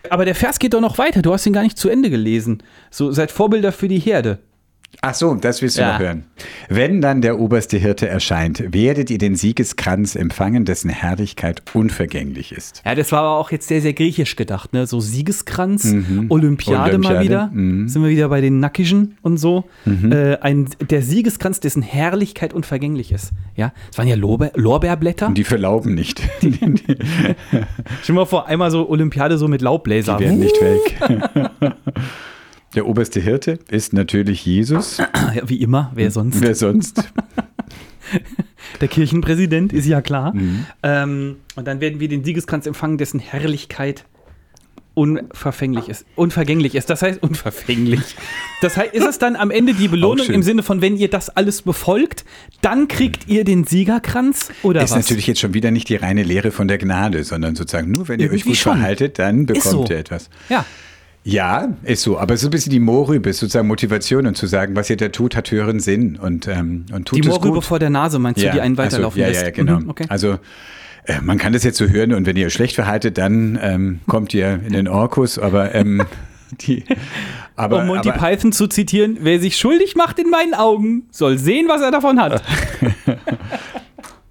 Aber 0.09 0.25
der 0.25 0.35
Vers 0.35 0.59
geht 0.59 0.73
doch 0.73 0.81
noch 0.81 0.97
weiter. 0.97 1.21
Du 1.21 1.33
hast 1.33 1.45
ihn 1.45 1.53
gar 1.53 1.63
nicht 1.63 1.77
zu 1.77 1.89
Ende 1.89 2.09
gelesen. 2.09 2.63
So, 2.89 3.11
seid 3.11 3.31
Vorbilder 3.31 3.71
für 3.71 3.87
die 3.87 3.99
Herde. 3.99 4.39
Ach 5.01 5.13
so, 5.13 5.35
das 5.35 5.61
willst 5.61 5.77
du 5.77 5.81
Ja. 5.81 5.93
noch 5.93 5.99
hören. 5.99 6.23
Wenn 6.69 7.01
dann 7.01 7.21
der 7.21 7.39
oberste 7.39 7.77
Hirte 7.77 8.07
erscheint, 8.07 8.73
werdet 8.73 9.11
ihr 9.11 9.19
den 9.19 9.35
Siegeskranz 9.35 10.15
empfangen, 10.15 10.65
dessen 10.65 10.89
Herrlichkeit 10.89 11.61
unvergänglich 11.75 12.51
ist. 12.51 12.81
Ja, 12.83 12.95
das 12.95 13.11
war 13.11 13.19
aber 13.19 13.37
auch 13.37 13.51
jetzt 13.51 13.67
sehr, 13.67 13.79
sehr 13.81 13.93
griechisch 13.93 14.35
gedacht, 14.35 14.73
ne? 14.73 14.87
So 14.87 14.99
Siegeskranz, 14.99 15.93
Olympiade, 16.29 16.97
mal 16.97 17.15
Olympiade, 17.17 17.23
wieder. 17.23 17.47
mhm. 17.53 17.87
Sind 17.87 18.01
wir 18.01 18.09
wieder 18.09 18.27
bei 18.29 18.41
den 18.41 18.59
Nackischen 18.59 19.17
und 19.21 19.37
so. 19.37 19.65
Äh, 19.85 20.37
ein, 20.37 20.67
der 20.89 21.03
Siegeskranz, 21.03 21.59
dessen 21.59 21.83
Herrlichkeit 21.83 22.53
unvergänglich 22.53 23.11
ist. 23.11 23.33
Ja, 23.55 23.73
es 23.91 23.99
waren 23.99 24.07
ja 24.07 24.15
Lorbeer, 24.15 24.51
Lorbeerblätter. 24.55 25.27
Und 25.27 25.37
die 25.37 25.43
verlauben 25.43 25.93
nicht. 25.93 26.21
Die, 26.41 26.49
die, 26.51 26.73
die 26.73 26.97
Stell 27.51 27.65
dir 28.07 28.13
mal 28.13 28.25
vor, 28.25 28.47
einmal 28.47 28.71
so 28.71 28.89
Olympiade 28.89 29.37
so 29.37 29.47
mit 29.47 29.61
Laubbläser. 29.61 30.19
werden 30.19 30.39
nicht 30.39 30.59
weg. 30.59 31.71
Der 32.75 32.85
oberste 32.85 33.19
Hirte 33.19 33.59
ist 33.69 33.93
natürlich 33.93 34.45
Jesus. 34.45 34.97
Ja, 35.35 35.47
wie 35.47 35.61
immer, 35.61 35.91
wer 35.93 36.09
sonst? 36.11 36.41
Wer 36.41 36.55
sonst? 36.55 37.03
Der 38.81 38.87
Kirchenpräsident, 38.87 39.73
ist 39.73 39.85
ja 39.85 40.01
klar. 40.01 40.33
Mhm. 40.33 40.65
Ähm, 40.83 41.35
und 41.55 41.67
dann 41.67 41.81
werden 41.81 41.99
wir 41.99 42.07
den 42.07 42.23
Siegeskranz 42.23 42.65
empfangen, 42.65 42.97
dessen 42.97 43.19
Herrlichkeit 43.19 44.05
unverfänglich 44.93 45.89
ist. 45.89 46.05
Unvergänglich 46.15 46.73
ist. 46.73 46.89
Das 46.89 47.03
heißt, 47.03 47.21
unverfänglich. 47.21 48.15
Das 48.61 48.77
heißt, 48.77 48.95
ist 48.95 49.05
es 49.05 49.19
dann 49.19 49.35
am 49.35 49.51
Ende 49.51 49.75
die 49.75 49.87
Belohnung 49.87 50.25
im 50.27 50.41
Sinne 50.41 50.63
von, 50.63 50.81
wenn 50.81 50.97
ihr 50.97 51.09
das 51.09 51.29
alles 51.29 51.61
befolgt, 51.61 52.25
dann 52.61 52.87
kriegt 52.87 53.27
ihr 53.27 53.43
den 53.43 53.63
Siegerkranz? 53.65 54.49
Oder 54.63 54.81
Ist 54.81 54.91
was? 54.91 55.05
natürlich 55.05 55.27
jetzt 55.27 55.39
schon 55.39 55.53
wieder 55.53 55.69
nicht 55.69 55.89
die 55.89 55.97
reine 55.97 56.23
Lehre 56.23 56.49
von 56.49 56.67
der 56.67 56.79
Gnade, 56.79 57.23
sondern 57.23 57.55
sozusagen 57.55 57.91
nur, 57.91 58.07
wenn 58.07 58.19
ihr 58.19 58.25
euch 58.27 58.33
Irgendwie 58.39 58.49
gut 58.49 58.57
schon. 58.57 58.73
verhaltet, 58.77 59.19
dann 59.19 59.45
bekommt 59.45 59.63
so. 59.65 59.85
ihr 59.87 59.97
etwas. 59.99 60.31
Ja. 60.49 60.65
Ja, 61.27 61.73
ist 61.83 62.03
so. 62.03 62.17
Aber 62.17 62.37
so 62.37 62.47
ein 62.47 62.51
bisschen 62.51 62.71
die 62.71 62.79
Mohrrübe 62.79 63.29
ist 63.29 63.39
sozusagen 63.39 63.67
Motivation 63.67 64.27
und 64.27 64.37
zu 64.37 64.47
sagen, 64.47 64.77
was 64.77 64.89
ihr 64.89 64.95
da 64.95 65.09
tut, 65.09 65.35
hat 65.35 65.51
höheren 65.51 65.81
Sinn 65.81 66.15
und, 66.15 66.47
ähm, 66.47 66.85
und 66.93 67.05
tut 67.05 67.17
Die 67.17 67.27
es 67.27 67.27
Mohrrübe 67.27 67.55
gut. 67.55 67.65
vor 67.65 67.79
der 67.79 67.89
Nase, 67.89 68.17
meinst 68.17 68.41
du, 68.41 68.49
die 68.49 68.61
einen 68.61 68.79
also, 68.79 68.95
weiterlaufen 68.95 69.21
ja, 69.21 69.27
lässt? 69.27 69.43
Ja, 69.43 69.49
genau. 69.49 69.81
Mhm, 69.81 69.89
okay. 69.89 70.05
Also 70.07 70.39
äh, 71.03 71.19
man 71.21 71.37
kann 71.37 71.51
das 71.51 71.65
jetzt 71.65 71.77
so 71.77 71.87
hören 71.87 72.13
und 72.13 72.25
wenn 72.25 72.37
ihr 72.37 72.49
schlecht 72.49 72.75
verhaltet, 72.75 73.17
dann 73.17 73.59
ähm, 73.61 73.99
kommt 74.07 74.33
ihr 74.33 74.61
in 74.65 74.71
den 74.71 74.87
Orkus, 74.87 75.37
aber 75.37 75.75
ähm, 75.75 76.05
die 76.61 76.85
aber, 77.57 77.81
um 77.81 77.87
Monty 77.87 78.09
aber, 78.09 78.19
Python 78.19 78.53
zu 78.53 78.67
zitieren, 78.67 79.17
wer 79.19 79.41
sich 79.41 79.57
schuldig 79.57 79.97
macht 79.97 80.19
in 80.19 80.29
meinen 80.29 80.53
Augen, 80.53 81.07
soll 81.11 81.37
sehen, 81.37 81.67
was 81.67 81.81
er 81.81 81.91
davon 81.91 82.21
hat. 82.21 82.41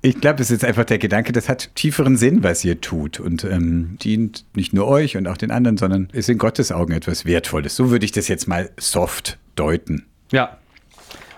ich 0.07 0.21
glaube, 0.21 0.41
es 0.41 0.53
ist 0.53 0.65
einfach 0.65 0.85
der 0.85 0.99
Gedanke, 0.99 1.33
das 1.33 1.49
hat 1.49 1.75
tieferen 1.75 2.17
Sinn, 2.17 2.45
was 2.45 2.65
ihr 2.65 2.81
tut 2.81 3.19
und 3.19 3.43
ähm, 3.45 3.97
dient 4.01 4.45
nicht 4.55 4.73
nur 4.73 4.87
euch 4.87 5.17
und 5.17 5.27
auch 5.27 5.37
den 5.37 5.51
anderen, 5.51 5.77
sondern 5.77 6.09
ist 6.13 6.29
in 6.29 6.39
Gottes 6.39 6.71
Augen 6.71 6.93
etwas 6.93 7.25
Wertvolles. 7.25 7.75
So 7.75 7.91
würde 7.91 8.05
ich 8.05 8.13
das 8.13 8.29
jetzt 8.29 8.47
mal 8.47 8.71
soft 8.79 9.37
deuten. 9.57 10.07
Ja. 10.31 10.59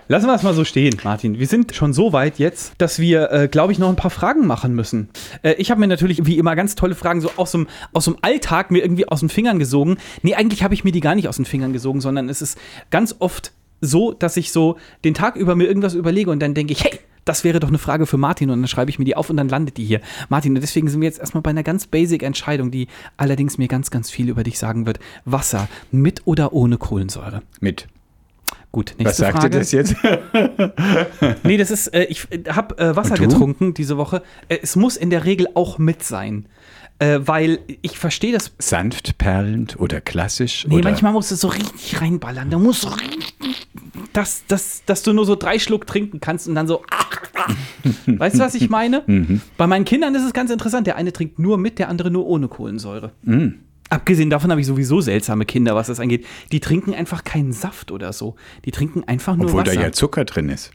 Lassen 0.07 0.27
wir 0.27 0.35
es 0.35 0.43
mal 0.43 0.53
so 0.53 0.65
stehen, 0.65 0.97
Martin. 1.03 1.39
Wir 1.39 1.47
sind 1.47 1.75
schon 1.75 1.93
so 1.93 2.13
weit 2.13 2.39
jetzt, 2.39 2.73
dass 2.77 2.99
wir, 2.99 3.31
äh, 3.31 3.47
glaube 3.47 3.71
ich, 3.71 3.79
noch 3.79 3.89
ein 3.89 3.95
paar 3.95 4.11
Fragen 4.11 4.45
machen 4.45 4.75
müssen. 4.75 5.09
Äh, 5.41 5.53
ich 5.53 5.71
habe 5.71 5.79
mir 5.79 5.87
natürlich 5.87 6.25
wie 6.25 6.37
immer 6.37 6.55
ganz 6.55 6.75
tolle 6.75 6.95
Fragen 6.95 7.21
so 7.21 7.31
aus 7.37 7.51
dem, 7.51 7.67
aus 7.93 8.05
dem 8.05 8.17
Alltag 8.21 8.71
mir 8.71 8.83
irgendwie 8.83 9.07
aus 9.07 9.19
den 9.19 9.29
Fingern 9.29 9.57
gesogen. 9.59 9.97
Nee, 10.21 10.35
eigentlich 10.35 10.63
habe 10.63 10.73
ich 10.75 10.83
mir 10.83 10.91
die 10.91 10.99
gar 10.99 11.15
nicht 11.15 11.27
aus 11.27 11.35
den 11.35 11.45
Fingern 11.45 11.73
gesogen, 11.73 12.01
sondern 12.01 12.29
es 12.29 12.41
ist 12.41 12.57
ganz 12.91 13.15
oft 13.19 13.51
so, 13.81 14.13
dass 14.13 14.37
ich 14.37 14.51
so 14.51 14.77
den 15.03 15.13
Tag 15.13 15.35
über 15.35 15.55
mir 15.55 15.65
irgendwas 15.65 15.93
überlege 15.93 16.31
und 16.31 16.39
dann 16.39 16.53
denke 16.53 16.73
ich, 16.73 16.83
hey, 16.83 16.99
das 17.29 17.43
wäre 17.43 17.59
doch 17.59 17.67
eine 17.67 17.77
Frage 17.77 18.07
für 18.07 18.17
Martin 18.17 18.49
und 18.49 18.59
dann 18.59 18.67
schreibe 18.67 18.89
ich 18.89 18.97
mir 18.97 19.05
die 19.05 19.15
auf 19.15 19.29
und 19.29 19.37
dann 19.37 19.49
landet 19.49 19.77
die 19.77 19.85
hier. 19.85 20.01
Martin, 20.29 20.55
und 20.55 20.61
deswegen 20.61 20.89
sind 20.89 20.99
wir 20.99 21.07
jetzt 21.07 21.19
erstmal 21.19 21.43
bei 21.43 21.51
einer 21.51 21.61
ganz 21.61 21.85
basic 21.85 22.23
Entscheidung, 22.23 22.71
die 22.71 22.87
allerdings 23.17 23.59
mir 23.59 23.67
ganz, 23.67 23.91
ganz 23.91 24.09
viel 24.09 24.29
über 24.29 24.43
dich 24.43 24.57
sagen 24.57 24.87
wird. 24.87 24.99
Wasser 25.25 25.67
mit 25.91 26.23
oder 26.25 26.53
ohne 26.53 26.77
Kohlensäure? 26.77 27.43
Mit. 27.59 27.87
Gut, 28.71 28.91
Was 28.91 28.97
nächste 28.97 29.21
sagt 29.21 29.37
Frage. 29.37 29.57
ihr 29.57 29.59
das 29.59 29.71
jetzt? 29.71 29.95
Nee, 31.43 31.57
das 31.57 31.69
ist, 31.69 31.87
äh, 31.87 32.05
ich 32.05 32.27
habe 32.49 32.77
äh, 32.79 32.95
Wasser 32.95 33.15
getrunken 33.15 33.75
diese 33.75 33.97
Woche. 33.97 34.23
Äh, 34.47 34.57
es 34.63 34.75
muss 34.75 34.97
in 34.97 35.11
der 35.11 35.25
Regel 35.25 35.47
auch 35.53 35.77
mit 35.77 36.01
sein. 36.03 36.47
Äh, 36.99 37.19
weil 37.23 37.59
ich 37.81 37.97
verstehe 37.97 38.33
das. 38.33 38.51
Sanft 38.59 39.17
perlend 39.17 39.79
oder 39.79 40.01
klassisch? 40.01 40.67
Nee, 40.67 40.75
oder? 40.75 40.89
manchmal 40.89 41.13
musst 41.13 41.31
du 41.31 41.35
so 41.35 41.47
richtig 41.47 42.01
reinballern. 42.01 42.49
Da 42.49 42.59
musst 42.59 42.83
du 42.83 42.89
richtig, 42.89 43.67
dass, 44.13 44.45
dass, 44.47 44.83
dass 44.85 45.01
du 45.03 45.13
nur 45.13 45.25
so 45.25 45.35
drei 45.35 45.59
Schluck 45.59 45.87
trinken 45.87 46.19
kannst 46.19 46.47
und 46.47 46.55
dann 46.55 46.67
so. 46.67 46.83
weißt 48.05 48.35
du, 48.35 48.39
was 48.39 48.53
ich 48.53 48.69
meine? 48.69 49.03
Mhm. 49.07 49.41
Bei 49.57 49.65
meinen 49.65 49.85
Kindern 49.85 50.13
ist 50.13 50.23
es 50.23 50.33
ganz 50.33 50.51
interessant. 50.51 50.87
Der 50.87 50.97
eine 50.97 51.13
trinkt 51.13 51.39
nur 51.39 51.57
mit, 51.57 51.79
der 51.79 51.89
andere 51.89 52.11
nur 52.11 52.27
ohne 52.27 52.49
Kohlensäure. 52.49 53.11
Mhm. 53.23 53.59
Abgesehen 53.89 54.29
davon 54.29 54.51
habe 54.51 54.61
ich 54.61 54.67
sowieso 54.67 55.01
seltsame 55.01 55.45
Kinder, 55.45 55.73
was 55.75 55.87
das 55.87 55.99
angeht. 55.99 56.25
Die 56.51 56.59
trinken 56.59 56.93
einfach 56.93 57.23
keinen 57.23 57.53
Saft 57.53 57.91
oder 57.91 58.13
so. 58.13 58.35
Die 58.65 58.71
trinken 58.71 59.03
einfach 59.05 59.35
nur 59.35 59.47
Obwohl 59.47 59.61
Wasser. 59.61 59.75
da 59.75 59.81
ja 59.81 59.91
Zucker 59.91 60.25
drin 60.25 60.49
ist. 60.49 60.71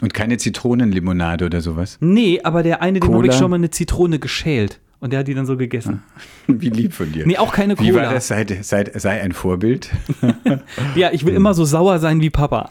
Und 0.00 0.14
keine 0.14 0.36
Zitronenlimonade 0.36 1.46
oder 1.46 1.60
sowas. 1.60 1.96
nee, 2.00 2.40
aber 2.44 2.62
der 2.62 2.82
eine, 2.82 3.00
dem 3.00 3.12
habe 3.12 3.26
ich 3.26 3.34
schon 3.34 3.50
mal 3.50 3.56
eine 3.56 3.70
Zitrone 3.70 4.20
geschält. 4.20 4.78
Und 5.00 5.12
der 5.12 5.20
hat 5.20 5.28
die 5.28 5.34
dann 5.34 5.46
so 5.46 5.56
gegessen. 5.56 6.02
Wie 6.46 6.70
lieb 6.70 6.92
von 6.92 7.12
dir. 7.12 7.26
Nee, 7.26 7.38
auch 7.38 7.52
keine 7.52 7.76
Cola. 7.76 7.88
Wie 7.88 7.94
war 7.94 8.12
das? 8.12 8.28
Sei, 8.28 8.44
sei, 8.62 8.90
sei 8.94 9.20
ein 9.22 9.32
Vorbild. 9.32 9.90
Ja, 10.94 11.12
ich 11.12 11.24
will 11.24 11.34
immer 11.34 11.54
so 11.54 11.64
sauer 11.64 11.98
sein 11.98 12.20
wie 12.20 12.30
Papa. 12.30 12.68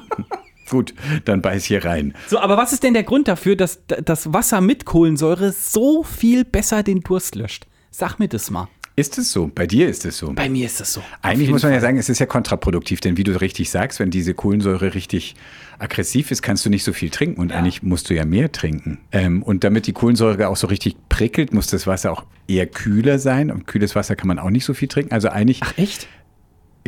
Gut, 0.70 0.94
dann 1.24 1.42
beiß 1.42 1.64
hier 1.64 1.84
rein. 1.84 2.14
So, 2.28 2.38
aber 2.38 2.56
was 2.56 2.72
ist 2.72 2.82
denn 2.84 2.94
der 2.94 3.02
Grund 3.02 3.28
dafür, 3.28 3.56
dass 3.56 3.80
das 3.86 4.32
Wasser 4.32 4.60
mit 4.60 4.84
Kohlensäure 4.84 5.52
so 5.52 6.04
viel 6.04 6.44
besser 6.44 6.82
den 6.82 7.00
Durst 7.00 7.34
löscht? 7.34 7.66
Sag 7.90 8.18
mir 8.18 8.28
das 8.28 8.50
mal. 8.50 8.68
Ist 8.96 9.18
es 9.18 9.32
so? 9.32 9.50
Bei 9.52 9.66
dir 9.66 9.88
ist 9.88 10.04
es 10.04 10.18
so. 10.18 10.32
Bei 10.32 10.48
mir 10.48 10.66
ist 10.66 10.80
das 10.80 10.92
so. 10.92 11.02
Eigentlich 11.22 11.50
muss 11.50 11.62
man 11.62 11.72
ja 11.72 11.80
sagen, 11.80 11.98
es 11.98 12.08
ist 12.08 12.18
ja 12.18 12.26
kontraproduktiv, 12.26 13.00
denn 13.00 13.16
wie 13.16 13.24
du 13.24 13.38
richtig 13.40 13.70
sagst, 13.70 13.98
wenn 13.98 14.10
diese 14.10 14.34
Kohlensäure 14.34 14.94
richtig 14.94 15.34
aggressiv 15.80 16.30
ist, 16.30 16.42
kannst 16.42 16.64
du 16.66 16.70
nicht 16.70 16.84
so 16.84 16.92
viel 16.92 17.10
trinken 17.10 17.40
und 17.40 17.52
eigentlich 17.52 17.82
musst 17.82 18.10
du 18.10 18.14
ja 18.14 18.24
mehr 18.24 18.52
trinken. 18.52 18.98
Ähm, 19.12 19.42
und 19.42 19.64
damit 19.64 19.86
die 19.86 19.92
Kohlensäure 19.92 20.48
auch 20.48 20.56
so 20.56 20.66
richtig 20.66 20.96
prickelt, 21.08 21.52
muss 21.52 21.66
das 21.68 21.86
Wasser 21.86 22.12
auch 22.12 22.24
eher 22.46 22.66
kühler 22.66 23.18
sein 23.18 23.50
und 23.50 23.66
kühles 23.66 23.94
Wasser 23.94 24.16
kann 24.16 24.28
man 24.28 24.38
auch 24.38 24.50
nicht 24.50 24.64
so 24.64 24.74
viel 24.74 24.88
trinken. 24.88 25.12
Also 25.12 25.28
eigentlich, 25.28 25.60
Ach, 25.62 25.76
echt? 25.78 26.08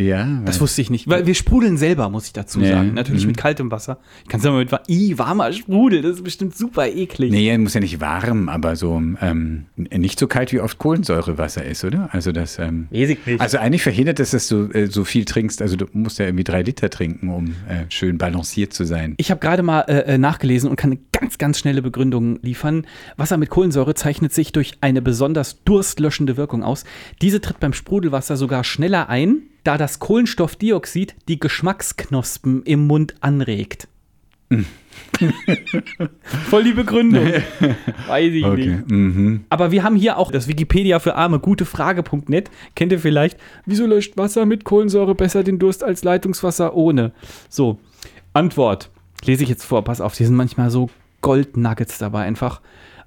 Ja, 0.03 0.27
Das 0.45 0.61
wusste 0.61 0.83
ich 0.83 0.91
nicht. 0.91 1.09
Weil 1.09 1.27
wir 1.27 1.35
sprudeln 1.35 1.77
selber, 1.77 2.09
muss 2.11 2.27
ich 2.27 2.33
dazu 2.33 2.61
Ja. 2.61 2.69
sagen. 2.77 2.95
Natürlich 2.95 3.27
mit 3.27 3.37
kaltem 3.37 3.71
Wasser. 3.71 3.99
Ich 4.23 4.29
kann 4.29 4.41
sagen, 4.41 4.57
mit 4.57 4.71
wa- 4.73 4.83
Ih, 4.89 5.19
warmer 5.19 5.53
Sprudel, 5.53 6.03
das 6.03 6.17
ist 6.17 6.25
bestimmt 6.25 6.57
super 6.57 6.87
eklig. 6.89 7.31
Nee, 7.31 7.57
muss 7.59 7.75
ja 7.75 7.81
nicht 7.81 8.01
warm, 8.01 8.49
aber 8.49 8.77
so 8.77 9.01
ähm, 9.21 9.65
nicht 9.77 10.19
so 10.19 10.27
kalt 10.27 10.53
wie 10.53 10.61
oft 10.61 10.79
Kohlensäurewasser 10.79 11.65
ist, 11.65 11.85
oder? 11.85 12.09
Also 12.13 12.33
das. 12.33 12.59
Ähm, 12.59 12.89
ich 12.91 13.09
nicht. 13.27 13.41
Also 13.41 13.59
eigentlich 13.59 13.83
verhindert 13.83 14.21
es, 14.21 14.31
dass 14.33 14.49
du 14.49 14.69
äh, 14.73 14.87
so 14.87 15.05
viel 15.05 15.25
trinkst. 15.25 15.63
Also 15.63 15.77
du 15.77 15.87
musst 15.93 16.19
ja 16.19 16.27
irgendwie 16.27 16.45
drei 16.45 16.63
Liter 16.63 16.91
trinken, 16.91 17.29
um 17.29 17.47
äh, 17.69 17.85
schön 17.89 18.19
balanciert 18.19 18.73
zu 18.73 18.85
sein. 18.85 19.15
Ich 19.19 19.31
habe 19.31 19.41
gerade 19.41 19.63
mal 19.63 19.81
äh, 19.83 20.15
äh, 20.15 20.19
nachgelesen 20.19 20.69
und 20.71 20.77
kann 20.77 20.99
ganz, 21.23 21.39
ganz 21.39 21.59
schnelle 21.61 21.83
Begründung 21.83 22.41
liefern. 22.43 22.85
Wasser 23.17 23.37
mit 23.37 23.49
Kohlensäure 23.49 23.95
zeichnet 23.95 24.33
sich 24.33 24.51
durch 24.51 24.73
eine 24.81 25.01
besonders 25.01 25.63
durstlöschende 25.63 26.37
Wirkung 26.37 26.65
aus. 26.65 26.85
Diese 27.21 27.41
tritt 27.41 27.61
beim 27.61 27.73
Sprudelwasser 27.73 28.37
sogar 28.37 28.65
schneller 28.65 29.09
ein, 29.09 29.43
da 29.63 29.79
das 29.79 30.01
Kohlenstoffdioxid 30.01 31.15
die 31.29 31.39
Geschmacksknospen 31.39 32.65
im 32.65 32.89
Mund 32.89 33.15
anregt. 33.21 33.87
Voll 36.51 36.65
die 36.65 36.73
Begründung. 36.73 37.25
Weiß 38.09 38.33
ich 38.33 38.45
nicht. 38.45 38.45
Okay. 38.45 38.83
Mhm. 38.89 39.45
Aber 39.49 39.71
wir 39.71 39.85
haben 39.85 39.95
hier 39.95 40.19
auch 40.19 40.33
das 40.33 40.49
Wikipedia 40.49 40.99
für 40.99 41.15
Arme, 41.15 41.39
gutefrage.net. 41.39 42.51
Kennt 42.75 42.91
ihr 42.91 42.99
vielleicht? 42.99 43.39
Wieso 43.65 43.87
löscht 43.87 44.17
Wasser 44.17 44.45
mit 44.45 44.65
Kohlensäure 44.65 45.15
besser 45.15 45.45
den 45.45 45.61
Durst 45.61 45.85
als 45.85 46.03
Leitungswasser 46.03 46.75
ohne? 46.75 47.13
So, 47.49 47.79
Antwort. 48.33 48.91
Lese 49.25 49.45
ich 49.45 49.49
jetzt 49.49 49.65
vor, 49.65 49.85
pass 49.85 50.01
auf, 50.01 50.17
die 50.17 50.25
sind 50.25 50.35
manchmal 50.35 50.69
so 50.69 50.91
Goldnuggets 51.23 51.99
dabei 51.99 52.23
einfach. 52.25 52.61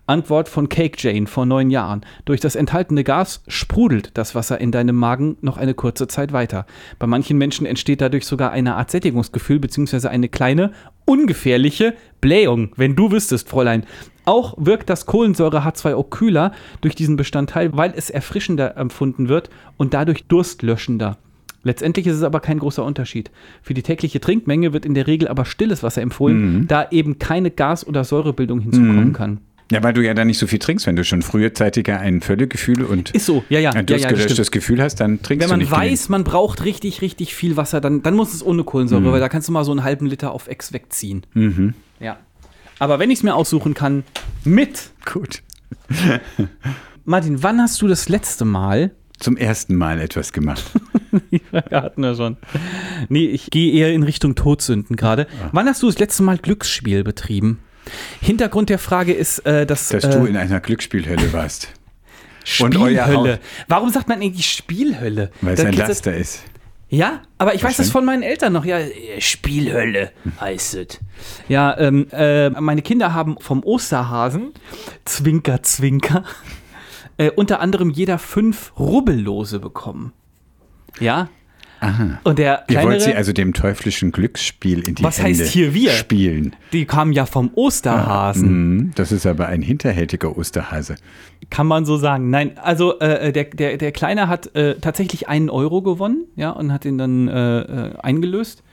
Antwort 0.08 0.50
von 0.50 0.70
Cake 0.70 0.98
Jane 1.00 1.26
vor 1.26 1.48
neun 1.48 1.72
Jahren. 1.72 2.02
Durch 2.26 2.40
das 2.40 2.56
enthaltene 2.56 3.04
Gas 3.04 3.42
sprudelt 3.48 4.12
das 4.14 4.36
Wasser 4.36 4.62
in 4.62 4.72
deinem 4.72 4.96
Magen 4.96 5.38
noch 5.42 5.58
eine 5.58 5.74
kurze 5.74 6.08
Zeit 6.08 6.32
weiter. 6.32 6.68
Bei 7.00 7.08
manchen 7.08 7.38
Menschen 7.40 7.66
entsteht 7.66 8.02
dadurch 8.02 8.28
sogar 8.28 8.52
eine 8.52 8.76
Art 8.76 8.92
Sättigungsgefühl 8.92 9.60
beziehungsweise 9.60 10.12
eine 10.12 10.30
kleine, 10.30 10.74
ungefährliche 11.06 11.96
Blähung, 12.22 12.72
wenn 12.76 12.96
du 12.96 13.12
wüsstest, 13.12 13.50
Fräulein. 13.50 13.86
Auch 14.26 14.56
wirkt 14.58 14.90
das 14.90 15.08
Kohlensäure 15.08 15.66
H2O 15.66 16.10
kühler 16.10 16.52
durch 16.82 16.96
diesen 16.96 17.16
Bestandteil, 17.16 17.76
weil 17.76 17.94
es 17.96 18.12
erfrischender 18.12 18.78
empfunden 18.78 19.28
wird 19.28 19.50
und 19.78 19.96
dadurch 19.96 20.26
durstlöschender. 20.26 21.18
Letztendlich 21.66 22.08
ist 22.08 22.16
es 22.16 22.24
aber 22.24 22.40
kein 22.40 22.60
großer 22.60 22.86
Unterschied. 22.86 23.32
Für 23.62 23.74
die 23.74 23.84
tägliche 23.84 24.22
Trinkmenge 24.22 24.72
wird 24.72 24.86
in 24.86 24.94
der 24.94 25.08
Regel 25.08 25.28
aber 25.28 25.44
stilles 25.44 25.84
Wasser 25.84 26.02
empfohlen, 26.02 26.68
da 26.68 26.88
eben 26.92 27.20
keine 27.20 27.52
Gas- 27.52 27.86
oder 27.86 28.06
Säurebildung 28.06 28.62
hinzukommen 28.62 29.12
kann. 29.12 29.40
Ja, 29.72 29.82
weil 29.82 29.94
du 29.94 30.06
ja 30.06 30.14
dann 30.14 30.28
nicht 30.28 30.38
so 30.38 30.46
viel 30.46 30.60
trinkst. 30.60 30.86
Wenn 30.86 30.96
du 30.96 31.04
schon 31.04 31.24
frühzeitiger 31.24 32.00
ein 32.00 32.22
Völlegefühl 32.22 32.84
und 32.84 33.10
Ist 33.12 33.26
so, 33.26 33.44
ja, 33.50 33.60
ja. 33.60 33.72
ein 33.72 33.76
ja, 33.76 33.80
ja 33.80 33.84
das 33.84 34.02
durstgelöschtes 34.02 34.48
stimmt. 34.48 34.52
Gefühl 34.52 34.82
hast, 34.82 35.00
dann 35.00 35.24
trinkst 35.24 35.42
Wenn 35.42 35.48
du 35.48 35.54
man 35.54 35.60
nicht 35.60 35.72
weiß, 35.72 36.10
man 36.10 36.24
braucht 36.24 36.64
richtig, 36.64 37.02
richtig 37.02 37.34
viel 37.34 37.58
Wasser, 37.58 37.82
dann, 37.82 38.04
dann 38.04 38.14
muss 38.14 38.32
es 38.34 38.46
ohne 38.46 38.64
Kohlensäure, 38.64 39.12
weil 39.12 39.20
da 39.20 39.28
kannst 39.28 39.48
du 39.48 39.52
mal 39.52 39.64
so 39.66 39.72
einen 39.72 39.84
halben 39.84 40.06
Liter 40.06 40.32
auf 40.32 40.48
Ex 40.48 40.72
wegziehen. 40.72 41.26
Ja. 42.00 42.18
Aber 42.78 43.00
wenn 43.00 43.10
ich 43.10 43.20
es 43.20 43.24
mir 43.24 43.34
aussuchen 43.34 43.74
kann, 43.74 44.04
mit. 44.44 44.92
genügend. 45.04 45.04
Gut. 45.06 45.44
Martin, 47.06 47.42
wann 47.44 47.62
hast 47.62 47.82
du 47.82 47.88
das 47.88 48.10
letzte 48.10 48.46
Mal 48.46 48.92
Zum 49.20 49.38
ersten 49.38 49.76
Mal 49.76 50.02
etwas 50.02 50.34
gemacht. 50.34 50.64
Frage 51.50 51.76
hatten 51.82 52.02
wir 52.02 52.16
schon. 52.16 52.38
Nee, 53.10 53.28
ich 53.28 53.50
gehe 53.50 53.72
eher 53.74 53.94
in 53.94 54.04
Richtung 54.04 54.36
Todsünden 54.36 54.96
gerade. 54.96 55.28
Wann 55.52 55.68
hast 55.68 55.82
du 55.84 55.88
das 55.88 56.00
letzte 56.00 56.24
Mal 56.24 56.38
Glücksspiel 56.38 57.04
betrieben? 57.04 57.60
Hintergrund 58.22 58.70
der 58.70 58.80
Frage 58.80 59.14
ist, 59.14 59.40
äh, 59.46 59.66
dass, 59.66 59.90
Dass 59.90 60.04
äh, 60.04 60.10
du 60.10 60.26
in 60.26 60.36
einer 60.36 60.60
Glücksspielhölle 60.60 61.32
warst. 61.34 61.70
Spielhölle. 62.44 63.40
Warum 63.68 63.90
sagt 63.90 64.08
man 64.08 64.22
eigentlich 64.22 64.52
Spielhölle? 64.52 65.32
Weil 65.42 65.54
es 65.56 65.66
ein 65.66 65.74
Laster 65.74 66.16
ist. 66.16 66.44
Ja, 66.88 67.24
aber 67.40 67.56
ich 67.56 67.64
weiß 67.64 67.78
das 67.78 67.90
von 67.90 68.06
meinen 68.06 68.22
Eltern 68.22 68.54
noch. 68.54 68.64
Ja, 68.64 68.80
Spielhölle 69.20 70.12
heißt 70.40 70.76
es. 70.76 71.00
Ja, 71.48 71.76
ähm, 71.80 72.08
äh, 72.12 72.50
meine 72.52 72.84
Kinder 72.84 73.14
haben 73.14 73.38
vom 73.40 73.64
Osterhasen, 73.64 74.54
Zwinker, 75.04 75.64
Zwinker, 75.64 76.24
äh, 77.18 77.32
unter 77.32 77.60
anderem 77.60 77.90
jeder 77.90 78.18
fünf 78.20 78.74
Rubbellose 78.80 79.60
bekommen. 79.60 80.14
Ja. 81.00 81.30
Aha. 81.82 82.20
Und 82.24 82.40
der 82.40 82.64
Ihr 82.70 82.82
wollt 82.84 83.00
sie 83.02 83.06
kleinere, 83.08 83.18
also 83.18 83.34
dem 83.34 83.54
teuflischen 83.54 84.12
Glücksspiel 84.14 84.88
in 84.88 84.96
die 84.96 85.04
Was 85.04 85.22
Hände 85.22 85.40
heißt 85.44 85.52
hier 85.52 85.74
wir? 85.74 85.92
spielen. 85.92 86.56
die 86.72 86.86
kamen 86.86 87.12
ja 87.12 87.26
vom 87.26 87.52
Osterhasen. 87.54 88.76
Mhm, 88.78 88.92
Das 88.96 89.12
ist 89.12 89.26
aber 89.26 89.48
ein 89.48 89.62
hinterhältiger 89.62 90.38
Osterhase. 90.38 90.96
Kann 91.50 91.68
man 91.68 91.86
so 91.86 91.98
sagen. 91.98 92.30
Nein, 92.30 92.58
also 92.58 92.98
äh, 93.00 93.32
der, 93.34 93.44
der, 93.44 93.78
der 93.78 93.92
Kleine 93.92 94.30
hat 94.30 94.56
äh, 94.56 94.76
tatsächlich 94.80 95.28
einen 95.28 95.50
Euro 95.50 95.82
gewonnen, 95.82 96.26
ja, 96.38 96.50
und 96.52 96.72
hat 96.72 96.86
ihn 96.86 96.98
dann 96.98 97.28
äh, 97.28 97.60
äh, 97.60 97.96
eingelöst. 98.00 98.64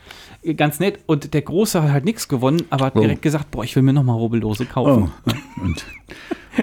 Äh, 0.43 0.55
Ganz 0.55 0.79
nett. 0.79 1.01
Und 1.07 1.35
der 1.35 1.43
Große 1.43 1.83
hat 1.83 1.91
halt 1.91 2.05
nichts 2.05 2.29
gewonnen, 2.29 2.63
aber 2.71 2.87
hat 2.87 2.97
Oh. 2.97 3.01
direkt 3.01 3.21
gesagt, 3.23 3.51
boah, 3.51 3.65
ich 3.65 3.75
will 3.77 3.83
mir 3.83 3.93
nochmal 3.93 4.17
Rubbellose 4.17 4.65
kaufen. 4.65 5.11
Oh. 5.27 5.61
Und 5.63 5.85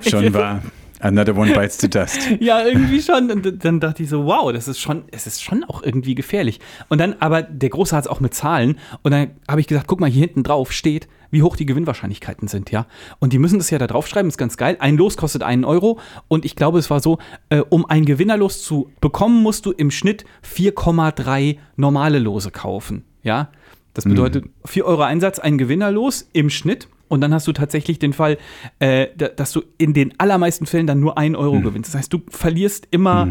schon 0.09 0.33
war 0.33 0.61
Another 0.99 1.35
One 1.35 1.53
Bites 1.53 1.79
the 1.79 1.89
Dust. 1.89 2.19
Ja, 2.39 2.65
irgendwie 2.65 3.01
schon. 3.01 3.31
Und 3.31 3.63
dann 3.63 3.79
dachte 3.79 4.03
ich 4.03 4.09
so, 4.09 4.25
wow, 4.25 4.51
das 4.51 4.67
ist 4.67 4.79
schon, 4.79 5.03
es 5.11 5.27
ist 5.27 5.41
schon 5.41 5.63
auch 5.63 5.81
irgendwie 5.83 6.15
gefährlich. 6.15 6.59
Und 6.89 6.99
dann, 6.99 7.15
aber 7.19 7.41
der 7.41 7.69
Große 7.69 7.95
hat 7.95 8.05
es 8.05 8.09
auch 8.09 8.19
mit 8.19 8.33
Zahlen. 8.33 8.77
Und 9.01 9.11
dann 9.11 9.31
habe 9.47 9.61
ich 9.61 9.67
gesagt, 9.67 9.87
guck 9.87 9.99
mal, 9.99 10.09
hier 10.09 10.21
hinten 10.21 10.43
drauf 10.43 10.71
steht, 10.71 11.07
wie 11.31 11.43
hoch 11.43 11.55
die 11.55 11.65
Gewinnwahrscheinlichkeiten 11.65 12.47
sind, 12.47 12.71
ja. 12.71 12.87
Und 13.19 13.33
die 13.33 13.39
müssen 13.39 13.59
das 13.59 13.69
ja 13.69 13.77
da 13.77 13.87
draufschreiben, 13.87 14.29
ist 14.29 14.37
ganz 14.37 14.57
geil. 14.57 14.77
Ein 14.79 14.97
Los 14.97 15.15
kostet 15.15 15.43
einen 15.43 15.63
Euro. 15.63 15.99
Und 16.27 16.43
ich 16.43 16.55
glaube, 16.55 16.79
es 16.79 16.89
war 16.89 16.99
so, 16.99 17.19
äh, 17.49 17.59
um 17.69 17.85
ein 17.85 18.05
Gewinnerlos 18.05 18.63
zu 18.63 18.91
bekommen, 18.99 19.43
musst 19.43 19.65
du 19.65 19.71
im 19.71 19.91
Schnitt 19.91 20.25
4,3 20.43 21.57
normale 21.75 22.19
Lose 22.19 22.51
kaufen, 22.51 23.05
ja. 23.23 23.49
Das 23.93 24.05
bedeutet 24.05 24.45
4 24.65 24.85
Euro 24.85 25.01
Einsatz, 25.01 25.39
ein 25.39 25.57
Gewinnerlos 25.57 26.29
im 26.31 26.49
Schnitt. 26.49 26.87
Und 27.09 27.19
dann 27.21 27.33
hast 27.33 27.45
du 27.47 27.51
tatsächlich 27.51 27.99
den 27.99 28.13
Fall, 28.13 28.37
äh, 28.79 29.07
da- 29.17 29.27
dass 29.27 29.51
du 29.51 29.63
in 29.77 29.93
den 29.93 30.13
allermeisten 30.19 30.65
Fällen 30.65 30.87
dann 30.87 30.99
nur 31.01 31.17
einen 31.17 31.35
Euro 31.35 31.55
gewinnst. 31.63 31.93
Das 31.93 31.99
heißt, 31.99 32.13
du 32.13 32.21
verlierst 32.29 32.87
immer 32.91 33.27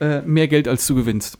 äh, 0.00 0.20
mehr 0.22 0.48
Geld, 0.48 0.66
als 0.68 0.86
du 0.86 0.94
gewinnst. 0.94 1.38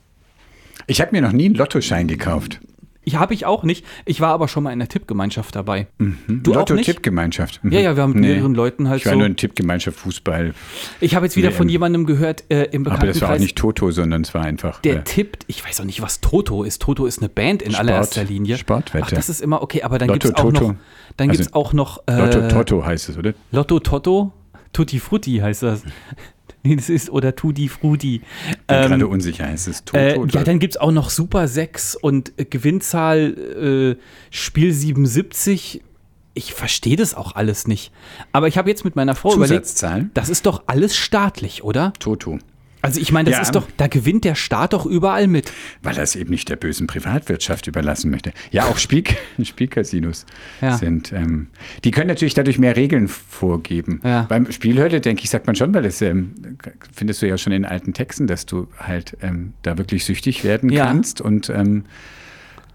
Ich 0.87 1.01
habe 1.01 1.11
mir 1.11 1.21
noch 1.21 1.31
nie 1.31 1.45
einen 1.45 1.55
Lottoschein 1.55 2.07
gekauft. 2.07 2.59
Ich 3.03 3.15
habe 3.15 3.33
ich 3.33 3.45
auch 3.47 3.63
nicht. 3.63 3.83
Ich 4.05 4.21
war 4.21 4.29
aber 4.29 4.47
schon 4.47 4.63
mal 4.63 4.71
in 4.71 4.77
der 4.79 4.87
Tippgemeinschaft 4.87 5.55
dabei. 5.55 5.87
Du 5.97 6.05
auch 6.05 6.69
nicht? 6.69 6.87
Lotto-Tippgemeinschaft. 6.87 7.63
Mhm. 7.63 7.71
Ja, 7.71 7.79
ja, 7.79 7.95
wir 7.95 8.03
haben 8.03 8.13
mit 8.13 8.21
mehreren 8.21 8.53
Leuten 8.53 8.89
halt 8.89 8.99
Ich 9.01 9.05
war 9.07 9.13
so- 9.13 9.17
nur 9.19 9.27
in 9.27 9.35
Tippgemeinschaft 9.35 9.97
Fußball. 9.97 10.53
Ich 10.99 11.15
habe 11.15 11.25
jetzt 11.25 11.35
wieder 11.35 11.49
WM. 11.49 11.57
von 11.57 11.69
jemandem 11.69 12.05
gehört 12.05 12.43
äh, 12.49 12.65
im 12.65 12.85
Aber 12.87 13.07
das 13.07 13.19
war 13.21 13.33
auch 13.33 13.39
nicht 13.39 13.57
Toto, 13.57 13.89
sondern 13.89 14.21
es 14.21 14.33
war 14.35 14.43
einfach. 14.43 14.81
der 14.81 14.97
äh, 14.97 15.03
tippt. 15.03 15.45
Ich 15.47 15.65
weiß 15.65 15.81
auch 15.81 15.85
nicht, 15.85 16.01
was 16.03 16.21
Toto 16.21 16.63
ist. 16.63 16.81
Toto 16.81 17.05
ist 17.07 17.19
eine 17.19 17.29
Band 17.29 17.63
in 17.63 17.71
Sport- 17.71 17.79
allererster 17.87 18.23
Linie. 18.23 18.57
Sportwette. 18.57 19.05
Ach, 19.07 19.11
das 19.11 19.29
ist 19.29 19.41
immer 19.41 19.63
okay. 19.63 19.81
Aber 19.81 19.97
dann 19.97 20.07
Lotto 20.09 20.27
gibt 20.27 20.37
es 20.39 20.43
auch 20.45 20.51
noch, 20.51 20.75
dann 21.17 21.29
Also, 21.29 21.41
gibt's 21.41 21.53
auch 21.55 21.73
noch 21.73 22.03
äh, 22.05 22.17
Lotto 22.19 22.47
Toto 22.49 22.85
heißt 22.85 23.09
es, 23.09 23.17
oder? 23.17 23.33
Lotto 23.51 23.79
Toto, 23.79 24.31
Tutti 24.73 24.99
Frutti 24.99 25.37
heißt 25.37 25.63
das. 25.63 25.83
nee, 26.63 26.75
das 26.75 26.89
ist 26.89 27.09
oder 27.09 27.35
Tutti 27.35 27.69
Frutti. 27.69 28.19
Bin 28.19 28.57
Ähm, 28.67 28.87
gerade 28.89 29.07
unsicher. 29.07 29.49
Es 29.51 29.67
Toto? 29.85 29.97
Äh, 29.97 30.17
oder? 30.17 30.33
ja, 30.33 30.43
dann 30.43 30.59
gibt 30.59 30.75
es 30.75 30.81
auch 30.81 30.91
noch 30.91 31.09
Super 31.09 31.47
6 31.47 31.95
und 31.95 32.33
äh, 32.37 32.45
Gewinnzahl 32.45 33.97
äh, 33.99 34.03
Spiel 34.29 34.73
77. 34.73 35.81
ich 36.33 36.53
verstehe 36.53 36.95
das 36.95 37.13
auch 37.13 37.35
alles 37.35 37.67
nicht. 37.67 37.91
Aber 38.31 38.47
ich 38.47 38.57
habe 38.57 38.69
jetzt 38.69 38.85
mit 38.85 38.95
meiner 38.95 39.15
Frau 39.15 39.35
überlegt, 39.35 39.83
das 40.13 40.29
ist 40.29 40.45
doch 40.45 40.63
alles 40.67 40.95
staatlich, 40.95 41.63
oder? 41.63 41.93
Toto. 41.99 42.39
Also 42.81 42.99
ich 42.99 43.11
meine, 43.11 43.29
das 43.29 43.37
Ja. 43.37 43.41
ist 43.43 43.51
doch, 43.55 43.67
da 43.77 43.87
gewinnt 43.87 44.23
der 44.23 44.35
Staat 44.35 44.73
doch 44.73 44.85
überall 44.85 45.27
mit. 45.27 45.51
Weil 45.83 45.97
er 45.97 46.03
es 46.03 46.15
eben 46.15 46.31
nicht 46.31 46.49
der 46.49 46.55
bösen 46.55 46.87
Privatwirtschaft 46.87 47.67
überlassen 47.67 48.09
möchte. 48.11 48.31
Ja, 48.51 48.65
auch 48.65 48.77
Spiel 48.77 49.03
Spielcasinos 49.43 50.25
Ja. 50.61 50.77
sind, 50.77 51.11
ähm, 51.13 51.47
die 51.83 51.91
können 51.91 52.07
natürlich 52.07 52.33
dadurch 52.33 52.57
mehr 52.59 52.75
Regeln 52.75 53.07
vorgeben. 53.07 54.01
Ja. 54.03 54.23
Beim 54.23 54.51
Spielhölle, 54.51 55.01
denke 55.01 55.23
ich, 55.23 55.29
sagt 55.29 55.47
man 55.47 55.55
schon, 55.55 55.73
weil 55.73 55.83
das 55.83 56.01
ähm, 56.01 56.33
findest 56.93 57.21
du 57.21 57.27
ja 57.27 57.37
schon 57.37 57.53
in 57.53 57.65
alten 57.65 57.93
Texten, 57.93 58.27
dass 58.27 58.45
du 58.45 58.67
halt 58.79 59.17
ähm, 59.21 59.53
da 59.61 59.77
wirklich 59.77 60.05
süchtig 60.05 60.43
werden 60.43 60.69
kannst 60.73 61.21
und 61.21 61.49
ähm, 61.49 61.83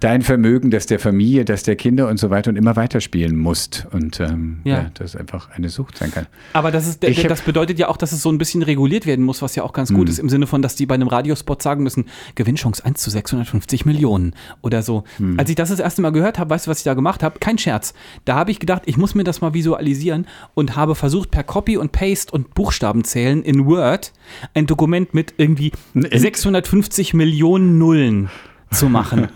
dein 0.01 0.23
Vermögen, 0.23 0.71
das 0.71 0.87
der 0.87 0.99
Familie, 0.99 1.45
das 1.45 1.63
der 1.63 1.77
Kinder 1.77 2.09
und 2.09 2.19
so 2.19 2.31
weiter 2.31 2.51
und 2.51 2.57
immer 2.57 2.77
weiter 2.77 3.01
spielen 3.01 3.37
musst. 3.37 3.87
Und 3.93 4.21
ähm, 4.21 4.59
Ja. 4.65 4.75
ja. 4.77 4.91
das 4.95 5.17
einfach 5.17 5.51
eine 5.51 5.69
Sucht 5.69 5.97
sein 5.97 6.11
kann. 6.11 6.27
Aber 6.53 6.71
das, 6.71 6.87
ist, 6.87 7.03
Ich 7.05 7.23
das 7.23 7.41
bedeutet 7.41 7.79
ja 7.79 7.89
auch, 7.89 7.97
dass 7.97 8.13
es 8.13 8.23
so 8.23 8.31
ein 8.31 8.39
bisschen 8.39 8.63
reguliert 8.63 9.07
werden 9.07 9.25
muss, 9.25 9.43
was 9.43 9.57
ja 9.57 9.63
auch 9.63 9.73
ganz 9.73 9.89
Hm. 9.91 9.97
gut 9.97 10.09
ist, 10.09 10.19
im 10.19 10.29
Sinne 10.29 10.47
von, 10.47 10.63
dass 10.63 10.75
die 10.77 10.87
bei 10.87 10.95
einem 10.95 11.09
Radiospot 11.09 11.63
sagen 11.63 11.83
müssen, 11.83 12.07
Gewinnchance 12.35 12.85
1 12.85 13.01
zu 13.01 13.11
650 13.11 13.87
Millionen 13.87 14.35
oder 14.63 14.83
so. 14.83 15.05
Hm. 15.17 15.39
Als 15.39 15.49
ich 15.51 15.57
das 15.57 15.71
das 15.71 15.81
erste 15.81 16.03
Mal 16.03 16.11
gehört 16.11 16.39
habe, 16.39 16.51
weißt 16.51 16.67
du, 16.67 16.71
was 16.71 16.79
ich 16.79 16.85
da 16.85 16.95
gemacht 16.95 17.23
habe? 17.23 17.39
Kein 17.39 17.59
Scherz. 17.59 17.95
Da 18.25 18.35
habe 18.35 18.51
ich 18.51 18.61
gedacht, 18.61 18.83
ich 18.87 18.97
muss 18.97 19.15
mir 19.15 19.25
das 19.25 19.41
mal 19.41 19.55
visualisieren 19.55 20.27
und 20.55 20.77
habe 20.77 20.95
versucht, 20.95 21.31
per 21.31 21.45
Copy 21.45 21.77
und 21.77 21.93
Paste 21.93 22.33
und 22.33 22.55
Buchstabenzählen 22.55 23.43
in 23.43 23.67
Word 23.67 24.13
ein 24.55 24.67
Dokument 24.67 25.15
mit 25.15 25.35
irgendwie 25.39 25.73
650 25.95 27.15
Millionen 27.15 27.79
Nullen 27.79 28.31
zu 28.71 28.89
machen. 28.89 29.29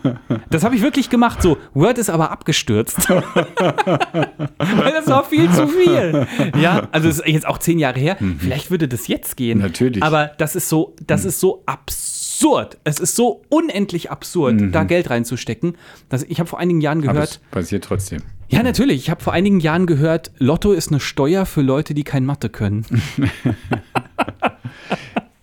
Das 0.51 0.65
habe 0.65 0.75
ich 0.77 0.83
wirklich 0.83 1.09
gemacht. 1.11 1.41
So, 1.43 1.57
Word 1.75 1.99
ist 1.99 2.11
aber 2.11 2.31
abgestürzt. 2.31 3.09
Weil 3.11 4.93
das 4.93 5.07
war 5.07 5.25
viel 5.25 5.51
zu 5.51 5.67
viel. 5.69 6.27
Ja, 6.61 6.89
also 6.93 7.09
es 7.09 7.21
ist 7.21 7.27
jetzt 7.29 7.47
auch 7.47 7.59
zehn 7.59 7.79
Jahre 7.79 7.99
her. 7.99 8.17
Vielleicht 8.39 8.71
würde 8.71 8.89
das 8.89 9.07
jetzt 9.09 9.37
gehen. 9.37 9.59
Mhm. 9.59 9.65
Natürlich. 9.65 9.97
Mhm. 9.99 10.03
Aber 10.03 10.27
das 10.39 10.57
ist 10.57 10.69
so, 10.69 10.95
das 11.07 11.25
ist 11.25 11.41
so 11.41 11.63
absurd. 11.67 12.79
Es 12.85 12.99
ist 13.01 13.17
so 13.17 13.43
unendlich 13.49 14.11
absurd, 14.11 14.75
da 14.75 14.85
Geld 14.85 15.11
reinzustecken. 15.11 15.77
Das, 16.09 16.23
ich 16.25 16.39
habe 16.41 16.49
vor 16.49 16.59
einigen 16.59 16.81
Jahren 16.81 16.99
Mhm. 16.99 17.05
Aber 17.05 17.13
gehört. 17.21 17.31
es 17.31 17.39
passiert 17.51 17.85
trotzdem. 17.85 18.23
Ja, 18.49 18.63
natürlich. 18.65 18.97
Ich 18.99 19.11
habe 19.11 19.23
vor 19.23 19.33
einigen 19.33 19.61
Jahren 19.61 19.87
gehört, 19.87 20.33
Lotto 20.39 20.73
ist 20.73 20.89
eine 20.91 20.99
Steuer 21.01 21.47
für 21.47 21.63
Leute, 21.63 21.95
die 21.95 22.03
kein 22.03 22.25
Mathe 22.25 22.49
können. 22.49 22.85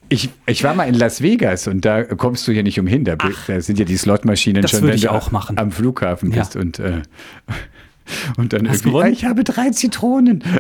Ich, 0.10 0.30
ich 0.46 0.64
war 0.64 0.74
mal 0.74 0.86
in 0.86 0.94
Las 0.96 1.22
Vegas 1.22 1.68
und 1.68 1.84
da 1.84 2.04
kommst 2.04 2.48
du 2.48 2.52
ja 2.52 2.64
nicht 2.64 2.80
umhin. 2.80 3.04
Da, 3.04 3.16
da 3.48 3.62
sind 3.62 3.78
ja 3.80 3.86
die 3.86 3.98
Slotmaschinen 3.98 4.62
Das 4.62 4.72
schon, 4.72 4.88
wenn 4.88 5.00
du 5.00 5.12
auch 5.12 5.32
machen. 5.32 5.58
am 5.58 5.72
Flughafen 5.72 6.32
Ja. 6.32 6.40
bist. 6.40 6.56
Und, 6.56 6.80
äh, 6.80 7.02
und 8.38 8.54
dann 8.54 8.70
Hast 8.70 8.86
irgendwie, 8.86 9.04
ah, 9.04 9.08
ich 9.10 9.26
habe 9.26 9.44
drei 9.44 9.70
Zitronen. 9.72 10.44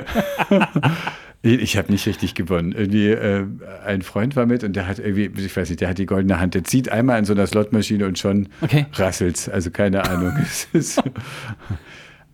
Ich 1.43 1.77
habe 1.77 1.91
nicht 1.91 2.05
richtig 2.07 2.33
gewonnen. 2.33 2.71
Irgendwie 2.73 3.09
äh, 3.09 3.45
ein 3.85 4.01
Freund 4.01 4.35
war 4.35 4.47
mit 4.47 4.63
und 4.63 4.75
der 4.75 4.87
hat 4.87 4.97
irgendwie, 4.97 5.29
ich 5.45 5.55
weiß 5.55 5.69
nicht, 5.69 5.79
der 5.79 5.89
hat 5.89 5.99
die 5.99 6.07
goldene 6.07 6.39
Hand. 6.39 6.55
Der 6.55 6.63
zieht 6.63 6.89
einmal 6.89 7.17
an 7.19 7.25
so 7.25 7.33
einer 7.33 7.45
Slotmaschine 7.45 8.07
und 8.07 8.17
schon 8.17 8.49
Okay. 8.59 8.87
rasselt's. 8.93 9.47
Also 9.47 9.69
keine 9.69 10.09
Ahnung. 10.09 10.33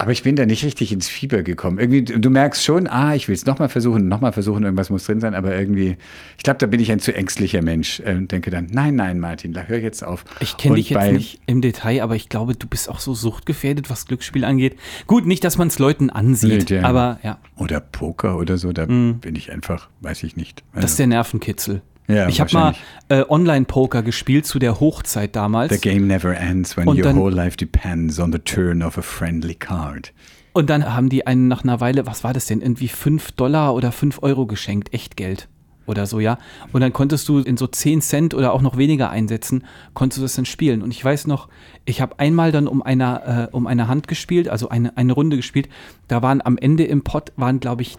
Aber 0.04 0.12
ich 0.12 0.22
bin 0.24 0.36
da 0.36 0.46
nicht 0.46 0.64
richtig 0.64 0.92
ins 0.92 1.08
Fieber 1.08 1.44
gekommen. 1.44 1.80
Irgendwie, 1.80 2.04
du 2.04 2.30
merkst 2.30 2.64
schon, 2.64 2.88
ah, 2.88 3.16
ich 3.16 3.28
will 3.28 3.34
es 3.36 3.46
nochmal 3.46 3.70
versuchen, 3.70 4.08
nochmal 4.08 4.34
versuchen, 4.34 4.64
irgendwas 4.64 4.90
muss 4.90 5.06
drin 5.06 5.20
sein, 5.22 5.34
aber 5.34 5.58
irgendwie, 5.58 5.98
ich 6.38 6.44
glaube, 6.44 6.60
da 6.60 6.66
bin 6.68 6.80
ich 6.80 6.92
ein 6.92 7.00
zu 7.00 7.16
ängstlicher 7.16 7.62
Mensch 7.62 8.02
äh, 8.02 8.14
und 8.16 8.32
denke 8.32 8.52
dann, 8.52 8.68
nein, 8.72 8.96
nein, 8.96 9.20
Martin, 9.20 9.54
da 9.54 9.64
hör 9.64 9.80
jetzt 9.80 10.04
auf. 10.04 10.26
Ich 10.42 10.58
kenne 10.58 10.76
dich 10.76 10.90
jetzt 10.90 11.12
nicht 11.14 11.40
im 11.46 11.62
Detail, 11.62 12.02
aber 12.04 12.16
ich 12.16 12.30
glaube, 12.30 12.54
du 12.56 12.68
bist 12.68 12.90
auch 12.90 13.00
so 13.00 13.14
suchtgefährdet, 13.16 13.90
was 13.90 14.06
Glücksspiel 14.06 14.44
angeht. 14.44 14.76
Gut, 15.08 15.26
nicht, 15.26 15.44
dass 15.44 15.58
man 15.58 15.70
es 15.70 15.80
Leuten 15.80 16.10
ansieht, 16.10 16.50
Nee, 16.52 16.66
der- 16.66 16.86
aber 16.86 17.20
ja, 17.24 17.40
Oder 17.56 17.80
Poker 17.80 18.38
oder 18.38 18.58
so, 18.58 18.74
da 18.74 18.86
bin 18.86 19.22
ich 19.36 19.52
einfach, 19.52 19.90
weiß 20.02 20.24
ich 20.24 20.36
nicht. 20.36 20.64
das 20.76 20.92
ist 20.92 21.00
der 21.00 21.08
Nervenkitzel. 21.08 21.82
Ja, 22.08 22.28
ich 22.28 22.42
habe 22.42 22.54
mal 22.54 22.76
äh, 23.10 23.24
Online-Poker 23.28 24.04
gespielt 24.04 24.46
zu 24.46 24.60
der 24.60 24.80
Hochzeit 24.80 25.36
damals. 25.36 25.74
The 25.74 25.80
game 25.80 26.08
never 26.08 26.36
ends 26.38 26.76
when 26.76 26.88
Und 26.88 26.98
your 26.98 27.04
dann- 27.04 27.16
whole 27.18 27.34
life 27.34 27.56
depends 27.58 28.20
on 28.20 28.32
the 28.32 28.40
turn 28.40 28.84
of 28.84 28.98
a 28.98 29.02
friendly 29.02 29.56
card. 29.56 30.14
Und 30.52 30.70
dann 30.70 30.94
haben 30.94 31.10
die 31.10 31.26
einen 31.26 31.48
nach 31.48 31.64
einer 31.64 31.80
Weile, 31.80 32.06
was 32.06 32.24
war 32.24 32.34
das 32.34 32.46
denn, 32.46 32.62
irgendwie 32.62 32.88
5 32.88 33.32
Dollar 33.32 33.74
oder 33.74 33.92
5 33.92 34.22
Euro 34.22 34.46
geschenkt, 34.46 34.94
Echtgeld 34.94 35.48
oder 35.88 36.06
so, 36.06 36.20
ja. 36.20 36.38
Und 36.72 36.82
dann 36.82 36.94
konntest 36.94 37.28
du 37.28 37.40
in 37.40 37.58
so 37.58 37.68
10 37.68 38.02
Cent 38.02 38.34
oder 38.34 38.54
auch 38.54 38.62
noch 38.62 38.78
weniger 38.78 39.10
einsetzen, 39.10 39.64
konntest 39.94 40.20
du 40.20 40.22
das 40.24 40.36
dann 40.36 40.46
spielen. 40.46 40.82
Und 40.84 40.92
ich 40.92 41.04
weiß 41.04 41.26
noch, 41.28 41.50
ich 41.86 42.02
habe 42.02 42.20
einmal 42.20 42.52
dann 42.52 42.68
um 42.68 42.84
eine, 42.84 43.50
äh, 43.52 43.56
um 43.56 43.66
eine 43.66 43.88
Hand 43.88 44.08
gespielt, 44.08 44.48
also 44.48 44.70
eine, 44.70 44.96
eine 44.96 45.14
Runde 45.14 45.38
gespielt. 45.38 45.70
Da 46.08 46.22
waren 46.22 46.42
am 46.44 46.58
Ende 46.58 46.84
im 46.84 47.04
Pot, 47.04 47.32
waren 47.36 47.60
glaube 47.60 47.82
ich 47.82 47.98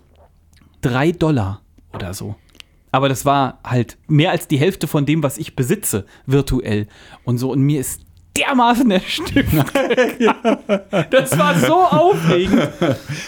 3 0.83 1.13
Dollar 1.13 1.61
oder 1.93 2.15
so. 2.15 2.37
Aber 2.95 3.09
das 3.09 3.25
war 3.25 3.59
halt 3.65 3.99
mehr 4.07 4.31
als 4.31 4.47
die 4.47 4.57
Hälfte 4.57 4.87
von 4.87 5.05
dem, 5.05 5.25
was 5.25 5.37
ich 5.37 5.57
besitze, 5.57 6.07
virtuell. 6.27 6.87
Und 7.25 7.39
so, 7.39 7.51
und 7.51 7.61
mir 7.61 7.81
ist 7.81 8.03
dermaßen 8.37 8.89
der 8.89 9.01
Stift. 9.01 9.53
das 11.11 11.37
war 11.37 11.59
so 11.59 11.75
aufregend. 11.75 12.69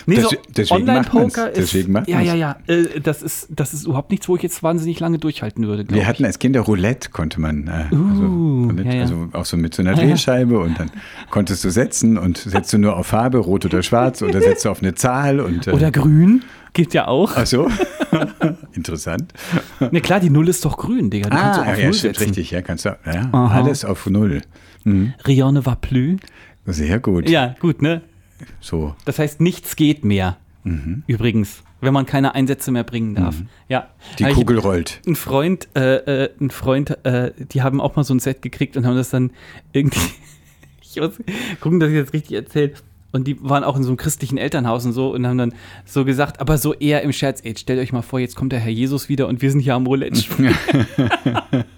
Nee, 0.07 0.21
so. 0.21 0.31
Online-Poker 0.73 1.51
ist. 1.51 1.57
Deswegen 1.57 1.95
macht 1.95 2.07
ja, 2.07 2.21
ja, 2.21 2.37
ja. 2.37 2.57
Äh, 2.69 3.01
das, 3.01 3.23
ist, 3.23 3.49
das 3.51 3.75
ist 3.75 3.87
überhaupt 3.87 4.13
nichts, 4.13 4.29
wo 4.29 4.37
ich 4.37 4.43
jetzt 4.45 4.63
wahnsinnig 4.63 5.01
lange 5.01 5.19
durchhalten 5.19 5.67
würde. 5.67 5.85
Wir 5.89 6.03
ich. 6.03 6.07
hatten 6.07 6.25
als 6.25 6.39
Kinder 6.39 6.61
Roulette, 6.61 7.11
konnte 7.11 7.41
man. 7.41 7.67
Äh, 7.67 7.71
also, 7.91 8.69
Roulette, 8.69 8.89
ja, 8.89 8.95
ja. 8.95 9.03
also 9.03 9.29
auch 9.33 9.47
so 9.47 9.57
mit 9.57 9.75
so 9.75 9.83
einer 9.83 9.95
Drehscheibe 9.95 10.61
und 10.61 10.79
dann 10.79 10.93
konntest 11.31 11.65
du 11.65 11.71
setzen 11.71 12.19
und 12.19 12.39
setzt 12.39 12.73
du 12.73 12.79
nur 12.79 12.97
auf 12.97 13.09
Farbe, 13.09 13.39
rot 13.39 13.65
oder 13.65 13.83
schwarz 13.83 14.23
oder 14.23 14.41
setzt 14.41 14.65
du 14.65 14.71
auf 14.71 14.81
eine 14.81 14.95
Zahl 14.95 15.41
und. 15.41 15.67
Äh, 15.67 15.73
Oder 15.73 15.91
grün 15.91 16.45
geht 16.73 16.95
ja 16.95 17.09
auch. 17.09 17.33
Ach 17.35 17.47
so. 17.47 17.69
Interessant. 18.77 19.33
Na 19.81 20.01
klar, 20.01 20.21
die 20.21 20.31
Null 20.31 20.49
ist 20.49 20.65
doch 20.65 20.77
grün, 20.77 21.11
Digga. 21.11 21.31
Du 21.31 21.37
kannst 21.37 21.59
Ah, 21.61 21.65
doch 21.65 21.73
auf 21.73 21.79
ja, 21.79 21.85
Null 21.87 21.95
stimmt, 21.95 22.17
setzen. 22.17 22.29
richtig. 22.29 22.51
Ja, 22.51 22.63
kannst 22.63 22.85
du. 22.85 22.91
Ja, 23.07 23.29
Aha. 23.33 23.63
alles 23.63 23.85
auf 23.85 24.07
Null. 24.07 24.43
Rien 24.85 25.55
ne 25.55 25.67
va 25.67 25.75
plus. 25.75 26.21
Sehr 26.67 27.01
gut. 27.01 27.29
Ja, 27.29 27.55
gut, 27.61 27.83
ne? 27.83 28.03
So. 28.61 28.95
Das 29.05 29.19
heißt, 29.19 29.41
nichts 29.41 29.75
geht 29.77 30.05
mehr. 30.05 30.37
Mhm. 30.65 31.03
Übrigens, 31.07 31.63
wenn 31.81 31.93
man 31.95 32.07
keine 32.07 32.35
Einsätze 32.35 32.71
mehr 32.71 32.85
bringen 32.85 33.15
darf. 33.15 33.37
Ja. 33.69 33.89
Die 34.19 34.25
Aber 34.25 34.33
ich- 34.33 34.37
Kugel 34.39 34.59
rollt. 34.59 35.01
ein 35.07 35.17
Freund, 35.17 35.69
äh, 35.75 36.25
äh, 36.25 36.31
ein 36.41 36.51
Freund, 36.51 37.05
äh, 37.05 37.33
die 37.53 37.63
haben 37.63 37.81
auch 37.81 37.97
mal 37.97 38.05
so 38.05 38.15
ein 38.15 38.19
Set 38.21 38.43
gekriegt 38.43 38.77
und 38.77 38.87
haben 38.87 38.97
das 38.97 39.11
dann 39.11 39.31
irgendwie, 39.73 39.99
ich 40.83 41.01
muss 41.01 41.13
gucken, 41.61 41.81
dass 41.81 41.91
ich 41.91 41.99
das 42.05 42.13
richtig 42.13 42.37
erzähle. 42.37 42.73
Und 43.13 43.27
die 43.27 43.37
waren 43.43 43.65
auch 43.65 43.77
in 43.77 43.83
so 43.83 43.89
einem 43.91 43.97
christlichen 43.97 44.37
Elternhaus 44.37 44.85
und 44.85 44.93
so 44.93 45.15
und 45.15 45.27
haben 45.27 45.39
dann 45.39 45.55
so 45.87 46.05
gesagt, 46.05 46.41
aber 46.41 46.59
so 46.59 46.75
eher 46.75 47.03
im 47.03 47.13
Scherz, 47.13 47.41
ey, 47.43 47.55
stellt 47.57 47.79
euch 47.81 47.93
mal 47.93 48.03
vor, 48.03 48.19
jetzt 48.21 48.37
kommt 48.37 48.53
der 48.53 48.59
Herr 48.61 48.71
Jesus 48.73 49.09
wieder 49.09 49.27
und 49.29 49.41
wir 49.41 49.51
sind 49.51 49.61
hier 49.61 49.75
am 49.75 49.87
Roulette. 49.87 50.21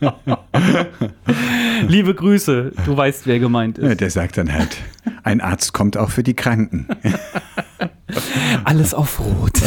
Liebe 1.88 2.14
Grüße, 2.14 2.72
du 2.84 2.96
weißt, 2.96 3.26
wer 3.26 3.38
gemeint 3.38 3.78
Ja, 3.78 3.88
ist. 3.90 4.00
der 4.00 4.10
sagt 4.10 4.36
dann 4.36 4.52
halt, 4.52 4.78
ein 5.22 5.40
Arzt 5.40 5.72
kommt 5.72 5.96
auch 5.96 6.10
für 6.10 6.22
die 6.24 6.34
Kranken. 6.34 6.88
Alles 8.64 8.94
auf 8.94 9.20
Rot. 9.20 9.60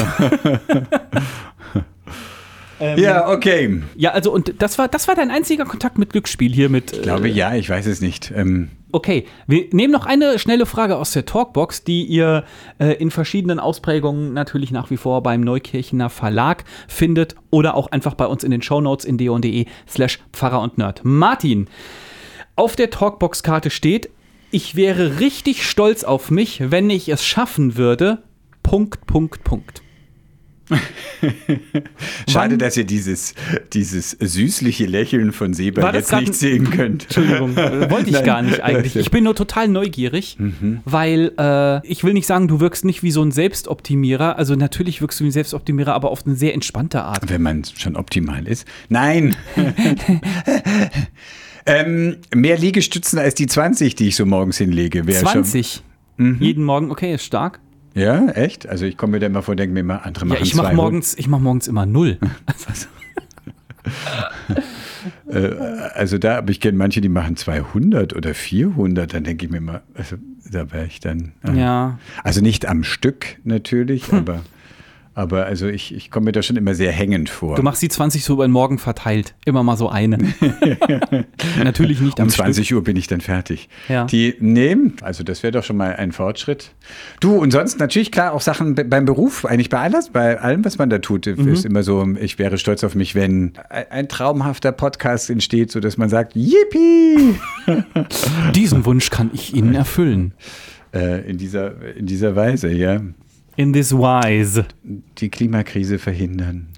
ja, 2.97 3.29
okay. 3.29 3.81
Ja, 3.95 4.11
also 4.11 4.31
und 4.33 4.55
das 4.59 4.77
war, 4.77 4.87
das 4.87 5.07
war 5.07 5.15
dein 5.15 5.31
einziger 5.31 5.65
Kontakt 5.65 5.97
mit 5.97 6.09
Glücksspiel 6.11 6.51
hier 6.51 6.69
mit. 6.69 6.91
Ich 6.93 7.01
glaube, 7.03 7.27
ja, 7.29 7.53
ich 7.55 7.69
weiß 7.69 7.85
es 7.85 8.01
nicht. 8.01 8.31
Ähm, 8.35 8.69
Okay, 8.93 9.25
wir 9.47 9.67
nehmen 9.71 9.93
noch 9.93 10.05
eine 10.05 10.37
schnelle 10.37 10.65
Frage 10.65 10.97
aus 10.97 11.11
der 11.11 11.25
Talkbox, 11.25 11.83
die 11.83 12.03
ihr 12.03 12.43
äh, 12.77 12.93
in 12.93 13.09
verschiedenen 13.09 13.59
Ausprägungen 13.59 14.33
natürlich 14.33 14.71
nach 14.71 14.89
wie 14.89 14.97
vor 14.97 15.23
beim 15.23 15.41
Neukirchener 15.41 16.09
Verlag 16.09 16.65
findet 16.87 17.35
oder 17.51 17.75
auch 17.75 17.87
einfach 17.87 18.15
bei 18.15 18.25
uns 18.25 18.43
in 18.43 18.51
den 18.51 18.61
Shownotes 18.61 19.05
in 19.05 19.17
deon.de 19.17 19.65
slash 19.87 20.19
Pfarrer 20.33 20.61
und 20.61 20.77
Nerd. 20.77 21.01
Martin, 21.03 21.67
auf 22.55 22.75
der 22.75 22.89
Talkbox-Karte 22.89 23.69
steht, 23.69 24.09
ich 24.51 24.75
wäre 24.75 25.19
richtig 25.19 25.65
stolz 25.65 26.03
auf 26.03 26.29
mich, 26.29 26.71
wenn 26.71 26.89
ich 26.89 27.07
es 27.07 27.23
schaffen 27.23 27.77
würde. 27.77 28.23
Punkt, 28.63 29.07
Punkt, 29.07 29.43
Punkt. 29.45 29.81
schade, 32.29 32.51
Wann- 32.51 32.59
dass 32.59 32.77
ihr 32.77 32.83
dieses, 32.83 33.35
dieses 33.73 34.11
süßliche 34.11 34.85
Lächeln 34.85 35.31
von 35.31 35.53
Seba 35.53 35.93
jetzt 35.93 36.11
nicht 36.13 36.33
sehen 36.33 36.69
könnt. 36.69 37.03
Entschuldigung, 37.03 37.55
wollte 37.89 38.09
ich 38.09 38.13
Nein. 38.13 38.25
gar 38.25 38.41
nicht 38.41 38.61
eigentlich. 38.61 38.95
Ich 38.95 39.11
bin 39.11 39.23
nur 39.23 39.35
total 39.35 39.67
neugierig, 39.67 40.37
weil 40.85 41.31
äh, 41.37 41.85
ich 41.87 42.03
will 42.03 42.13
nicht 42.13 42.27
sagen, 42.27 42.47
du 42.47 42.59
wirkst 42.59 42.85
nicht 42.85 43.03
wie 43.03 43.11
so 43.11 43.21
ein 43.21 43.31
Selbstoptimierer. 43.31 44.37
Also 44.37 44.55
natürlich 44.55 45.01
wirkst 45.01 45.19
du 45.19 45.23
wie 45.23 45.29
ein 45.29 45.33
Selbstoptimierer, 45.33 45.93
aber 45.93 46.11
auf 46.11 46.25
eine 46.25 46.35
sehr 46.35 46.53
entspannte 46.53 47.03
Art. 47.03 47.29
Wenn 47.29 47.41
man 47.41 47.63
schon 47.77 47.95
optimal 47.95 48.47
ist. 48.47 48.65
Nein. 48.89 49.35
ähm, 51.65 52.17
mehr 52.33 52.57
Liegestützen 52.57 53.19
als 53.19 53.35
die 53.35 53.47
20, 53.47 53.95
die 53.95 54.07
ich 54.07 54.15
so 54.15 54.25
morgens 54.25 54.57
hinlege. 54.57 55.07
wäre 55.07 55.23
20 55.23 55.83
jeden 56.39 56.63
Morgen, 56.63 56.91
okay, 56.91 57.13
ist 57.13 57.23
stark. 57.25 57.59
Ja, 57.93 58.27
echt? 58.29 58.67
Also 58.67 58.85
ich 58.85 58.95
komme 58.97 59.11
mir 59.13 59.19
da 59.19 59.27
immer 59.27 59.41
vor, 59.43 59.55
denke 59.55 59.73
mir 59.73 59.81
immer, 59.81 60.05
andere 60.05 60.25
Ja, 60.25 60.33
machen 60.33 60.43
ich 60.43 60.55
mache 60.55 60.67
zwei. 60.67 60.73
morgens, 60.75 61.13
ich 61.17 61.27
mach 61.27 61.39
morgens 61.39 61.67
immer 61.67 61.85
null. 61.85 62.17
Äh, 65.27 65.55
also 65.95 66.17
da, 66.17 66.37
aber 66.37 66.51
ich 66.51 66.59
kenne 66.59 66.77
manche, 66.77 67.01
die 67.01 67.09
machen 67.09 67.35
200 67.35 68.15
oder 68.15 68.33
400, 68.35 69.11
dann 69.13 69.23
denke 69.23 69.45
ich 69.45 69.51
mir 69.51 69.57
immer, 69.57 69.81
also 69.95 70.17
da 70.51 70.71
wäre 70.71 70.85
ich 70.85 70.99
dann. 70.99 71.31
äh, 71.47 71.57
Ja. 71.57 71.97
Also 72.23 72.41
nicht 72.41 72.67
am 72.67 72.83
Stück 72.83 73.37
natürlich, 73.43 74.13
aber, 74.13 74.41
aber 75.21 75.45
also 75.45 75.67
ich, 75.67 75.93
ich 75.95 76.11
komme 76.11 76.25
mir 76.25 76.31
da 76.31 76.41
schon 76.41 76.55
immer 76.57 76.73
sehr 76.75 76.91
hängend 76.91 77.29
vor. 77.29 77.55
Du 77.55 77.63
machst 77.63 77.81
die 77.81 77.89
20 77.89 78.23
so 78.23 78.33
über 78.33 78.45
den 78.47 78.51
Morgen 78.51 78.77
verteilt. 78.79 79.33
Immer 79.45 79.63
mal 79.63 79.77
so 79.77 79.87
eine. 79.89 80.17
Natürlich 81.63 82.01
nicht 82.01 82.19
am 82.19 82.25
um 82.27 82.31
Stück. 82.31 82.45
20 82.45 82.73
Uhr 82.73 82.83
bin 82.83 82.95
ich 82.97 83.07
dann 83.07 83.21
fertig. 83.21 83.69
Ja. 83.87 84.05
Die 84.05 84.35
nehmen, 84.39 84.95
also 85.01 85.23
das 85.23 85.43
wäre 85.43 85.51
doch 85.51 85.63
schon 85.63 85.77
mal 85.77 85.95
ein 85.95 86.11
Fortschritt. 86.11 86.71
Du, 87.19 87.35
und 87.35 87.51
sonst 87.51 87.79
natürlich 87.79 88.11
klar 88.11 88.33
auch 88.33 88.41
Sachen 88.41 88.75
be- 88.75 88.83
beim 88.85 89.05
Beruf, 89.05 89.45
eigentlich 89.45 89.69
bei 89.69 89.79
alles, 89.79 90.09
bei 90.09 90.39
allem, 90.39 90.65
was 90.65 90.77
man 90.77 90.89
da 90.89 90.99
tut, 90.99 91.25
Mhm. 91.27 91.47
ist 91.53 91.65
immer 91.65 91.83
so, 91.83 92.05
ich 92.19 92.39
wäre 92.39 92.57
stolz 92.57 92.83
auf 92.83 92.95
mich, 92.95 93.15
wenn 93.15 93.53
ein, 93.69 93.85
ein 93.91 94.07
traumhafter 94.09 94.71
Podcast 94.71 95.29
entsteht, 95.29 95.71
sodass 95.71 95.97
man 95.97 96.09
sagt, 96.09 96.33
Yippie! 96.35 97.35
Diesen 98.55 98.85
Wunsch 98.85 99.09
kann 99.09 99.29
ich 99.33 99.53
Ihnen 99.53 99.75
erfüllen. 99.75 100.33
äh, 100.93 101.21
in, 101.29 101.37
dieser, 101.37 101.95
in 101.95 102.05
dieser 102.05 102.35
Weise, 102.35 102.69
ja. 102.71 103.01
In 103.55 103.73
this 103.73 103.91
wise. 103.93 104.65
Die 104.83 105.29
Klimakrise 105.29 105.99
verhindern. 105.99 106.67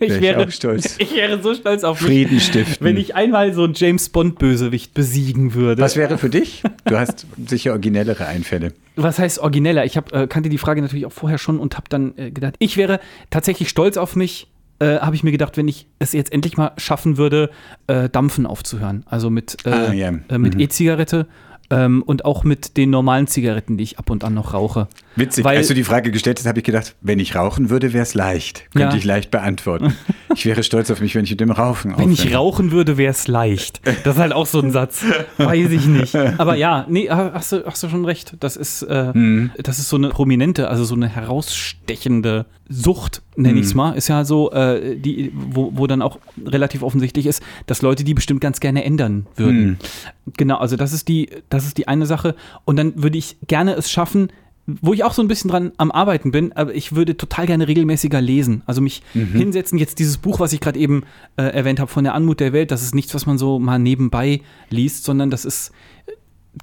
Ich 0.00 0.10
Wär 0.10 0.16
ich 0.16 0.22
wäre, 0.22 0.46
auch 0.46 0.50
stolz. 0.52 0.94
ich 1.00 1.12
wäre 1.16 1.42
so 1.42 1.54
stolz 1.54 1.82
auf 1.82 2.00
mich, 2.00 2.08
Frieden 2.08 2.38
stiften. 2.38 2.86
wenn 2.86 2.96
ich 2.96 3.16
einmal 3.16 3.52
so 3.52 3.64
einen 3.64 3.74
James 3.74 4.08
Bond-Bösewicht 4.10 4.94
besiegen 4.94 5.54
würde. 5.54 5.82
Was 5.82 5.96
wäre 5.96 6.18
für 6.18 6.30
dich? 6.30 6.62
Du 6.84 6.96
hast 6.96 7.26
sicher 7.48 7.72
originellere 7.72 8.26
Einfälle. 8.26 8.74
Was 8.94 9.18
heißt 9.18 9.40
origineller? 9.40 9.84
Ich 9.84 9.96
hab, 9.96 10.12
äh, 10.12 10.28
kannte 10.28 10.50
die 10.50 10.58
Frage 10.58 10.82
natürlich 10.82 11.04
auch 11.04 11.12
vorher 11.12 11.38
schon 11.38 11.58
und 11.58 11.76
habe 11.76 11.86
dann 11.88 12.16
äh, 12.16 12.30
gedacht, 12.30 12.54
ich 12.60 12.76
wäre 12.76 13.00
tatsächlich 13.30 13.68
stolz 13.70 13.96
auf 13.96 14.14
mich. 14.14 14.46
Äh, 14.78 14.98
habe 15.00 15.16
ich 15.16 15.24
mir 15.24 15.32
gedacht, 15.32 15.56
wenn 15.56 15.66
ich 15.66 15.88
es 15.98 16.12
jetzt 16.12 16.32
endlich 16.32 16.56
mal 16.56 16.70
schaffen 16.76 17.16
würde, 17.16 17.50
äh, 17.88 18.08
Dampfen 18.08 18.46
aufzuhören. 18.46 19.02
Also 19.06 19.30
mit, 19.30 19.56
äh, 19.66 19.70
Ah, 19.70 19.92
ja. 19.92 20.12
äh, 20.28 20.38
mit 20.38 20.60
E-Zigarette 20.60 21.26
ähm, 21.70 22.02
und 22.02 22.24
auch 22.24 22.44
mit 22.44 22.76
den 22.76 22.90
normalen 22.90 23.26
Zigaretten, 23.26 23.76
die 23.76 23.84
ich 23.84 23.98
ab 23.98 24.10
und 24.10 24.24
an 24.24 24.34
noch 24.34 24.54
rauche. 24.54 24.88
Witzig, 25.16 25.44
Weil- 25.44 25.58
als 25.58 25.68
du 25.68 25.74
die 25.74 25.84
Frage 25.84 26.10
gestellt 26.10 26.38
hast, 26.38 26.46
habe 26.46 26.58
ich 26.60 26.64
gedacht, 26.64 26.94
wenn 27.00 27.18
ich 27.18 27.34
rauchen 27.34 27.68
würde, 27.70 27.92
wäre 27.92 28.02
es 28.02 28.14
leicht. 28.14 28.64
Könnte 28.72 28.92
Ja. 28.92 28.94
ich 28.96 29.04
leicht 29.04 29.30
beantworten. 29.30 29.94
ich 30.34 30.46
wäre 30.46 30.62
stolz 30.62 30.90
auf 30.90 31.00
mich, 31.00 31.14
wenn 31.14 31.24
ich 31.24 31.30
mit 31.30 31.40
dem 31.40 31.50
Rauchen 31.50 31.96
Wenn 31.98 32.10
ich 32.12 32.20
aufhöre. 32.22 32.36
rauchen 32.38 32.70
würde, 32.70 32.96
wäre 32.96 33.10
es 33.10 33.26
leicht. 33.28 33.80
Das 34.04 34.14
ist 34.14 34.20
halt 34.20 34.32
auch 34.32 34.46
so 34.46 34.60
ein 34.60 34.70
Satz. 34.70 35.04
Weiß 35.36 35.70
ich 35.70 35.86
nicht. 35.86 36.14
Aber 36.14 36.54
ja, 36.54 36.86
nee, 36.88 37.08
hast 37.10 37.52
du, 37.52 37.64
hast 37.66 37.82
du 37.82 37.88
schon 37.88 38.04
recht. 38.04 38.34
Das 38.40 38.56
ist, 38.56 38.82
äh, 38.82 39.10
Mhm. 39.12 39.50
das 39.62 39.78
ist 39.78 39.88
so 39.88 39.96
eine 39.96 40.08
prominente, 40.10 40.68
also 40.68 40.84
so 40.84 40.94
eine 40.94 41.08
herausstechende 41.08 42.46
Sucht, 42.68 43.22
nenne 43.36 43.54
Mhm. 43.54 43.60
ich 43.60 43.66
es 43.66 43.74
mal. 43.74 43.92
Ist 43.92 44.08
ja 44.08 44.24
so, 44.24 44.50
äh, 44.52 44.96
die, 44.96 45.32
wo, 45.34 45.72
wo 45.74 45.86
dann 45.86 46.02
auch 46.02 46.18
relativ 46.44 46.82
offensichtlich 46.82 47.26
ist, 47.26 47.42
dass 47.66 47.82
Leute 47.82 48.04
die 48.04 48.14
bestimmt 48.14 48.40
ganz 48.40 48.60
gerne 48.60 48.84
ändern 48.84 49.26
würden. 49.36 49.66
Mhm. 49.66 49.76
Genau, 50.36 50.58
also 50.58 50.76
das 50.76 50.92
ist 50.92 51.08
die, 51.08 51.30
das 51.48 51.64
ist 51.66 51.78
die 51.78 51.88
eine 51.88 52.06
Sache. 52.06 52.34
Und 52.64 52.76
dann 52.76 53.02
würde 53.02 53.16
ich 53.18 53.36
gerne 53.46 53.72
es 53.74 53.90
schaffen, 53.90 54.28
wo 54.66 54.92
ich 54.92 55.02
auch 55.02 55.14
so 55.14 55.22
ein 55.22 55.28
bisschen 55.28 55.50
dran 55.50 55.72
am 55.78 55.90
Arbeiten 55.90 56.30
bin, 56.30 56.52
aber 56.52 56.74
ich 56.74 56.94
würde 56.94 57.16
total 57.16 57.46
gerne 57.46 57.66
regelmäßiger 57.68 58.20
lesen. 58.20 58.60
Also 58.66 58.82
mich 58.82 59.02
hinsetzen, 59.14 59.78
jetzt 59.78 59.98
dieses 59.98 60.18
Buch, 60.18 60.40
was 60.40 60.52
ich 60.52 60.60
gerade 60.60 60.78
eben 60.78 61.04
äh, 61.38 61.42
erwähnt 61.44 61.80
habe, 61.80 61.90
von 61.90 62.04
der 62.04 62.12
Anmut 62.12 62.38
der 62.38 62.52
Welt, 62.52 62.70
das 62.70 62.82
ist 62.82 62.94
nichts, 62.94 63.14
was 63.14 63.24
man 63.24 63.38
so 63.38 63.58
mal 63.58 63.78
nebenbei 63.78 64.42
liest, 64.68 65.04
sondern 65.04 65.30
das 65.30 65.46
ist 65.46 65.72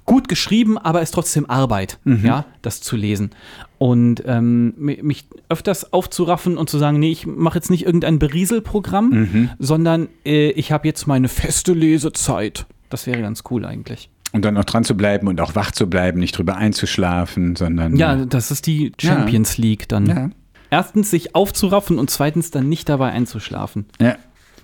gut 0.04 0.28
geschrieben, 0.28 0.78
aber 0.78 1.02
ist 1.02 1.12
trotzdem 1.12 1.48
Arbeit, 1.48 1.98
ja, 2.04 2.44
das 2.62 2.80
zu 2.80 2.96
lesen. 2.96 3.30
Und 3.78 4.22
ähm, 4.26 4.74
mi- 4.78 5.02
mich 5.02 5.26
öfters 5.48 5.92
aufzuraffen 5.92 6.56
und 6.58 6.70
zu 6.70 6.78
sagen, 6.78 6.98
nee, 6.98 7.10
ich 7.10 7.26
mache 7.26 7.58
jetzt 7.58 7.70
nicht 7.70 7.84
irgendein 7.86 8.18
Berieselprogramm, 8.18 9.50
sondern 9.58 10.08
äh, 10.24 10.50
ich 10.50 10.72
habe 10.72 10.86
jetzt 10.88 11.06
meine 11.06 11.28
feste 11.28 11.72
Lesezeit. 11.72 12.66
Das 12.90 13.06
wäre 13.06 13.20
ganz 13.20 13.42
cool 13.50 13.64
eigentlich. 13.64 14.08
Und 14.32 14.44
dann 14.44 14.54
noch 14.54 14.64
dran 14.64 14.84
zu 14.84 14.96
bleiben 14.96 15.28
und 15.28 15.40
auch 15.40 15.54
wach 15.54 15.70
zu 15.72 15.88
bleiben, 15.88 16.20
nicht 16.20 16.36
drüber 16.36 16.56
einzuschlafen, 16.56 17.56
sondern. 17.56 17.96
Ja, 17.96 18.16
das 18.26 18.50
ist 18.50 18.66
die 18.66 18.92
Champions 19.00 19.56
League 19.58 19.88
dann. 19.88 20.06
Ja. 20.06 20.30
Erstens 20.70 21.10
sich 21.10 21.34
aufzuraffen 21.34 21.98
und 21.98 22.10
zweitens 22.10 22.50
dann 22.50 22.68
nicht 22.68 22.88
dabei 22.88 23.10
einzuschlafen. 23.12 23.86
ja. 24.00 24.16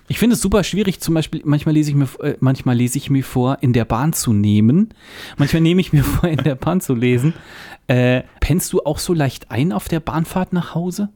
Ich 0.09 0.19
finde 0.19 0.35
es 0.35 0.43
super 0.43 0.65
schwierig, 0.65 1.01
zum 1.01 1.15
Beispiel, 1.15 1.43
manchmal 1.45 1.75
lese 1.75 1.91
ich 1.91 1.97
mir, 1.97 2.09
äh, 2.21 2.37
manchmal 2.41 2.77
lese 2.77 2.99
ich 2.99 3.09
mir 3.11 3.25
vor, 3.25 3.59
in 3.61 3.73
der 3.73 3.85
Bahn 3.85 4.13
zu 4.13 4.33
nehmen. 4.33 4.91
Manchmal 5.39 5.63
nehme 5.63 5.81
ich 5.81 5.93
mir 5.93 6.05
vor, 6.05 6.29
in 6.29 6.39
der 6.39 6.55
Bahn 6.55 6.81
zu 6.81 6.95
lesen. 6.95 7.35
Äh, 7.87 8.23
pennst 8.41 8.73
du 8.73 8.83
auch 8.85 8.99
so 8.99 9.15
leicht 9.15 9.51
ein 9.51 9.73
auf 9.73 9.89
der 9.89 10.01
Bahnfahrt 10.01 10.53
nach 10.53 10.75
Hause? 10.75 11.09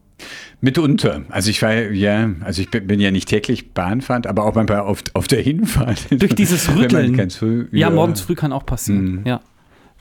Mitunter. 0.61 1.23
Also 1.29 1.51
ich 1.51 1.61
war 1.61 1.75
ja, 1.75 2.31
also 2.41 2.63
ich 2.63 2.71
bin 2.71 3.01
ja 3.01 3.11
nicht 3.11 3.29
täglich 3.29 3.73
Bahnfahrend, 3.75 4.27
aber 4.27 4.45
auch 4.45 4.55
manchmal 4.55 4.81
auf, 4.81 5.03
auf 5.13 5.29
der 5.29 5.43
Hinfahrt. 5.43 6.07
Durch 6.11 6.35
dieses 6.35 6.75
Rütteln. 6.75 7.31
früh, 7.31 7.67
Ja, 7.73 7.91
morgens 7.91 8.23
früh 8.23 8.35
kann 8.35 8.53
auch 8.53 8.65
passieren. 8.65 9.21
Mhm. 9.21 9.27
Ja. 9.27 9.41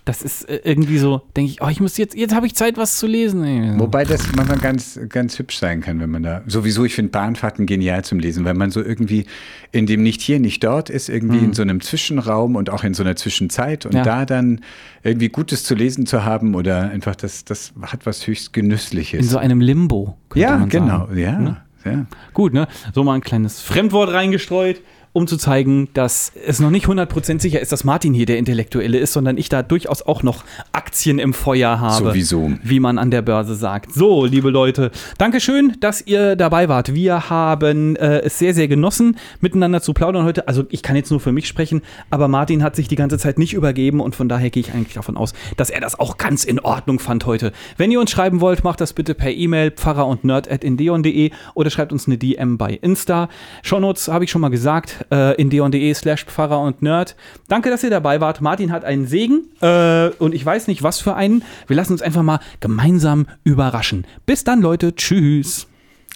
Das 0.05 0.21
ist 0.21 0.47
äh, 0.47 0.61
irgendwie 0.63 0.99
so, 0.99 1.23
denke 1.35 1.51
ich, 1.51 1.61
oh, 1.63 1.67
ich 1.67 1.79
muss 1.79 1.97
jetzt, 1.97 2.15
jetzt 2.15 2.35
habe 2.35 2.45
ich 2.45 2.53
Zeit, 2.55 2.77
was 2.77 2.99
zu 2.99 3.07
lesen. 3.07 3.79
Wobei 3.79 4.03
das 4.03 4.21
manchmal 4.35 4.59
ganz, 4.59 4.99
ganz 5.09 5.39
hübsch 5.39 5.57
sein 5.57 5.81
kann, 5.81 5.99
wenn 5.99 6.11
man 6.11 6.21
da. 6.21 6.43
Sowieso, 6.45 6.85
ich 6.85 6.93
finde 6.93 7.09
Bahnfahrten 7.11 7.65
genial 7.65 8.03
zum 8.05 8.19
Lesen, 8.19 8.45
weil 8.45 8.53
man 8.53 8.69
so 8.69 8.83
irgendwie 8.83 9.25
in 9.71 9.87
dem 9.87 10.03
nicht 10.03 10.21
hier, 10.21 10.39
nicht 10.39 10.63
dort 10.63 10.91
ist, 10.91 11.09
irgendwie 11.09 11.39
in 11.39 11.53
so 11.53 11.63
einem 11.63 11.81
Zwischenraum 11.81 12.55
und 12.55 12.69
auch 12.69 12.83
in 12.83 12.93
so 12.93 13.01
einer 13.01 13.15
Zwischenzeit 13.15 13.85
und 13.87 13.93
Mhm. 13.93 13.97
Ja. 13.97 14.03
da 14.03 14.25
dann 14.25 14.61
irgendwie 15.03 15.29
Gutes 15.29 15.63
zu 15.63 15.73
lesen 15.73 16.05
zu 16.05 16.23
haben 16.23 16.53
oder 16.53 16.81
einfach 16.89 17.15
das, 17.15 17.43
das 17.43 17.73
hat 17.81 18.05
was 18.05 18.27
höchst 18.27 18.53
Genüssliches. 18.53 19.19
In 19.21 19.25
so 19.27 19.37
einem 19.39 19.59
Limbo. 19.59 20.17
könnte 20.29 20.47
ja, 20.47 20.57
man 20.57 20.69
genau, 20.69 21.07
Sagen. 21.07 21.17
ja. 21.17 21.39
Ne? 21.39 21.57
ja. 21.83 22.05
Gut, 22.33 22.53
ne? 22.53 22.67
So 22.93 23.03
mal 23.03 23.15
ein 23.15 23.21
kleines 23.21 23.59
Fremdwort 23.61 24.11
reingestreut, 24.13 24.81
um 25.15 25.27
zu 25.27 25.37
zeigen, 25.37 25.87
dass 25.93 26.33
es 26.45 26.59
noch 26.59 26.69
nicht 26.69 26.87
100% 26.87 27.39
sicher 27.39 27.61
ist, 27.61 27.71
dass 27.71 27.85
Martin 27.85 28.13
hier 28.13 28.25
der 28.25 28.37
Intellektuelle 28.37 28.97
ist, 28.97 29.13
sondern 29.13 29.37
ich 29.37 29.47
da 29.47 29.63
durchaus 29.63 30.01
auch 30.01 30.23
noch 30.23 30.43
Aktien 30.73 31.19
im 31.19 31.33
Feuer 31.33 31.79
habe. 31.79 32.07
Sowieso. 32.07 32.51
Wie 32.61 32.81
man 32.81 32.97
an 32.97 33.11
der 33.11 33.21
Börse 33.21 33.55
sagt. 33.55 33.93
So, 33.93 34.25
liebe 34.25 34.49
Leute, 34.49 34.91
Dankeschön, 35.17 35.77
dass 35.79 36.05
ihr 36.05 36.35
dabei 36.35 36.67
wart. 36.67 36.93
Wir 36.93 37.29
haben 37.29 37.95
äh, 37.95 38.23
es 38.23 38.39
sehr, 38.39 38.53
sehr 38.53 38.67
genossen, 38.67 39.15
miteinander 39.39 39.81
zu 39.81 39.93
plaudern 39.93 40.25
heute. 40.25 40.49
Also 40.49 40.65
ich 40.69 40.83
kann 40.83 40.97
jetzt 40.97 41.11
nur 41.11 41.21
für 41.21 41.31
mich 41.31 41.47
sprechen, 41.47 41.81
aber 42.09 42.27
Martin 42.27 42.61
hat 42.61 42.75
sich 42.75 42.89
die 42.89 42.97
ganze 42.97 43.17
Zeit 43.17 43.39
nicht 43.39 43.53
übergeben 43.53 44.01
und 44.01 44.17
von 44.17 44.27
daher 44.27 44.49
gehe 44.49 44.59
ich 44.59 44.73
eigentlich 44.73 44.95
davon 44.95 45.15
aus, 45.15 45.31
dass 45.55 45.69
er 45.69 45.79
das 45.79 45.97
auch 45.97 46.17
ganz 46.17 46.43
in 46.43 46.59
Ordnung 46.59 46.99
fand 46.99 47.25
heute. 47.25 47.53
Wenn 47.77 47.89
ihr 47.89 48.01
uns 48.01 48.11
schreiben 48.11 48.41
wollt, 48.41 48.65
macht 48.65 48.81
das 48.81 48.91
bitte 48.91 49.15
per 49.15 49.31
E-Mail 49.31 49.71
pfarrer 49.71 50.07
und 50.07 50.25
nerd 50.25 50.51
at 50.51 50.65
indeon.de 50.65 51.31
oder 51.53 51.69
schreibt 51.69 51.93
uns 51.93 52.05
eine 52.05 52.17
DM 52.17 52.57
bei 52.57 52.77
Insta. 52.81 53.29
Shownotes 53.63 54.09
habe 54.09 54.25
ich 54.25 54.31
schon 54.31 54.41
mal 54.41 54.49
gesagt, 54.49 55.04
äh, 55.11 55.39
indeon.de 55.41 55.93
slash 55.93 56.25
pfarrer 56.25 56.59
und 56.59 56.81
nerd. 56.81 57.15
Danke, 57.47 57.69
dass 57.69 57.83
ihr 57.83 57.89
dabei 57.89 58.21
wart. 58.21 58.41
Martin 58.41 58.71
hat 58.71 58.85
einen 58.85 59.07
Segen 59.07 59.47
äh, 59.61 60.09
und 60.19 60.33
ich 60.33 60.45
weiß 60.45 60.67
nicht, 60.67 60.83
was 60.83 60.99
für 60.99 61.15
einen. 61.15 61.43
Wir 61.67 61.75
lassen 61.75 61.93
uns 61.93 62.01
einfach 62.01 62.23
mal 62.23 62.39
gemeinsam 62.59 63.27
überraschen. 63.43 64.05
Bis 64.25 64.43
dann, 64.43 64.61
Leute. 64.61 64.95
Tschüss. 64.95 65.67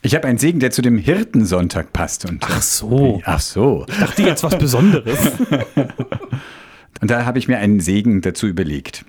Ich 0.02 0.16
habe 0.16 0.28
einen 0.28 0.38
Segen, 0.38 0.60
der 0.60 0.72
zu 0.72 0.82
dem 0.82 0.98
Hirtensonntag 0.98 1.92
passt. 1.92 2.26
Und, 2.26 2.46
Ach 2.48 2.62
so. 2.62 3.22
Ach 3.26 3.42
so. 3.42 3.86
Dachte 4.00 4.24
jetzt 4.24 4.44
was 4.44 4.58
Besonderes. 4.58 5.20
Und 7.02 7.12
da 7.12 7.26
habe 7.26 7.40
ich 7.40 7.48
mir 7.48 7.58
einen 7.58 7.80
Segen 7.80 8.22
dazu 8.22 8.48
überlegt. 8.48 9.06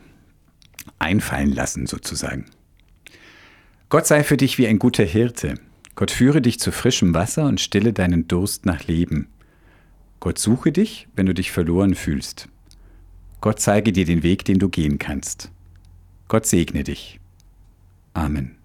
Einfallen 0.99 1.53
lassen 1.53 1.87
sozusagen. 1.87 2.47
Gott 3.89 4.07
sei 4.07 4.23
für 4.23 4.37
dich 4.37 4.59
wie 4.59 4.67
ein 4.67 4.79
guter 4.79 5.05
Hirte. 5.05 5.55
Gott 5.95 6.11
führe 6.11 6.41
dich 6.41 6.61
zu 6.61 6.73
frischem 6.73 7.15
Wasser 7.15 7.45
und 7.45 7.61
stille 7.61 7.93
deinen 7.93 8.29
Durst 8.29 8.67
nach 8.67 8.87
Leben. 8.87 9.29
Gott 10.21 10.39
suche 10.39 10.71
dich, 10.71 11.09
wenn 11.17 11.27
du 11.27 11.35
dich 11.35 11.51
verloren 11.51 11.95
fühlst. 11.95 12.49
Gott 13.41 13.59
zeige 13.59 13.91
dir 13.91 14.05
den 14.05 14.23
Weg, 14.23 14.45
den 14.45 14.59
du 14.59 14.69
gehen 14.69 14.99
kannst. 14.99 15.51
Gott 16.29 16.45
segne 16.45 16.85
dich. 16.85 17.19
Amen. 18.13 18.57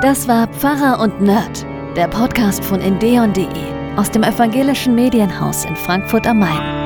Das 0.00 0.26
war 0.28 0.46
Pfarrer 0.48 1.00
und 1.00 1.20
Nerd, 1.20 1.66
der 1.96 2.08
Podcast 2.08 2.64
von 2.64 2.80
endeon.de 2.80 3.46
aus 3.96 4.10
dem 4.10 4.22
evangelischen 4.22 4.94
Medienhaus 4.94 5.64
in 5.64 5.76
Frankfurt 5.76 6.26
am 6.26 6.38
Main. 6.38 6.77